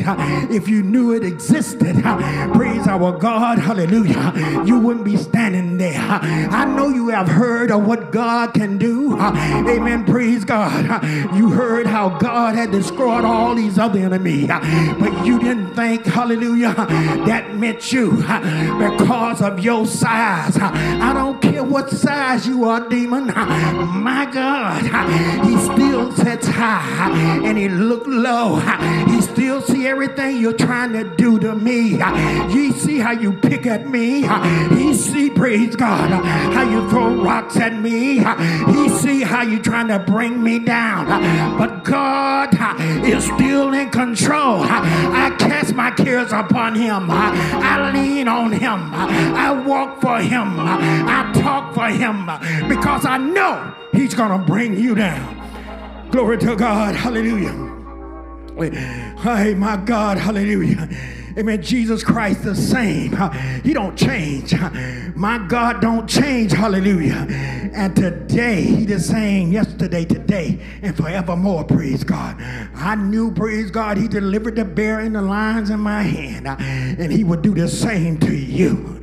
If 0.52 0.68
you 0.68 0.84
knew 0.84 1.14
it 1.14 1.24
existed, 1.24 1.96
praise 2.54 2.88
our 2.88 3.18
God, 3.18 3.60
hallelujah, 3.60 4.64
you 4.66 4.80
wouldn't 4.80 5.06
be 5.06 5.18
standing 5.18 5.78
there. 5.78 6.01
I 6.10 6.66
know 6.66 6.90
you 6.90 7.10
have 7.10 7.28
heard 7.28 7.72
of 7.72 7.86
what 7.86 8.12
God 8.12 8.54
can 8.54 8.78
do. 8.78 9.20
Amen. 9.20 10.06
Praise 10.06 10.44
God. 10.44 11.04
You 11.36 11.50
heard 11.50 11.88
how 11.88 12.10
God 12.18 12.56
had 12.56 12.72
destroyed 12.72 13.24
all 13.24 13.56
these 13.56 13.78
other 13.78 14.00
enemies, 14.00 14.48
but 14.48 15.26
you 15.26 15.40
didn't 15.40 15.74
think, 15.76 16.06
hallelujah, 16.06 16.74
that 16.74 17.56
meant 17.56 17.92
you 17.92 18.12
because 18.12 19.42
of 19.42 19.60
your 19.60 19.86
size. 19.86 20.58
I 20.58 21.14
don't 21.14 21.42
care 21.42 21.64
what 21.64 21.90
size 21.90 22.48
you 22.48 22.66
are, 22.66 22.88
demon. 22.90 23.28
My 23.28 24.30
God, 24.32 24.82
he 25.46 25.58
still 25.58 26.12
sits 26.14 26.48
high 26.48 27.12
and 27.46 27.58
he 27.58 27.70
look 27.70 28.04
low. 28.06 28.58
He 29.08 29.22
still 29.22 29.62
see 29.62 29.88
everything 29.88 30.38
you're 30.38 30.54
trying 30.54 30.94
to 30.94 31.04
do 31.16 31.40
to 31.40 31.56
me. 31.56 32.00
He 32.52 32.72
see 32.72 33.00
how 33.00 33.12
you 33.12 33.34
pick 33.34 33.66
at 33.66 33.88
me. 33.88 34.28
He 34.76 34.94
see, 34.94 35.30
praise 35.30 35.76
God, 35.76 35.91
how 35.92 36.64
you 36.64 36.90
throw 36.90 37.24
rocks 37.24 37.58
at 37.58 37.74
me. 37.74 38.18
He 38.74 38.90
see 38.90 39.22
how 39.22 39.44
you 39.44 39.60
trying 39.62 39.88
to 39.90 40.00
bring 40.00 40.42
me 40.44 40.60
down. 40.60 41.08
But 41.58 41.84
God 41.84 42.54
is 43.06 43.24
still 43.26 43.74
in 43.74 43.90
control. 43.90 44.62
I 44.64 45.36
cast 45.40 45.74
my 45.76 45.92
cares 45.92 46.32
upon 46.32 46.76
him. 46.76 47.10
I 47.10 47.92
lean 47.94 48.28
on 48.28 48.52
him. 48.52 48.94
I 48.94 49.52
walk 49.52 50.02
for 50.02 50.20
him. 50.20 50.60
I 50.60 51.32
talk 51.34 51.74
for 51.74 51.88
him 51.88 52.26
because 52.68 53.06
I 53.06 53.18
know 53.18 53.74
he's 53.94 54.14
going 54.14 54.32
to 54.32 54.46
bring 54.46 54.78
you 54.78 54.96
down. 54.96 55.38
Glory 56.12 56.38
to 56.40 56.56
God. 56.56 56.96
Hallelujah. 56.96 57.70
Hey, 59.20 59.54
my 59.56 59.78
God. 59.78 60.18
Hallelujah. 60.18 60.90
Amen. 61.38 61.62
Jesus 61.62 62.04
Christ 62.04 62.44
the 62.44 62.56
same. 62.56 63.12
He 63.64 63.74
don't 63.74 63.98
change. 63.98 64.54
My 65.16 65.38
God 65.48 65.82
don't 65.82 66.08
change. 66.08 66.52
Hallelujah. 66.52 67.28
And 67.74 67.96
today, 67.96 68.62
he 68.62 68.86
the 68.86 69.00
same 69.00 69.52
yesterday, 69.52 70.04
today, 70.06 70.60
and 70.82 70.96
forevermore. 70.96 71.64
Praise 71.64 72.04
God. 72.04 72.36
I 72.76 72.96
knew, 72.96 73.32
praise 73.32 73.72
God, 73.72 73.98
he 73.98 74.08
delivered 74.08 74.56
the 74.56 74.66
bear 74.66 75.00
and 75.00 75.16
the 75.16 75.22
lines 75.22 75.70
in 75.70 75.80
my 75.80 76.02
hand. 76.02 76.48
And 76.48 77.12
he 77.12 77.24
would 77.24 77.42
do 77.42 77.54
the 77.54 77.68
same 77.68 78.18
to 78.20 78.36
you. 78.36 79.00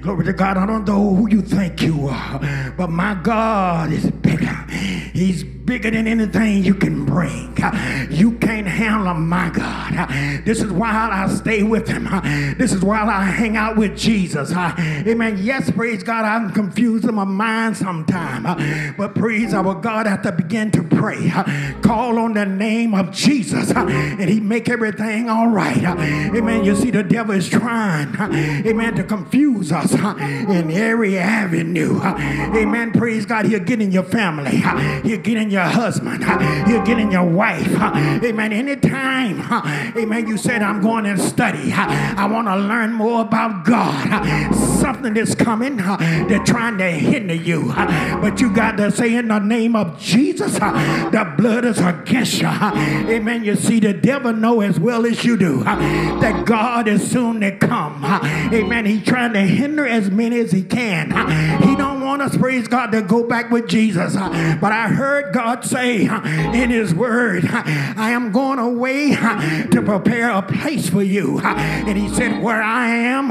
Glory 0.00 0.24
to 0.26 0.32
God. 0.32 0.56
I 0.56 0.66
don't 0.66 0.86
know 0.86 1.14
who 1.14 1.28
you 1.28 1.42
think 1.42 1.82
you 1.82 2.08
are, 2.08 2.72
but 2.76 2.90
my 2.90 3.14
God 3.14 3.92
is 3.92 4.10
bigger. 4.10 4.66
He's 5.12 5.42
bigger 5.42 5.61
than 5.78 6.06
anything 6.06 6.64
you 6.64 6.74
can 6.74 7.04
bring. 7.04 7.56
You 8.10 8.32
can't 8.38 8.66
handle 8.66 9.14
my 9.14 9.50
God. 9.50 10.44
This 10.44 10.60
is 10.60 10.72
why 10.72 10.90
I 10.90 11.28
stay 11.28 11.62
with 11.62 11.88
him. 11.88 12.04
This 12.58 12.72
is 12.72 12.82
why 12.82 13.02
I 13.02 13.24
hang 13.24 13.56
out 13.56 13.76
with 13.76 13.96
Jesus. 13.96 14.52
Amen. 14.52 15.38
Yes, 15.40 15.70
praise 15.70 16.02
God, 16.02 16.24
I'm 16.24 16.50
confused 16.52 17.04
in 17.04 17.14
my 17.14 17.24
mind 17.24 17.76
sometime. 17.76 18.42
But 18.96 19.14
praise 19.14 19.54
our 19.54 19.74
God, 19.74 20.06
I 20.06 20.10
have 20.10 20.22
to 20.22 20.32
begin 20.32 20.70
to 20.72 20.82
pray. 20.82 21.30
Call 21.82 22.18
on 22.18 22.34
the 22.34 22.46
name 22.46 22.94
of 22.94 23.12
Jesus 23.12 23.70
and 23.72 24.28
he 24.28 24.40
make 24.40 24.68
everything 24.68 25.28
all 25.28 25.48
right. 25.48 25.82
Amen. 25.82 26.64
You 26.64 26.76
see, 26.76 26.90
the 26.90 27.02
devil 27.02 27.34
is 27.34 27.48
trying, 27.48 28.14
amen, 28.66 28.94
to 28.96 29.04
confuse 29.04 29.72
us 29.72 29.92
in 29.92 30.70
every 30.70 31.18
avenue. 31.18 32.00
Amen. 32.02 32.92
Praise 32.92 33.26
God. 33.26 33.46
He'll 33.46 33.60
get 33.60 33.80
in 33.80 33.92
your 33.92 34.02
family. 34.02 34.62
He'll 35.02 35.20
get 35.20 35.36
in 35.36 35.50
your 35.50 35.61
husband. 35.68 36.24
He'll 36.68 36.84
get 36.84 36.98
in 36.98 37.10
your 37.10 37.24
wife. 37.24 37.68
Amen. 37.68 38.52
Anytime, 38.52 39.40
amen, 39.96 40.26
you 40.26 40.36
said, 40.36 40.62
I'm 40.62 40.80
going 40.80 41.04
to 41.04 41.18
study. 41.18 41.72
I 41.72 42.26
want 42.26 42.48
to 42.48 42.56
learn 42.56 42.92
more 42.92 43.22
about 43.22 43.64
God. 43.64 44.54
Something 44.54 45.16
is 45.16 45.34
coming. 45.34 45.76
They're 45.76 46.44
trying 46.44 46.78
to 46.78 46.90
hinder 46.90 47.34
you. 47.34 47.72
But 47.74 48.40
you 48.40 48.52
got 48.52 48.76
to 48.78 48.90
say, 48.90 49.14
in 49.16 49.28
the 49.28 49.38
name 49.38 49.76
of 49.76 49.98
Jesus, 50.00 50.54
the 50.54 51.34
blood 51.36 51.64
is 51.64 51.78
against 51.78 52.40
you. 52.40 52.48
Amen. 52.48 53.44
You 53.44 53.56
see, 53.56 53.80
the 53.80 53.92
devil 53.92 54.32
know 54.32 54.60
as 54.60 54.78
well 54.80 55.06
as 55.06 55.24
you 55.24 55.36
do 55.36 55.62
that 55.64 56.44
God 56.46 56.88
is 56.88 57.10
soon 57.10 57.40
to 57.40 57.56
come. 57.56 58.04
Amen. 58.04 58.86
He's 58.86 59.04
trying 59.04 59.32
to 59.34 59.40
hinder 59.40 59.86
as 59.86 60.10
many 60.10 60.40
as 60.40 60.52
he 60.52 60.62
can. 60.62 61.10
He 61.62 61.76
don't 61.76 62.00
want 62.00 62.22
us, 62.22 62.36
praise 62.36 62.68
God, 62.68 62.92
to 62.92 63.02
go 63.02 63.26
back 63.26 63.50
with 63.50 63.68
Jesus. 63.68 64.14
But 64.14 64.72
I 64.72 64.88
heard 64.88 65.32
God 65.34 65.41
say 65.64 66.02
in 66.02 66.70
his 66.70 66.94
word, 66.94 67.44
I 67.46 68.10
am 68.10 68.32
going 68.32 68.58
away 68.58 69.10
to 69.14 69.82
prepare 69.84 70.30
a 70.30 70.42
place 70.42 70.88
for 70.88 71.02
you. 71.02 71.40
And 71.40 71.96
he 71.96 72.08
said, 72.08 72.42
where 72.42 72.62
I 72.62 72.88
am, 72.88 73.28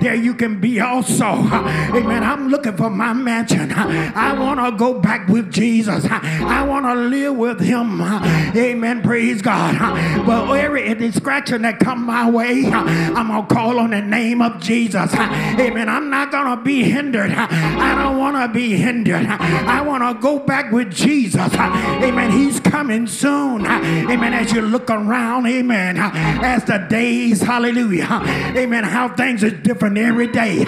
there 0.00 0.14
you 0.14 0.34
can 0.34 0.60
be 0.60 0.80
also. 0.80 1.24
Amen. 1.24 2.22
I'm 2.22 2.48
looking 2.48 2.76
for 2.76 2.90
my 2.90 3.12
mansion. 3.12 3.72
I 3.72 4.38
want 4.38 4.60
to 4.60 4.72
go 4.76 5.00
back 5.00 5.28
with 5.28 5.52
Jesus. 5.52 6.04
I 6.10 6.64
want 6.66 6.86
to 6.86 6.94
live 6.94 7.36
with 7.36 7.60
him. 7.60 8.00
Amen. 8.02 9.02
Praise 9.02 9.42
God. 9.42 9.78
But 10.26 10.52
every 10.54 10.92
distraction 10.94 11.62
that 11.62 11.80
come 11.80 12.04
my 12.04 12.28
way, 12.30 12.66
I'm 12.66 13.28
going 13.28 13.46
to 13.46 13.54
call 13.54 13.78
on 13.78 13.90
the 13.90 14.02
name 14.02 14.42
of 14.42 14.60
Jesus. 14.60 15.14
Amen. 15.14 15.88
I'm 15.88 16.10
not 16.10 16.30
going 16.30 16.56
to 16.56 16.62
be 16.62 16.84
hindered. 16.84 17.30
I 17.32 17.94
don't 18.02 18.18
want 18.18 18.36
to 18.36 18.48
be 18.52 18.76
hindered. 18.76 19.26
I 19.26 19.80
want 19.82 20.02
to 20.02 20.14
go 20.20 20.38
back 20.38 20.70
with 20.72 20.92
Jesus. 20.92 21.43
Amen. 21.52 22.30
He's 22.30 22.60
coming 22.60 23.06
soon. 23.06 23.66
Amen. 23.66 24.32
As 24.32 24.52
you 24.52 24.62
look 24.62 24.90
around, 24.90 25.46
amen. 25.46 25.96
As 25.98 26.64
the 26.64 26.78
days, 26.88 27.42
hallelujah. 27.42 28.20
Amen. 28.56 28.84
How 28.84 29.08
things 29.08 29.42
are 29.44 29.50
different 29.50 29.98
every 29.98 30.28
day. 30.28 30.64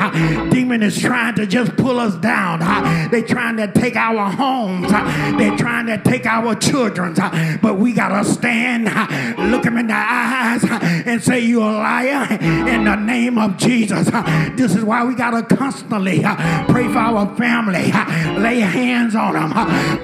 Demon 0.50 0.82
is 0.82 0.98
trying 0.98 1.34
to 1.36 1.46
just 1.46 1.76
pull 1.76 1.98
us 1.98 2.14
down. 2.16 2.60
They're 3.10 3.22
trying 3.22 3.56
to 3.58 3.70
take 3.72 3.96
our 3.96 4.30
homes. 4.30 4.90
They're 5.38 5.56
trying 5.56 5.86
to 5.86 5.98
take 6.02 6.26
our 6.26 6.54
children. 6.54 7.14
But 7.62 7.78
we 7.78 7.92
got 7.92 8.08
to 8.08 8.24
stand, 8.24 8.84
look 9.50 9.62
them 9.62 9.78
in 9.78 9.86
the 9.88 9.94
eyes, 9.94 10.64
and 11.06 11.22
say, 11.22 11.40
You're 11.40 11.62
a 11.62 11.72
liar 11.72 12.26
in 12.40 12.84
the 12.84 12.96
name 12.96 13.38
of 13.38 13.56
Jesus. 13.56 14.08
This 14.56 14.74
is 14.74 14.84
why 14.84 15.04
we 15.04 15.14
got 15.14 15.30
to 15.30 15.56
constantly 15.56 16.20
pray 16.68 16.88
for 16.88 16.98
our 16.98 17.34
family. 17.36 17.92
Lay 18.40 18.60
hands 18.60 19.14
on 19.14 19.34
them, 19.34 19.52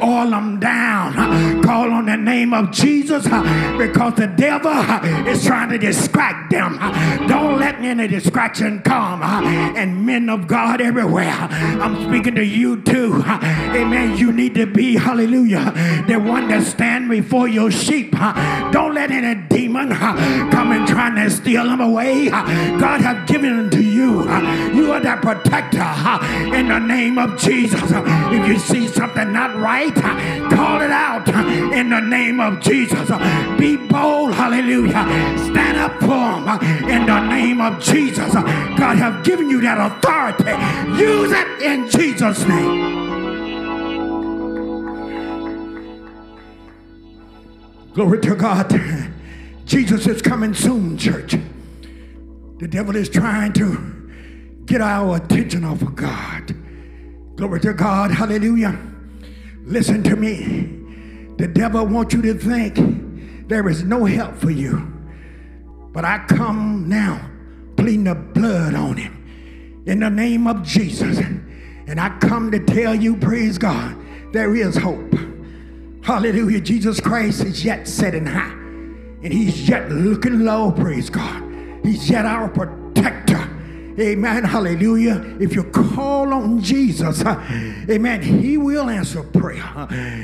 oil 0.02 0.30
them 0.30 0.60
down, 0.62 1.62
call 1.62 1.90
on 1.90 2.06
the 2.06 2.16
name 2.16 2.54
of 2.54 2.70
Jesus 2.70 3.24
because 3.24 4.14
the 4.14 4.32
devil 4.36 4.72
is 5.28 5.44
trying 5.44 5.70
to 5.70 5.78
distract 5.78 6.50
them. 6.50 6.78
Don't 7.28 7.58
let 7.58 7.76
any 7.76 8.08
distraction 8.08 8.80
come. 8.80 9.22
And 9.22 10.06
men 10.06 10.30
of 10.30 10.46
God 10.46 10.80
everywhere, 10.80 11.32
I'm 11.32 12.08
speaking 12.08 12.34
to 12.36 12.44
you 12.44 12.80
too. 12.82 13.22
Amen. 13.26 14.16
You 14.16 14.32
need 14.32 14.54
to 14.54 14.66
be, 14.66 14.96
hallelujah, 14.96 15.72
the 16.06 16.18
one 16.18 16.48
that 16.48 16.64
stand 16.64 17.10
before 17.10 17.48
your 17.48 17.70
sheep. 17.70 18.12
Don't 18.12 18.94
let 18.94 19.10
any 19.10 19.40
demon 19.48 19.90
come 19.90 20.72
and 20.72 20.86
trying 20.86 21.16
to 21.16 21.30
steal 21.30 21.64
them 21.64 21.80
away. 21.80 22.28
God 22.30 23.00
have 23.00 23.26
given 23.26 23.56
them 23.56 23.70
to 23.70 23.82
you. 23.82 24.22
You 24.74 24.92
are 24.92 25.00
the 25.00 25.18
protector 25.20 25.82
in 26.54 26.68
the 26.68 26.78
name 26.78 27.18
of 27.18 27.38
Jesus. 27.38 27.82
If 27.84 28.46
you 28.46 28.58
see 28.58 28.86
something 28.86 29.32
not 29.32 29.56
right, 29.56 29.94
call 30.54 30.80
it 30.80 30.90
out 30.90 31.28
in 31.72 31.90
the 31.90 32.00
name 32.00 32.40
of 32.40 32.60
Jesus. 32.60 33.08
Be 33.58 33.76
bold, 33.76 34.34
hallelujah. 34.34 35.04
Stand 35.50 35.78
up 35.78 35.98
for 36.00 36.08
them 36.08 36.90
in 36.90 37.06
the 37.06 37.20
name 37.28 37.60
of 37.60 37.82
Jesus. 37.82 38.32
God 38.32 38.96
have 38.98 39.24
given 39.24 39.48
you 39.48 39.60
that 39.62 39.78
authority. 39.78 40.52
Use 41.02 41.32
it 41.32 41.62
in 41.62 41.88
Jesus' 41.88 42.46
name. 42.46 43.02
Glory 47.94 48.20
to 48.20 48.34
God. 48.34 49.12
Jesus 49.64 50.06
is 50.06 50.22
coming 50.22 50.54
soon, 50.54 50.96
church. 50.96 51.36
The 52.58 52.68
devil 52.68 52.96
is 52.96 53.08
trying 53.08 53.52
to 53.54 54.62
get 54.64 54.80
our 54.80 55.16
attention 55.16 55.64
off 55.64 55.82
of 55.82 55.94
God. 55.94 56.54
Glory 57.36 57.60
to 57.60 57.72
God. 57.74 58.10
Hallelujah. 58.10 58.91
Listen 59.64 60.02
to 60.04 60.16
me. 60.16 60.80
The 61.38 61.48
devil 61.48 61.86
wants 61.86 62.14
you 62.14 62.22
to 62.22 62.34
think 62.34 63.48
there 63.48 63.68
is 63.68 63.84
no 63.84 64.04
help 64.04 64.36
for 64.36 64.50
you. 64.50 64.92
But 65.92 66.04
I 66.04 66.24
come 66.26 66.88
now 66.88 67.30
pleading 67.76 68.04
the 68.04 68.14
blood 68.14 68.74
on 68.74 68.96
him 68.96 69.82
in 69.86 70.00
the 70.00 70.10
name 70.10 70.46
of 70.46 70.62
Jesus. 70.62 71.18
And 71.18 72.00
I 72.00 72.16
come 72.18 72.50
to 72.50 72.64
tell 72.64 72.94
you, 72.94 73.16
praise 73.16 73.58
God, 73.58 73.96
there 74.32 74.54
is 74.54 74.76
hope. 74.76 75.14
Hallelujah. 76.02 76.60
Jesus 76.60 77.00
Christ 77.00 77.44
is 77.44 77.64
yet 77.64 77.86
sitting 77.86 78.26
high. 78.26 78.52
And 79.22 79.32
he's 79.32 79.68
yet 79.68 79.90
looking 79.90 80.40
low, 80.40 80.72
praise 80.72 81.10
God. 81.10 81.42
He's 81.84 82.10
yet 82.10 82.26
our 82.26 82.48
protector. 82.48 82.81
Amen. 83.98 84.44
Hallelujah. 84.44 85.36
If 85.40 85.54
you 85.54 85.64
call 85.64 86.32
on 86.32 86.60
Jesus, 86.60 87.22
uh, 87.24 87.42
amen, 87.88 88.22
he 88.22 88.56
will 88.56 88.88
answer 88.88 89.22
prayer. 89.22 89.64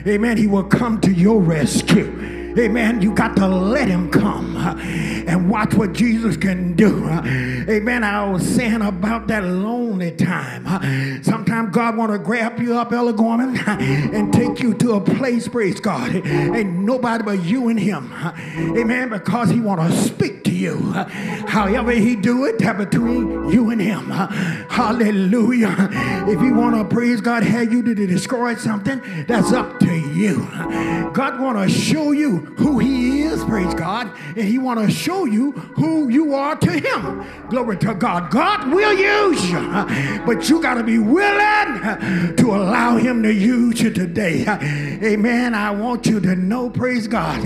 Amen. 0.07 0.37
He 0.37 0.47
will 0.47 0.65
come 0.65 1.01
to 1.03 1.13
your 1.13 1.41
rescue. 1.41 2.38
Amen. 2.59 3.01
You 3.03 3.15
got 3.15 3.37
to 3.37 3.47
let 3.47 3.89
him 3.89 4.11
come 4.11 4.57
and 4.57 5.49
watch 5.49 5.75
what 5.75 5.93
Jesus 5.93 6.37
can 6.37 6.75
do. 6.75 7.09
Amen. 7.09 8.03
I 8.03 8.29
was 8.31 8.47
saying 8.47 8.83
about 8.83 9.29
that 9.29 9.45
lonely 9.45 10.11
time. 10.13 11.23
Sometimes 11.23 11.75
God 11.75 11.97
want 11.97 12.13
to 12.13 12.19
grab 12.19 12.61
you 12.61 12.77
up, 12.77 12.93
Ella 12.93 13.13
Gorman, 13.13 13.57
and 13.67 14.33
take 14.33 14.61
you 14.61 14.75
to 14.75 14.93
a 14.93 15.01
place, 15.01 15.47
praise 15.47 15.79
God. 15.81 16.15
Ain't 16.27 16.73
nobody 16.81 17.23
but 17.23 17.45
you 17.45 17.69
and 17.69 17.79
him. 17.79 18.13
Amen. 18.57 19.11
Because 19.11 19.51
he 19.51 19.61
want 19.61 19.81
to 19.81 19.97
speak 19.97 20.45
to 20.45 20.51
you. 20.51 20.77
However 20.93 21.93
he 21.93 22.17
do 22.17 22.45
it, 22.47 22.59
between 22.79 23.51
you 23.51 23.71
and 23.71 23.81
him. 23.81 24.11
Hallelujah. 24.11 25.89
If 26.29 26.41
you 26.41 26.55
want 26.55 26.77
to, 26.77 26.85
praise 26.95 27.21
God, 27.21 27.43
have 27.43 27.73
you 27.73 27.83
to 27.83 27.95
destroy 27.95 28.55
something, 28.55 29.01
that's 29.27 29.53
up 29.53 29.79
to 29.81 29.95
you. 29.95 30.47
God 31.13 31.41
want 31.41 31.59
to 31.59 31.69
show 31.69 32.13
you 32.13 32.48
who 32.57 32.79
he 32.79 33.23
is, 33.23 33.45
praise 33.45 33.75
God, 33.75 34.11
and 34.37 34.45
he 34.45 34.59
want 34.59 34.81
to 34.81 34.91
show 34.91 35.25
you 35.25 35.53
who 35.53 36.09
you 36.09 36.35
are 36.35 36.57
to 36.57 36.71
him. 36.71 37.25
Glory 37.49 37.77
to 37.79 37.95
God. 37.95 38.31
God 38.31 38.73
will 38.73 38.93
use 38.93 39.51
you, 39.51 39.61
but 40.27 40.49
you 40.49 40.61
got 40.63 40.75
to 40.75 40.83
be 40.83 40.99
willing 40.99 42.37
to 42.37 42.47
allow 42.55 42.97
him 42.97 43.23
to 43.23 43.33
use 43.33 43.81
you 43.81 43.91
today. 43.91 44.45
Amen. 45.03 45.55
I 45.55 45.71
want 45.71 46.07
you 46.07 46.21
to 46.21 46.37
know, 46.37 46.71
praise 46.71 47.07
God, 47.07 47.43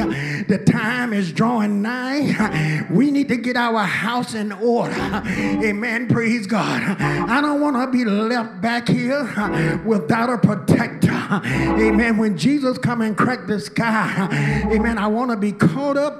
the 0.48 0.58
time 0.58 1.12
is 1.12 1.32
drawing 1.32 1.82
nigh. 1.82 2.86
We 2.90 3.10
need 3.10 3.28
to 3.28 3.36
get 3.36 3.56
our 3.56 3.84
house 3.84 4.34
in 4.34 4.52
order. 4.52 5.22
Amen. 5.26 6.08
Praise 6.08 6.46
God. 6.46 6.82
I 7.00 7.40
don't 7.40 7.60
want 7.60 7.76
to 7.76 7.86
be 7.90 8.04
left 8.04 8.60
back 8.60 8.88
here 8.88 9.80
without 9.84 10.30
a 10.30 10.38
protector. 10.38 11.10
Amen. 11.42 12.16
When 12.18 12.36
Jesus 12.36 12.78
come 12.78 13.00
and 13.00 13.16
crack 13.16 13.46
the 13.46 13.60
sky, 13.60 14.28
amen, 14.70 14.91
I 14.98 15.06
want 15.06 15.30
to 15.30 15.36
be 15.36 15.52
caught 15.52 15.96
up 15.96 16.18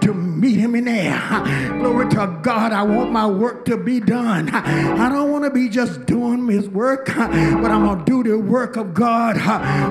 to 0.00 0.14
meet 0.14 0.56
him 0.56 0.74
in 0.74 0.84
there. 0.84 1.18
Glory 1.78 2.08
to 2.10 2.38
God. 2.42 2.72
I 2.72 2.82
want 2.82 3.12
my 3.12 3.26
work 3.26 3.64
to 3.66 3.76
be 3.76 4.00
done. 4.00 4.48
I 4.50 5.08
don't 5.08 5.30
want 5.30 5.44
to 5.44 5.50
be 5.50 5.68
just 5.68 6.06
doing 6.06 6.46
his 6.48 6.68
work, 6.68 7.06
but 7.06 7.70
I'm 7.70 7.84
going 7.84 7.98
to 7.98 8.04
do 8.04 8.22
the 8.22 8.38
work 8.38 8.76
of 8.76 8.94
God 8.94 9.38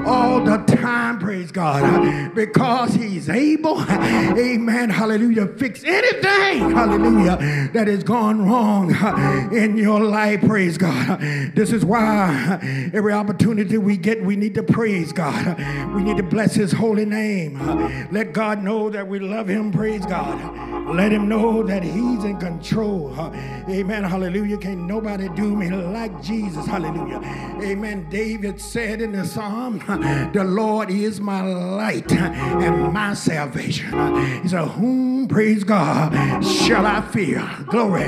all 0.05 0.41
the 0.41 0.57
time. 0.75 1.19
Praise 1.19 1.51
God. 1.51 2.33
Because 2.35 2.93
he's 2.93 3.29
able, 3.29 3.81
amen, 3.81 4.89
hallelujah, 4.89 5.47
fix 5.47 5.83
anything, 5.83 6.71
hallelujah, 6.71 7.69
that 7.73 7.87
has 7.87 8.03
gone 8.03 8.47
wrong 8.47 8.93
in 9.53 9.77
your 9.77 9.99
life. 10.01 10.41
Praise 10.41 10.77
God. 10.77 11.19
This 11.55 11.71
is 11.71 11.85
why 11.85 12.59
every 12.93 13.13
opportunity 13.13 13.77
we 13.77 13.97
get, 13.97 14.23
we 14.23 14.35
need 14.35 14.55
to 14.55 14.63
praise 14.63 15.11
God. 15.11 15.57
We 15.93 16.03
need 16.03 16.17
to 16.17 16.23
bless 16.23 16.55
his 16.55 16.71
holy 16.71 17.05
name. 17.05 17.55
Let 18.11 18.33
God 18.33 18.63
know 18.63 18.89
that 18.89 19.07
we 19.07 19.19
love 19.19 19.47
him. 19.47 19.71
Praise 19.71 20.05
God. 20.05 20.39
Let 20.93 21.11
him 21.11 21.27
know 21.27 21.63
that 21.63 21.83
he's 21.83 22.23
in 22.23 22.37
control. 22.37 23.13
Amen. 23.67 24.03
Hallelujah. 24.03 24.57
Can't 24.57 24.81
nobody 24.81 25.29
do 25.29 25.55
me 25.55 25.69
like 25.69 26.21
Jesus. 26.21 26.65
Hallelujah. 26.65 27.19
Amen. 27.61 28.07
David 28.09 28.61
said 28.61 29.01
in 29.01 29.11
the 29.13 29.25
psalm, 29.25 29.79
The 30.33 30.43
Lord 30.43 30.91
is 30.91 31.19
my 31.19 31.41
light 31.41 32.11
and 32.11 32.93
my 32.93 33.13
salvation. 33.13 33.91
He 34.41 34.49
said, 34.49 34.67
Whom, 34.67 35.27
praise 35.27 35.63
God, 35.63 36.13
shall 36.41 36.85
I 36.85 37.01
fear? 37.01 37.43
Glory. 37.67 38.07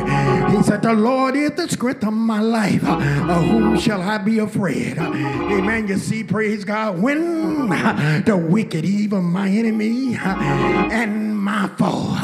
He 0.51 0.63
said, 0.63 0.83
The 0.83 0.93
Lord 0.93 1.35
is 1.35 1.51
the 1.51 1.67
strength 1.67 2.05
of 2.05 2.13
my 2.13 2.41
life. 2.41 2.83
Of 2.83 3.43
whom 3.45 3.79
shall 3.79 4.01
I 4.01 4.17
be 4.19 4.39
afraid? 4.39 4.97
Amen. 4.99 5.87
You 5.87 5.97
see, 5.97 6.23
praise 6.23 6.63
God, 6.63 7.01
when 7.01 7.69
the 8.25 8.37
wicked, 8.37 8.85
even 8.85 9.23
my 9.23 9.49
enemy, 9.49 9.76
and 9.81 11.37
my 11.37 11.67
foe 11.77 12.15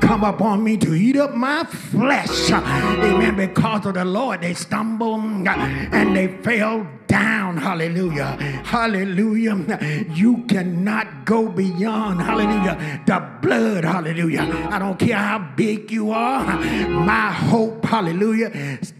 come 0.00 0.24
upon 0.24 0.62
me 0.64 0.76
to 0.78 0.94
eat 0.94 1.16
up 1.16 1.34
my 1.34 1.64
flesh. 1.64 2.50
Amen. 2.50 3.36
Because 3.36 3.86
of 3.86 3.94
the 3.94 4.04
Lord, 4.04 4.40
they 4.42 4.54
stumble 4.54 5.14
and 5.16 6.16
they 6.16 6.28
fell 6.42 6.86
down. 7.06 7.56
Hallelujah. 7.56 8.36
Hallelujah. 8.64 10.06
You 10.10 10.44
cannot 10.48 11.24
go 11.24 11.48
beyond, 11.48 12.20
hallelujah, 12.20 13.02
the 13.06 13.20
blood. 13.40 13.84
Hallelujah. 13.84 14.68
I 14.70 14.78
don't 14.78 14.98
care 14.98 15.16
how 15.16 15.38
big 15.56 15.90
you 15.90 16.10
are. 16.10 16.44
My 16.88 17.30
hope, 17.30 17.84
hallelujah, 17.84 18.50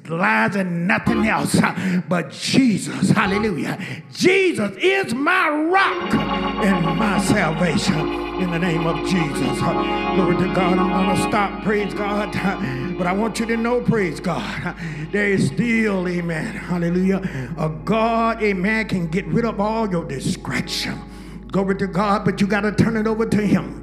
lies 0.09 0.57
in 0.57 0.87
nothing 0.87 1.27
else 1.27 1.59
but 2.09 2.31
Jesus. 2.31 3.11
Hallelujah. 3.11 3.79
Jesus 4.13 4.77
is 4.79 5.15
my 5.15 5.49
rock 5.49 6.15
and 6.15 6.99
my 6.99 7.21
salvation 7.21 8.09
in 8.41 8.51
the 8.51 8.59
name 8.59 8.87
of 8.87 9.07
Jesus. 9.09 9.59
Glory 9.59 10.37
to 10.37 10.55
God. 10.55 10.79
I'm 10.79 10.91
going 10.91 11.17
to 11.17 11.23
stop. 11.23 11.63
Praise 11.63 11.95
God. 11.95 12.35
But 12.95 13.09
I 13.09 13.13
want 13.13 13.41
you 13.41 13.47
to 13.47 13.57
know, 13.57 13.81
praise 13.81 14.21
God, 14.21 14.77
there 15.11 15.29
is 15.29 15.49
still, 15.49 16.07
amen, 16.07 16.55
hallelujah, 16.55 17.53
a 17.59 17.69
God, 17.69 18.41
amen, 18.41 18.89
can 18.89 19.09
get 19.09 19.27
rid 19.27 19.45
of 19.45 19.61
all 19.61 19.91
your 19.91 20.05
distraction. 20.05 21.01
Glory 21.49 21.77
to 21.77 21.89
God, 21.89 22.25
but 22.25 22.41
you 22.41 22.47
got 22.47 22.61
to 22.61 22.73
turn 22.73 22.97
it 22.97 23.07
over 23.07 23.27
to 23.27 23.41
Him. 23.45 23.81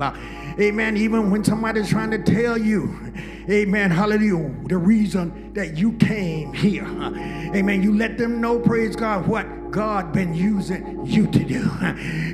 Amen. 0.62 0.96
Even 0.96 1.32
when 1.32 1.44
somebody's 1.44 1.90
trying 1.90 2.12
to 2.12 2.20
tell 2.20 2.58
you, 2.58 3.14
amen, 3.50 3.90
hallelujah, 3.90 4.54
the 4.68 4.78
reason 4.78 5.54
that 5.54 5.76
you 5.76 5.94
came 5.94 6.54
here. 6.54 6.86
Amen. 6.86 7.82
You 7.82 7.98
let 7.98 8.18
them 8.18 8.40
know, 8.40 8.60
praise 8.60 8.96
God, 8.96 9.28
what 9.28 9.72
God 9.72 10.14
been 10.14 10.36
using 10.36 11.06
you 11.06 11.26
to 11.28 11.44
do. 11.44 11.72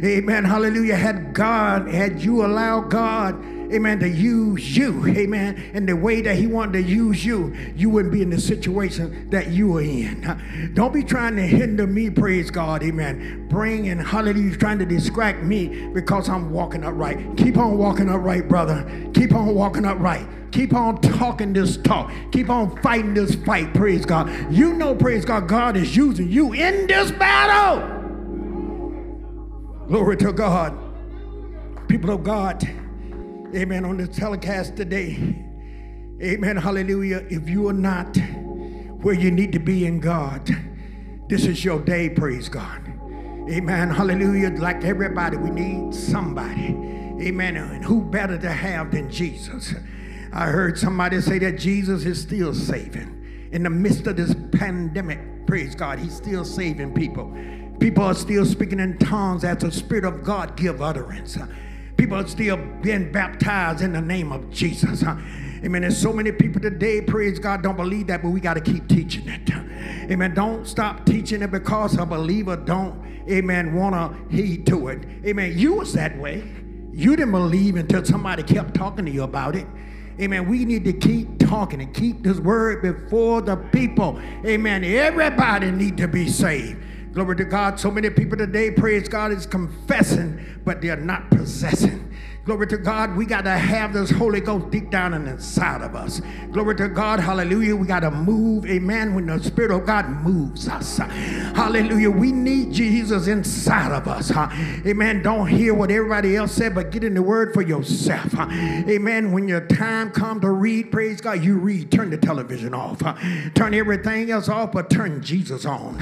Amen. 0.03 0.43
Hallelujah. 0.43 0.95
Had 0.95 1.34
God, 1.34 1.88
had 1.88 2.21
you 2.21 2.43
allowed 2.43 2.89
God, 2.89 3.36
amen, 3.74 3.99
to 3.99 4.09
use 4.09 4.76
you, 4.78 5.05
amen, 5.07 5.72
in 5.74 5.86
the 5.86 5.95
way 5.95 6.22
that 6.22 6.36
He 6.36 6.47
wanted 6.47 6.74
to 6.74 6.82
use 6.82 7.26
you, 7.26 7.53
you 7.76 7.89
wouldn't 7.89 8.13
be 8.13 8.22
in 8.22 8.30
the 8.30 8.39
situation 8.39 9.30
that 9.30 9.49
you 9.49 9.78
are 9.78 9.82
in. 9.82 10.72
Don't 10.74 10.93
be 10.93 11.03
trying 11.03 11.36
to 11.36 11.43
hinder 11.43 11.88
me, 11.88 12.09
praise 12.09 12.49
God, 12.51 12.84
amen. 12.84 13.47
Bring 13.49 13.89
and 13.89 14.01
hallelujah, 14.01 14.55
trying 14.57 14.80
to 14.80 14.86
distract 14.86 15.43
me 15.43 15.88
because 15.93 16.30
I'm 16.30 16.51
walking 16.51 16.84
upright. 16.84 17.38
Keep 17.38 17.57
on 17.57 17.78
walking 17.78 18.09
upright, 18.09 18.47
brother. 18.47 18.89
Keep 19.13 19.34
on 19.34 19.53
walking 19.53 19.86
upright. 19.86 20.28
Keep 20.51 20.74
on 20.74 20.99
talking 21.01 21.53
this 21.53 21.78
talk. 21.78 22.11
Keep 22.32 22.49
on 22.49 22.76
fighting 22.82 23.13
this 23.13 23.36
fight, 23.36 23.74
praise 23.74 24.05
God. 24.05 24.30
You 24.51 24.74
know, 24.74 24.95
praise 24.95 25.26
God, 25.26 25.47
God 25.47 25.78
is 25.78 25.95
using 25.95 26.30
you 26.32 26.53
in 26.53 26.88
this 26.88 27.11
battle. 27.11 27.95
Glory 29.88 30.18
to 30.18 30.34
God. 30.34 30.78
People 31.88 32.09
of 32.11 32.24
God, 32.24 32.68
amen, 33.56 33.86
on 33.86 33.98
the 33.98 34.08
telecast 34.08 34.76
today, 34.76 35.45
amen, 36.22 36.58
hallelujah. 36.58 37.26
If 37.30 37.50
you 37.50 37.68
are 37.70 37.74
not 37.74 38.18
where 39.02 39.16
you 39.16 39.32
need 39.32 39.52
to 39.54 39.60
be 39.60 39.86
in 39.86 40.00
God, 40.00 40.50
this 41.30 41.45
is 41.45 41.64
your 41.64 41.80
day, 41.80 42.10
praise 42.10 42.50
God. 42.50 42.82
Amen, 43.50 43.89
hallelujah. 43.89 44.50
Like 44.50 44.84
everybody, 44.84 45.38
we 45.38 45.50
need 45.50 45.93
somebody, 45.93 46.68
amen. 47.22 47.56
And 47.56 47.84
who 47.84 48.02
better 48.02 48.38
to 48.38 48.52
have 48.52 48.91
than 48.91 49.10
Jesus? 49.10 49.74
I 50.34 50.48
heard 50.48 50.78
somebody 50.78 51.22
say 51.22 51.39
that 51.39 51.58
Jesus 51.58 52.06
is 52.06 52.22
still 52.22 52.54
saving. 52.54 53.50
In 53.54 53.64
the 53.64 53.70
midst 53.70 54.08
of 54.08 54.18
this 54.18 54.36
pandemic, 54.52 55.48
praise 55.48 55.74
God, 55.74 56.00
he's 56.00 56.16
still 56.16 56.43
saving 56.43 56.93
people. 56.93 57.34
People 57.80 58.04
are 58.04 58.14
still 58.14 58.45
speaking 58.45 58.82
in 58.82 58.98
tongues 58.98 59.45
as 59.45 59.60
the 59.60 59.72
Spirit 59.72 60.04
of 60.04 60.24
God 60.24 60.58
give 60.58 60.82
utterance. 60.82 61.38
People 61.98 62.18
are 62.18 62.28
still 62.28 62.58
being 62.82 63.12
baptized 63.12 63.82
in 63.82 63.91
the 63.93 64.02
name 64.02 64.32
of 64.32 64.50
Jesus. 64.52 65.04
Amen. 65.04 65.82
There's 65.82 65.98
so 65.98 66.14
many 66.14 66.32
people 66.32 66.62
today, 66.62 67.02
praise 67.02 67.39
God, 67.39 67.64
don't 67.64 67.76
believe 67.76 68.08
that, 68.08 68.22
but 68.22 68.30
we 68.30 68.39
got 68.39 68.54
to 68.54 68.62
keep 68.62 68.88
teaching 68.88 69.28
it. 69.28 69.50
Amen. 70.12 70.34
Don't 70.34 70.68
stop 70.68 71.06
teaching 71.06 71.41
it 71.41 71.52
because 71.52 71.98
a 71.98 72.06
believer 72.06 72.56
don't, 72.56 73.04
amen, 73.30 73.74
want 73.74 73.95
to 73.95 74.36
heed 74.36 74.68
to 74.68 74.89
it. 74.89 75.04
Amen. 75.26 75.58
You 75.58 75.74
was 75.74 75.93
that 75.93 76.18
way. 76.18 76.48
You 76.93 77.16
didn't 77.16 77.32
believe 77.32 77.76
until 77.76 78.06
somebody 78.06 78.43
kept 78.43 78.74
talking 78.76 79.06
to 79.06 79.12
you 79.12 79.24
about 79.24 79.56
it. 79.56 79.68
Amen. 80.20 80.48
We 80.48 80.66
need 80.66 80.84
to 80.86 80.93
keep 80.93 81.39
talking 81.39 81.82
and 81.82 81.93
keep 81.93 82.24
this 82.24 82.39
word 82.39 82.82
before 82.82 83.41
the 83.41 83.58
people. 83.58 84.20
Amen. 84.45 84.84
Everybody 84.84 85.72
need 85.72 85.98
to 85.98 86.08
be 86.08 86.28
saved. 86.28 86.80
Glory 87.18 87.36
to 87.38 87.45
God. 87.45 87.80
So 87.80 87.89
many 87.89 88.11
people 88.11 88.38
today, 88.38 88.70
praise 88.70 89.09
God, 89.09 89.32
is 89.32 89.47
confessing, 89.47 90.39
but 90.63 90.84
they're 90.84 90.95
not 90.95 91.32
possessing. 91.32 92.15
Glory 92.48 92.66
to 92.68 92.78
God. 92.78 93.18
We 93.18 93.26
got 93.26 93.41
to 93.41 93.58
have 93.58 93.91
this 93.91 94.10
Holy 94.10 94.39
Ghost 94.39 94.72
deep 94.72 94.89
down 94.89 95.14
in 95.14 95.28
inside 95.28 95.82
of 95.82 95.95
us. 95.95 96.22
Glory 96.54 96.78
to 96.78 96.88
God. 96.88 97.20
Hallelujah. 97.20 97.76
We 97.76 97.86
got 97.86 98.00
to 98.00 98.10
move. 98.10 98.66
Amen. 98.66 99.14
When 99.14 99.26
the 99.26 99.43
Spirit 99.43 99.70
of 99.70 99.86
God 99.86 100.08
moves 100.24 100.70
us. 100.70 100.95
Hallelujah. 100.95 102.10
We 102.10 102.32
need 102.32 102.72
Jesus 102.72 103.28
inside 103.28 103.91
of 103.91 104.08
us. 104.08 104.32
Amen. 104.32 105.22
Don't 105.24 105.45
hear 105.45 105.74
what 105.74 105.91
everybody 105.91 106.38
else 106.38 106.54
said, 106.54 106.74
but 106.74 106.89
get 106.91 107.04
in 107.04 107.16
the 107.16 107.22
word 107.22 107.54
for 107.54 107.62
yourself. 107.62 108.34
Amen. 108.39 109.34
When 109.34 109.50
your 109.50 109.68
time 109.68 110.12
comes 110.12 110.39
to 110.43 110.50
read, 110.50 110.89
praise 110.89 111.20
God, 111.20 111.43
you 111.43 111.58
read. 111.58 111.91
Turn 111.91 112.12
the 112.12 112.18
television 112.18 112.74
off. 112.74 113.00
Turn 113.56 113.74
everything 113.74 114.32
else 114.32 114.48
off, 114.48 114.72
but 114.72 114.89
turn 114.89 115.22
Jesus 115.22 115.66
on. 115.66 116.00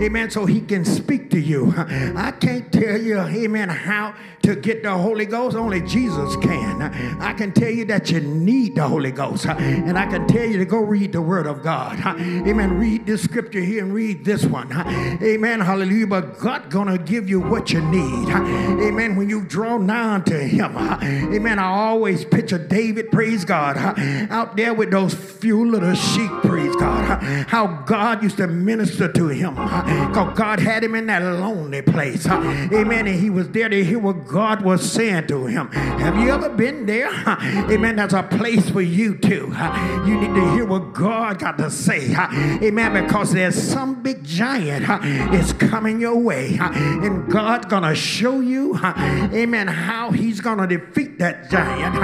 Amen. 0.00 0.30
So 0.30 0.46
he 0.46 0.60
can 0.60 0.84
speak 0.84 1.28
to 1.30 1.40
you. 1.40 1.74
I 1.76 2.30
can't 2.30 2.72
tell 2.72 3.00
you, 3.00 3.18
amen, 3.18 3.68
how 3.68 4.14
to 4.48 4.56
get 4.56 4.82
the 4.82 4.96
Holy 4.96 5.26
Ghost. 5.26 5.54
Only 5.54 5.82
Jesus 5.82 6.34
can. 6.36 6.80
I 7.20 7.34
can 7.34 7.52
tell 7.52 7.70
you 7.70 7.84
that 7.84 8.10
you 8.10 8.20
need 8.20 8.76
the 8.76 8.88
Holy 8.88 9.10
Ghost. 9.10 9.44
And 9.44 9.98
I 9.98 10.06
can 10.06 10.26
tell 10.26 10.46
you 10.46 10.56
to 10.56 10.64
go 10.64 10.78
read 10.78 11.12
the 11.12 11.20
Word 11.20 11.46
of 11.46 11.62
God. 11.62 11.98
Amen. 12.18 12.78
Read 12.78 13.04
this 13.04 13.22
scripture 13.22 13.60
here 13.60 13.84
and 13.84 13.92
read 13.92 14.24
this 14.24 14.46
one. 14.46 14.72
Amen. 15.22 15.60
Hallelujah. 15.60 16.06
But 16.06 16.38
God 16.38 16.70
gonna 16.70 16.96
give 16.96 17.28
you 17.28 17.40
what 17.40 17.72
you 17.72 17.82
need. 17.82 18.30
Amen. 18.30 19.16
When 19.16 19.28
you 19.28 19.42
draw 19.42 19.76
nigh 19.76 20.20
to 20.20 20.38
Him. 20.38 20.74
Amen. 20.78 21.58
I 21.58 21.66
always 21.66 22.24
picture 22.24 22.58
David, 22.58 23.10
praise 23.10 23.44
God, 23.44 23.76
out 24.30 24.56
there 24.56 24.72
with 24.72 24.90
those 24.90 25.12
few 25.12 25.70
little 25.70 25.94
sheep, 25.94 26.30
praise 26.42 26.74
God. 26.76 27.22
How 27.48 27.66
God 27.66 28.22
used 28.22 28.38
to 28.38 28.46
minister 28.46 29.12
to 29.12 29.28
him. 29.28 29.54
Because 29.54 30.38
God 30.38 30.58
had 30.58 30.82
him 30.82 30.94
in 30.94 31.06
that 31.06 31.22
lonely 31.22 31.82
place. 31.82 32.26
Amen. 32.26 33.06
And 33.06 33.20
he 33.20 33.28
was 33.28 33.50
there 33.50 33.68
to 33.68 33.84
hear 33.84 33.98
what 33.98 34.26
God 34.26 34.37
was 34.62 34.90
saying 34.90 35.26
to 35.28 35.46
him. 35.46 35.68
Have 35.72 36.16
you 36.16 36.30
ever 36.30 36.48
been 36.48 36.86
there? 36.86 37.08
Amen. 37.70 37.96
That's 37.96 38.14
a 38.14 38.22
place 38.22 38.70
for 38.70 38.80
you 38.80 39.16
too. 39.16 39.54
You 40.06 40.20
need 40.20 40.34
to 40.34 40.52
hear 40.52 40.64
what 40.64 40.92
God 40.92 41.38
got 41.38 41.58
to 41.58 41.70
say. 41.70 42.14
Amen. 42.14 43.04
Because 43.04 43.32
there's 43.32 43.60
some 43.60 44.02
big 44.02 44.24
giant 44.24 44.86
is 45.34 45.52
coming 45.52 46.00
your 46.00 46.16
way. 46.16 46.58
And 46.98 47.30
God's 47.30 47.66
to 47.82 47.94
show 47.94 48.40
you, 48.40 48.76
amen, 48.76 49.68
how 49.68 50.10
he's 50.10 50.40
to 50.58 50.66
defeat 50.66 51.18
that 51.18 51.50
giant 51.50 51.96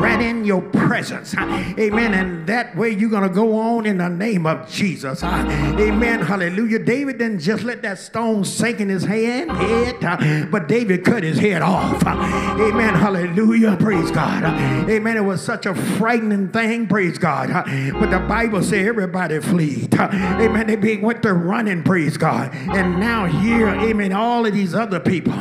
right 0.00 0.20
in 0.20 0.44
your 0.44 0.62
presence. 0.62 1.34
Amen. 1.36 2.14
And 2.14 2.46
that 2.46 2.76
way 2.76 2.90
you're 2.90 3.10
to 3.28 3.34
go 3.34 3.58
on 3.58 3.86
in 3.86 3.98
the 3.98 4.08
name 4.08 4.46
of 4.46 4.68
Jesus. 4.70 5.22
Amen. 5.22 6.20
Hallelujah. 6.20 6.78
David 6.78 7.18
didn't 7.18 7.40
just 7.40 7.64
let 7.64 7.82
that 7.82 7.98
stone 7.98 8.44
sink 8.44 8.80
in 8.80 8.88
his 8.88 9.04
hand, 9.04 9.50
head, 9.50 10.50
but 10.50 10.68
David 10.68 11.04
cut 11.04 11.22
his 11.22 11.38
head 11.38 11.62
off. 11.62 11.67
Amen. 11.68 12.94
Hallelujah. 12.94 13.76
Praise 13.76 14.10
God. 14.10 14.44
Amen. 14.88 15.16
It 15.16 15.24
was 15.24 15.42
such 15.42 15.66
a 15.66 15.74
frightening 15.74 16.48
thing. 16.48 16.86
Praise 16.86 17.18
God. 17.18 17.50
But 17.98 18.10
the 18.10 18.20
Bible 18.20 18.62
said 18.62 18.86
everybody 18.86 19.40
fled. 19.40 19.94
Amen. 19.94 20.80
They 20.80 20.96
went 20.96 21.22
to 21.22 21.32
running. 21.32 21.82
Praise 21.82 22.16
God. 22.16 22.54
And 22.54 22.98
now 22.98 23.26
here, 23.26 23.68
amen, 23.68 24.12
all 24.12 24.46
of 24.46 24.52
these 24.52 24.74
other 24.74 25.00
people, 25.00 25.34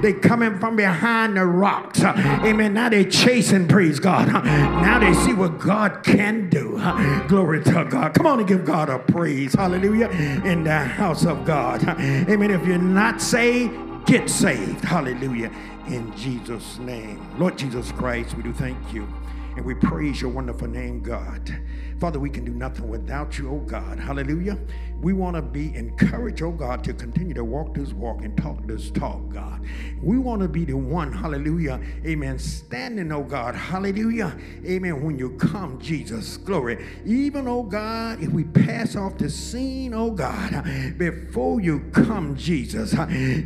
they 0.00 0.12
coming 0.12 0.58
from 0.58 0.76
behind 0.76 1.36
the 1.36 1.46
rocks. 1.46 2.02
Amen. 2.02 2.74
Now 2.74 2.88
they 2.88 3.04
chasing. 3.04 3.66
Praise 3.68 3.98
God. 4.00 4.28
Now 4.44 4.98
they 4.98 5.14
see 5.14 5.32
what 5.32 5.58
God 5.58 6.02
can 6.02 6.48
do. 6.50 6.80
Glory 7.28 7.62
to 7.64 7.86
God. 7.88 8.14
Come 8.14 8.26
on 8.26 8.38
and 8.40 8.48
give 8.48 8.64
God 8.64 8.88
a 8.88 8.98
praise. 8.98 9.54
Hallelujah. 9.54 10.08
In 10.44 10.64
the 10.64 10.78
house 10.78 11.24
of 11.24 11.44
God. 11.44 11.82
Amen. 11.88 12.50
If 12.50 12.66
you're 12.66 12.78
not 12.78 13.20
saved, 13.20 13.74
get 14.06 14.28
saved. 14.30 14.84
Hallelujah. 14.84 15.50
In 15.86 16.14
Jesus' 16.16 16.78
name. 16.78 17.20
Lord 17.38 17.58
Jesus 17.58 17.92
Christ, 17.92 18.36
we 18.36 18.42
do 18.42 18.52
thank 18.52 18.92
you. 18.92 19.08
And 19.56 19.64
we 19.64 19.74
praise 19.74 20.20
your 20.20 20.30
wonderful 20.30 20.68
name, 20.68 21.00
God. 21.00 21.60
Father, 22.00 22.18
we 22.18 22.30
can 22.30 22.46
do 22.46 22.52
nothing 22.52 22.88
without 22.88 23.38
you, 23.38 23.50
oh 23.50 23.58
God. 23.58 24.00
Hallelujah. 24.00 24.58
We 25.02 25.12
want 25.12 25.36
to 25.36 25.42
be 25.42 25.74
encouraged, 25.74 26.42
oh 26.42 26.50
God, 26.50 26.82
to 26.84 26.94
continue 26.94 27.34
to 27.34 27.44
walk 27.44 27.74
this 27.74 27.92
walk 27.92 28.22
and 28.22 28.36
talk 28.36 28.66
this 28.66 28.90
talk, 28.90 29.28
God. 29.30 29.64
We 30.02 30.18
want 30.18 30.42
to 30.42 30.48
be 30.48 30.64
the 30.64 30.74
one, 30.74 31.12
hallelujah, 31.12 31.80
amen, 32.06 32.38
standing, 32.38 33.10
oh 33.12 33.22
God, 33.22 33.54
hallelujah, 33.54 34.36
amen, 34.66 35.02
when 35.02 35.18
you 35.18 35.30
come, 35.36 35.78
Jesus, 35.78 36.36
glory. 36.38 36.84
Even, 37.06 37.48
oh 37.48 37.62
God, 37.62 38.22
if 38.22 38.30
we 38.30 38.44
pass 38.44 38.94
off 38.96 39.16
the 39.16 39.30
scene, 39.30 39.94
oh 39.94 40.10
God, 40.10 40.64
before 40.98 41.60
you 41.60 41.80
come, 41.92 42.36
Jesus, 42.36 42.94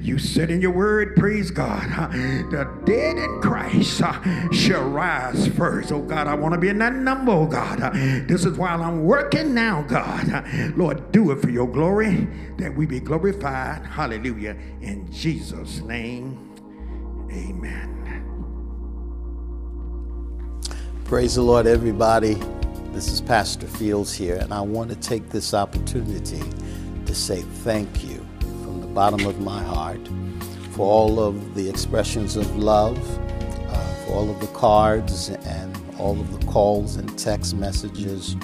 you 0.03 0.19
said 0.19 0.51
in 0.51 0.61
your 0.61 0.73
word, 0.73 1.15
praise 1.15 1.53
God, 1.53 1.89
the 2.51 2.69
dead 2.85 3.17
in 3.17 3.41
Christ 3.41 4.03
shall 4.53 4.89
rise 4.89 5.47
first. 5.49 5.93
Oh 5.93 6.03
God, 6.03 6.27
I 6.27 6.35
want 6.35 6.55
to 6.55 6.59
be 6.61 6.69
in 6.69 6.79
that 6.79 6.95
number, 6.95 7.31
oh 7.31 7.47
God. 7.47 7.79
This 8.27 8.44
is 8.45 8.59
while 8.59 8.83
I'm 8.83 9.05
working 9.05 9.55
now, 9.55 9.83
God. 9.83 10.45
Lord, 10.77 11.13
do 11.13 11.31
it 11.31 11.41
for 11.41 11.51
your 11.51 11.67
glory, 11.67 12.29
that 12.59 12.75
we 12.75 12.87
be 12.87 13.01
glorified. 13.01 13.85
Hallelujah. 13.87 14.57
In 14.81 15.11
Jesus' 15.13 15.81
name, 15.81 16.39
amen. 17.31 17.91
Praise 21.05 21.35
the 21.35 21.43
Lord, 21.43 21.67
everybody. 21.67 22.35
This 22.93 23.09
is 23.09 23.21
Pastor 23.21 23.67
Fields 23.67 24.15
here, 24.15 24.37
and 24.37 24.55
I 24.55 24.61
want 24.61 24.91
to 24.91 24.97
take 24.97 25.29
this 25.31 25.53
opportunity 25.53 26.43
to 27.07 27.15
say 27.15 27.43
thank 27.43 28.05
you 28.05 28.25
from 28.41 28.81
the 28.81 28.87
bottom 28.87 29.27
of 29.27 29.41
my 29.41 29.63
heart 29.63 30.01
for 30.71 30.87
all 30.91 31.21
of 31.21 31.55
the 31.55 31.69
expressions 31.69 32.37
of 32.37 32.57
love, 32.57 32.99
uh, 33.69 33.95
for 34.07 34.15
all 34.15 34.31
of 34.31 34.41
the 34.41 34.47
cards 34.49 35.29
and 35.29 35.84
all 35.99 36.21
of 36.21 36.39
the 36.39 36.47
calls 36.47 36.97
and 36.97 37.19
text 37.19 37.55
messages. 37.55 38.37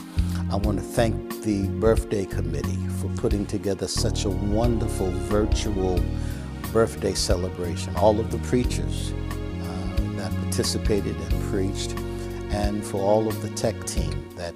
I 0.51 0.57
want 0.57 0.79
to 0.79 0.85
thank 0.85 1.43
the 1.43 1.69
birthday 1.69 2.27
committee 2.27 2.79
for 3.01 3.09
putting 3.21 3.47
together 3.47 3.87
such 3.87 4.25
a 4.25 4.31
wonderful 4.31 5.11
virtual 5.11 6.03
birthday 6.73 7.15
celebration. 7.15 7.95
All 7.97 8.19
of 8.21 8.31
the 8.31 8.39
preachers 8.39 9.13
uh, 9.13 10.17
that 10.17 10.33
participated 10.43 11.17
and 11.17 11.43
preached, 11.51 11.93
and 12.51 12.85
for 12.85 13.01
all 13.01 13.29
of 13.29 13.41
the 13.43 13.51
tech 13.51 13.85
team 13.85 14.29
that 14.37 14.55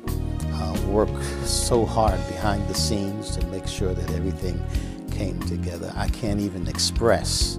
uh, 0.52 0.80
worked 0.88 1.24
so 1.46 1.84
hard 1.84 2.18
behind 2.28 2.66
the 2.68 2.74
scenes 2.74 3.36
to 3.36 3.46
make 3.46 3.66
sure 3.66 3.94
that 3.94 4.10
everything 4.12 4.62
came 5.10 5.38
together. 5.40 5.92
I 5.96 6.08
can't 6.08 6.40
even 6.40 6.66
express 6.66 7.58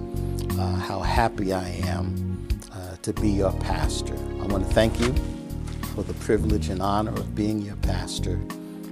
uh, 0.58 0.74
how 0.76 1.00
happy 1.00 1.52
I 1.52 1.68
am 1.68 2.48
uh, 2.72 2.96
to 3.02 3.12
be 3.14 3.30
your 3.30 3.52
pastor. 3.52 4.16
I 4.46 4.48
want 4.48 4.64
to 4.64 4.74
thank 4.74 5.00
you 5.00 5.12
for 5.92 6.04
the 6.04 6.14
privilege 6.14 6.68
and 6.68 6.80
honor 6.80 7.10
of 7.10 7.34
being 7.34 7.60
your 7.60 7.74
pastor, 7.78 8.40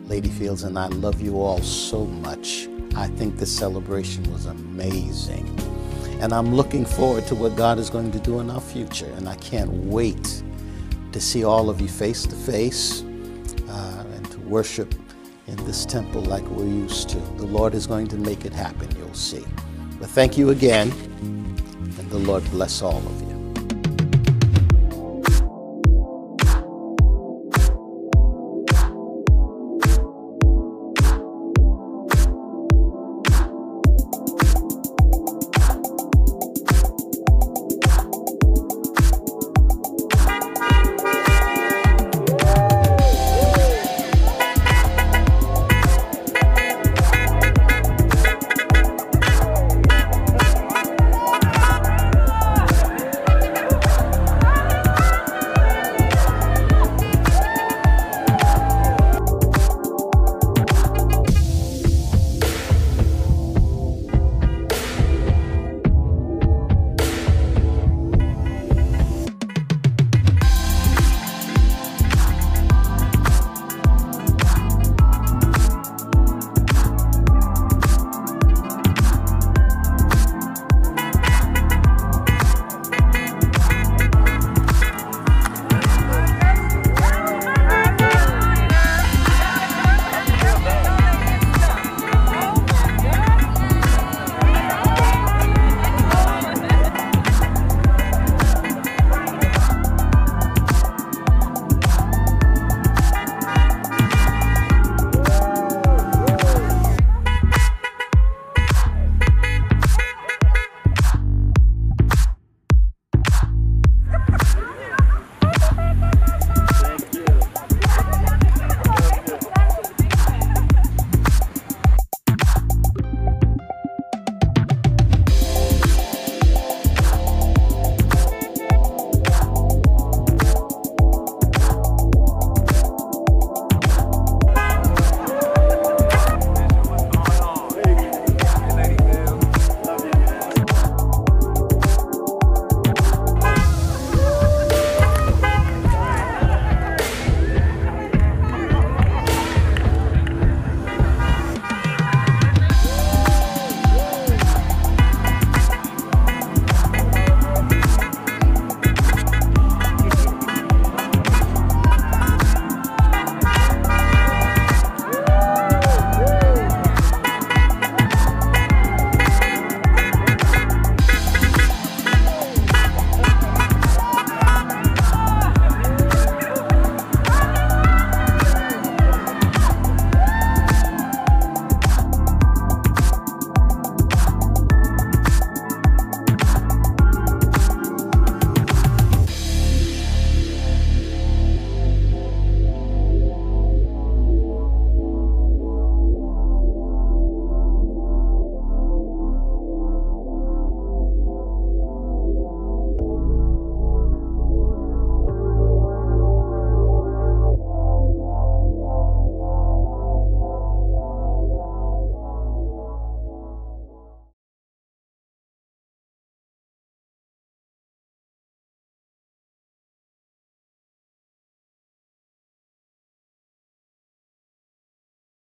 Lady 0.08 0.28
Fields, 0.28 0.64
and 0.64 0.76
I 0.76 0.88
love 0.88 1.20
you 1.20 1.40
all 1.40 1.62
so 1.62 2.06
much. 2.06 2.66
I 2.96 3.06
think 3.06 3.36
this 3.36 3.56
celebration 3.56 4.24
was 4.32 4.46
amazing. 4.46 5.46
And 6.20 6.32
I'm 6.32 6.56
looking 6.56 6.84
forward 6.84 7.28
to 7.28 7.36
what 7.36 7.54
God 7.54 7.78
is 7.78 7.88
going 7.88 8.10
to 8.10 8.18
do 8.18 8.40
in 8.40 8.50
our 8.50 8.60
future. 8.60 9.06
And 9.16 9.28
I 9.28 9.36
can't 9.36 9.70
wait 9.70 10.42
to 11.12 11.20
see 11.20 11.44
all 11.44 11.70
of 11.70 11.80
you 11.80 11.86
face 11.86 12.24
to 12.24 12.34
face 12.34 13.02
uh, 13.68 14.04
and 14.12 14.28
to 14.32 14.40
worship 14.40 14.92
in 15.46 15.54
this 15.66 15.86
temple 15.86 16.22
like 16.22 16.42
we're 16.48 16.64
used 16.64 17.10
to. 17.10 17.20
The 17.36 17.46
Lord 17.46 17.74
is 17.74 17.86
going 17.86 18.08
to 18.08 18.16
make 18.16 18.44
it 18.44 18.52
happen, 18.52 18.90
you'll 18.96 19.14
see. 19.14 19.44
But 20.00 20.10
thank 20.10 20.36
you 20.36 20.50
again, 20.50 20.90
and 21.20 22.10
the 22.10 22.18
Lord 22.18 22.42
bless 22.50 22.82
all 22.82 22.98
of 22.98 23.20
you. 23.20 23.23